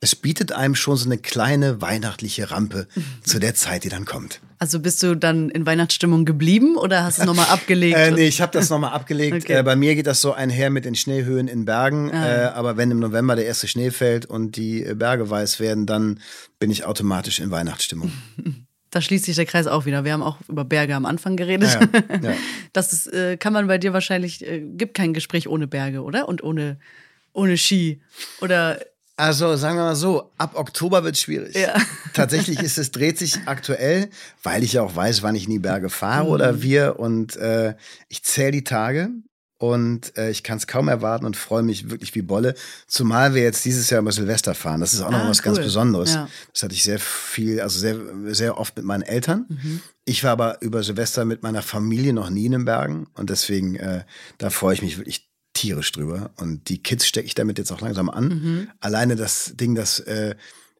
es 0.00 0.16
bietet 0.16 0.52
einem 0.52 0.74
schon 0.74 0.96
so 0.96 1.04
eine 1.04 1.18
kleine 1.18 1.82
weihnachtliche 1.82 2.50
Rampe 2.50 2.88
mhm. 2.94 3.04
zu 3.22 3.38
der 3.38 3.54
Zeit, 3.54 3.84
die 3.84 3.90
dann 3.90 4.06
kommt. 4.06 4.40
Also 4.58 4.80
bist 4.80 5.02
du 5.02 5.14
dann 5.14 5.50
in 5.50 5.66
Weihnachtsstimmung 5.66 6.24
geblieben 6.24 6.76
oder 6.76 7.04
hast 7.04 7.18
du 7.18 7.22
es 7.22 7.26
nochmal 7.26 7.46
abgelegt? 7.50 7.96
äh, 7.96 8.10
nee, 8.10 8.26
ich 8.26 8.40
habe 8.40 8.52
das 8.52 8.70
nochmal 8.70 8.92
abgelegt. 8.92 9.30
Okay. 9.40 9.58
Äh, 9.58 9.62
bei 9.62 9.76
mir 9.76 9.94
geht 9.94 10.06
das 10.06 10.20
so 10.20 10.32
einher 10.32 10.70
mit 10.70 10.84
den 10.84 10.94
Schneehöhen 10.94 11.48
in 11.48 11.64
Bergen. 11.64 12.10
Ah. 12.12 12.26
Äh, 12.26 12.44
aber 12.48 12.76
wenn 12.76 12.90
im 12.90 12.98
November 12.98 13.36
der 13.36 13.46
erste 13.46 13.68
Schnee 13.68 13.90
fällt 13.90 14.26
und 14.26 14.56
die 14.56 14.82
Berge 14.94 15.30
weiß 15.30 15.60
werden, 15.60 15.86
dann 15.86 16.20
bin 16.58 16.70
ich 16.70 16.84
automatisch 16.84 17.38
in 17.38 17.50
Weihnachtsstimmung. 17.50 18.12
Da 18.92 19.00
schließt 19.00 19.26
sich 19.26 19.36
der 19.36 19.46
Kreis 19.46 19.68
auch 19.68 19.86
wieder. 19.86 20.04
Wir 20.04 20.12
haben 20.12 20.22
auch 20.24 20.38
über 20.48 20.64
Berge 20.64 20.96
am 20.96 21.06
Anfang 21.06 21.36
geredet. 21.36 21.78
Ja, 21.80 22.30
ja. 22.30 22.34
Das 22.72 22.92
ist, 22.92 23.06
äh, 23.06 23.36
kann 23.36 23.52
man 23.52 23.68
bei 23.68 23.78
dir 23.78 23.92
wahrscheinlich, 23.92 24.44
äh, 24.44 24.60
gibt 24.60 24.94
kein 24.94 25.14
Gespräch 25.14 25.46
ohne 25.46 25.68
Berge, 25.68 26.02
oder? 26.02 26.28
Und 26.28 26.42
ohne, 26.42 26.76
ohne 27.32 27.56
Ski. 27.56 28.00
Oder 28.40 28.80
also 29.20 29.56
sagen 29.56 29.76
wir 29.76 29.84
mal 29.84 29.96
so, 29.96 30.32
ab 30.38 30.52
Oktober 30.54 31.04
wird 31.04 31.14
es 31.14 31.20
schwierig. 31.20 31.54
Ja. 31.54 31.74
Tatsächlich 32.14 32.60
ist 32.60 32.78
es, 32.78 32.90
dreht 32.90 33.18
sich 33.18 33.38
aktuell, 33.46 34.08
weil 34.42 34.64
ich 34.64 34.72
ja 34.74 34.82
auch 34.82 34.96
weiß, 34.96 35.22
wann 35.22 35.34
ich 35.34 35.44
in 35.44 35.50
die 35.50 35.58
Berge 35.58 35.90
fahre 35.90 36.24
mhm. 36.24 36.30
oder 36.30 36.62
wir. 36.62 36.98
Und 36.98 37.36
äh, 37.36 37.74
ich 38.08 38.24
zähle 38.24 38.52
die 38.52 38.64
Tage 38.64 39.10
und 39.58 40.16
äh, 40.16 40.30
ich 40.30 40.42
kann 40.42 40.56
es 40.56 40.66
kaum 40.66 40.88
erwarten 40.88 41.26
und 41.26 41.36
freue 41.36 41.62
mich 41.62 41.90
wirklich 41.90 42.14
wie 42.14 42.22
Bolle. 42.22 42.54
Zumal 42.86 43.34
wir 43.34 43.42
jetzt 43.42 43.64
dieses 43.66 43.90
Jahr 43.90 44.00
über 44.00 44.10
Silvester 44.10 44.54
fahren. 44.54 44.80
Das 44.80 44.94
ist 44.94 45.02
auch 45.02 45.10
noch 45.10 45.24
ah, 45.24 45.28
was 45.28 45.40
cool. 45.40 45.44
ganz 45.44 45.58
Besonderes. 45.58 46.14
Ja. 46.14 46.28
Das 46.52 46.62
hatte 46.62 46.74
ich 46.74 46.82
sehr 46.82 46.98
viel, 46.98 47.60
also 47.60 47.78
sehr, 47.78 47.96
sehr 48.28 48.56
oft 48.56 48.74
mit 48.76 48.86
meinen 48.86 49.02
Eltern. 49.02 49.44
Mhm. 49.48 49.82
Ich 50.06 50.24
war 50.24 50.32
aber 50.32 50.62
über 50.62 50.82
Silvester 50.82 51.26
mit 51.26 51.42
meiner 51.42 51.60
Familie 51.60 52.14
noch 52.14 52.30
nie 52.30 52.46
in 52.46 52.52
den 52.52 52.64
Bergen 52.64 53.06
und 53.14 53.28
deswegen, 53.28 53.76
äh, 53.76 54.04
da 54.38 54.48
freue 54.48 54.74
ich 54.74 54.82
mich 54.82 54.96
wirklich 54.96 55.29
tierisch 55.52 55.92
drüber. 55.92 56.30
Und 56.36 56.68
die 56.68 56.82
Kids 56.82 57.06
stecke 57.06 57.26
ich 57.26 57.34
damit 57.34 57.58
jetzt 57.58 57.72
auch 57.72 57.80
langsam 57.80 58.08
an. 58.10 58.28
Mhm. 58.28 58.68
Alleine 58.80 59.16
das 59.16 59.52
Ding, 59.56 59.74
dass 59.74 60.00
äh, 60.00 60.34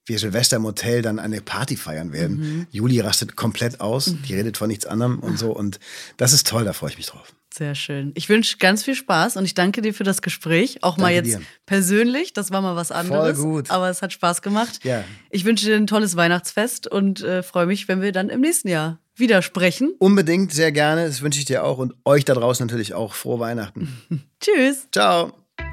wir 0.07 0.19
Silvester 0.19 0.57
im 0.57 0.65
Hotel 0.65 1.03
dann 1.03 1.19
eine 1.19 1.41
Party 1.41 1.77
feiern 1.77 2.13
werden. 2.13 2.39
Mhm. 2.39 2.67
Juli 2.71 3.01
rastet 3.01 3.37
komplett 3.37 3.81
aus, 3.81 4.09
mhm. 4.09 4.23
die 4.23 4.35
redet 4.35 4.57
von 4.57 4.69
nichts 4.69 4.87
anderem 4.87 5.19
und 5.21 5.39
so. 5.39 5.53
Und 5.53 5.79
das 6.17 6.33
ist 6.33 6.47
toll, 6.47 6.65
da 6.65 6.73
freue 6.73 6.91
ich 6.91 6.97
mich 6.97 7.07
drauf. 7.07 7.33
Sehr 7.53 7.75
schön. 7.75 8.13
Ich 8.15 8.29
wünsche 8.29 8.59
ganz 8.59 8.85
viel 8.85 8.95
Spaß 8.95 9.37
und 9.37 9.45
ich 9.45 9.55
danke 9.55 9.83
dir 9.83 9.93
für 9.93 10.05
das 10.05 10.23
Gespräch. 10.23 10.83
Auch 10.83 10.97
danke 10.97 11.03
mal 11.03 11.13
jetzt 11.13 11.39
dir. 11.39 11.43
persönlich. 11.67 12.33
Das 12.33 12.53
war 12.53 12.61
mal 12.61 12.77
was 12.77 12.93
anderes. 12.93 13.39
Voll 13.39 13.45
gut. 13.45 13.71
Aber 13.71 13.91
es 13.91 14.03
hat 14.03 14.13
Spaß 14.13 14.41
gemacht. 14.41 14.85
Ja. 14.85 15.05
Ich 15.31 15.45
wünsche 15.45 15.67
dir 15.67 15.77
ein 15.77 15.89
tolles 15.89 16.15
Weihnachtsfest 16.15 16.87
und 16.87 17.23
äh, 17.23 17.43
freue 17.43 17.67
mich, 17.67 17.89
wenn 17.89 18.03
wir 18.03 18.13
dann 18.13 18.29
im 18.29 18.41
nächsten 18.41 18.69
Jahr 18.69 19.01
wieder 19.21 19.43
sprechen. 19.43 19.95
Unbedingt, 19.99 20.53
sehr 20.53 20.73
gerne. 20.73 21.07
Das 21.07 21.23
wünsche 21.23 21.39
ich 21.39 21.45
dir 21.45 21.65
auch 21.65 21.79
und 21.79 21.95
euch 22.05 22.25
da 22.25 22.35
draußen 22.35 22.67
natürlich 22.67 22.95
auch. 22.95 23.15
Frohe 23.15 23.39
Weihnachten. 23.39 23.97
Tschüss. 24.41 24.89
Ciao. 24.93 25.33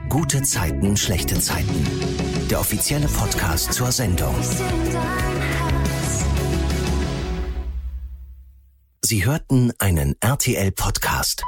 Gute 0.10 0.42
Zeiten, 0.44 0.96
schlechte 0.98 1.40
Zeiten. 1.40 1.88
Der 2.50 2.60
offizielle 2.60 3.08
Podcast 3.08 3.74
zur 3.74 3.92
Sendung. 3.92 4.36
Sie 9.04 9.26
hörten 9.26 9.72
einen 9.80 10.16
RTL-Podcast. 10.20 11.44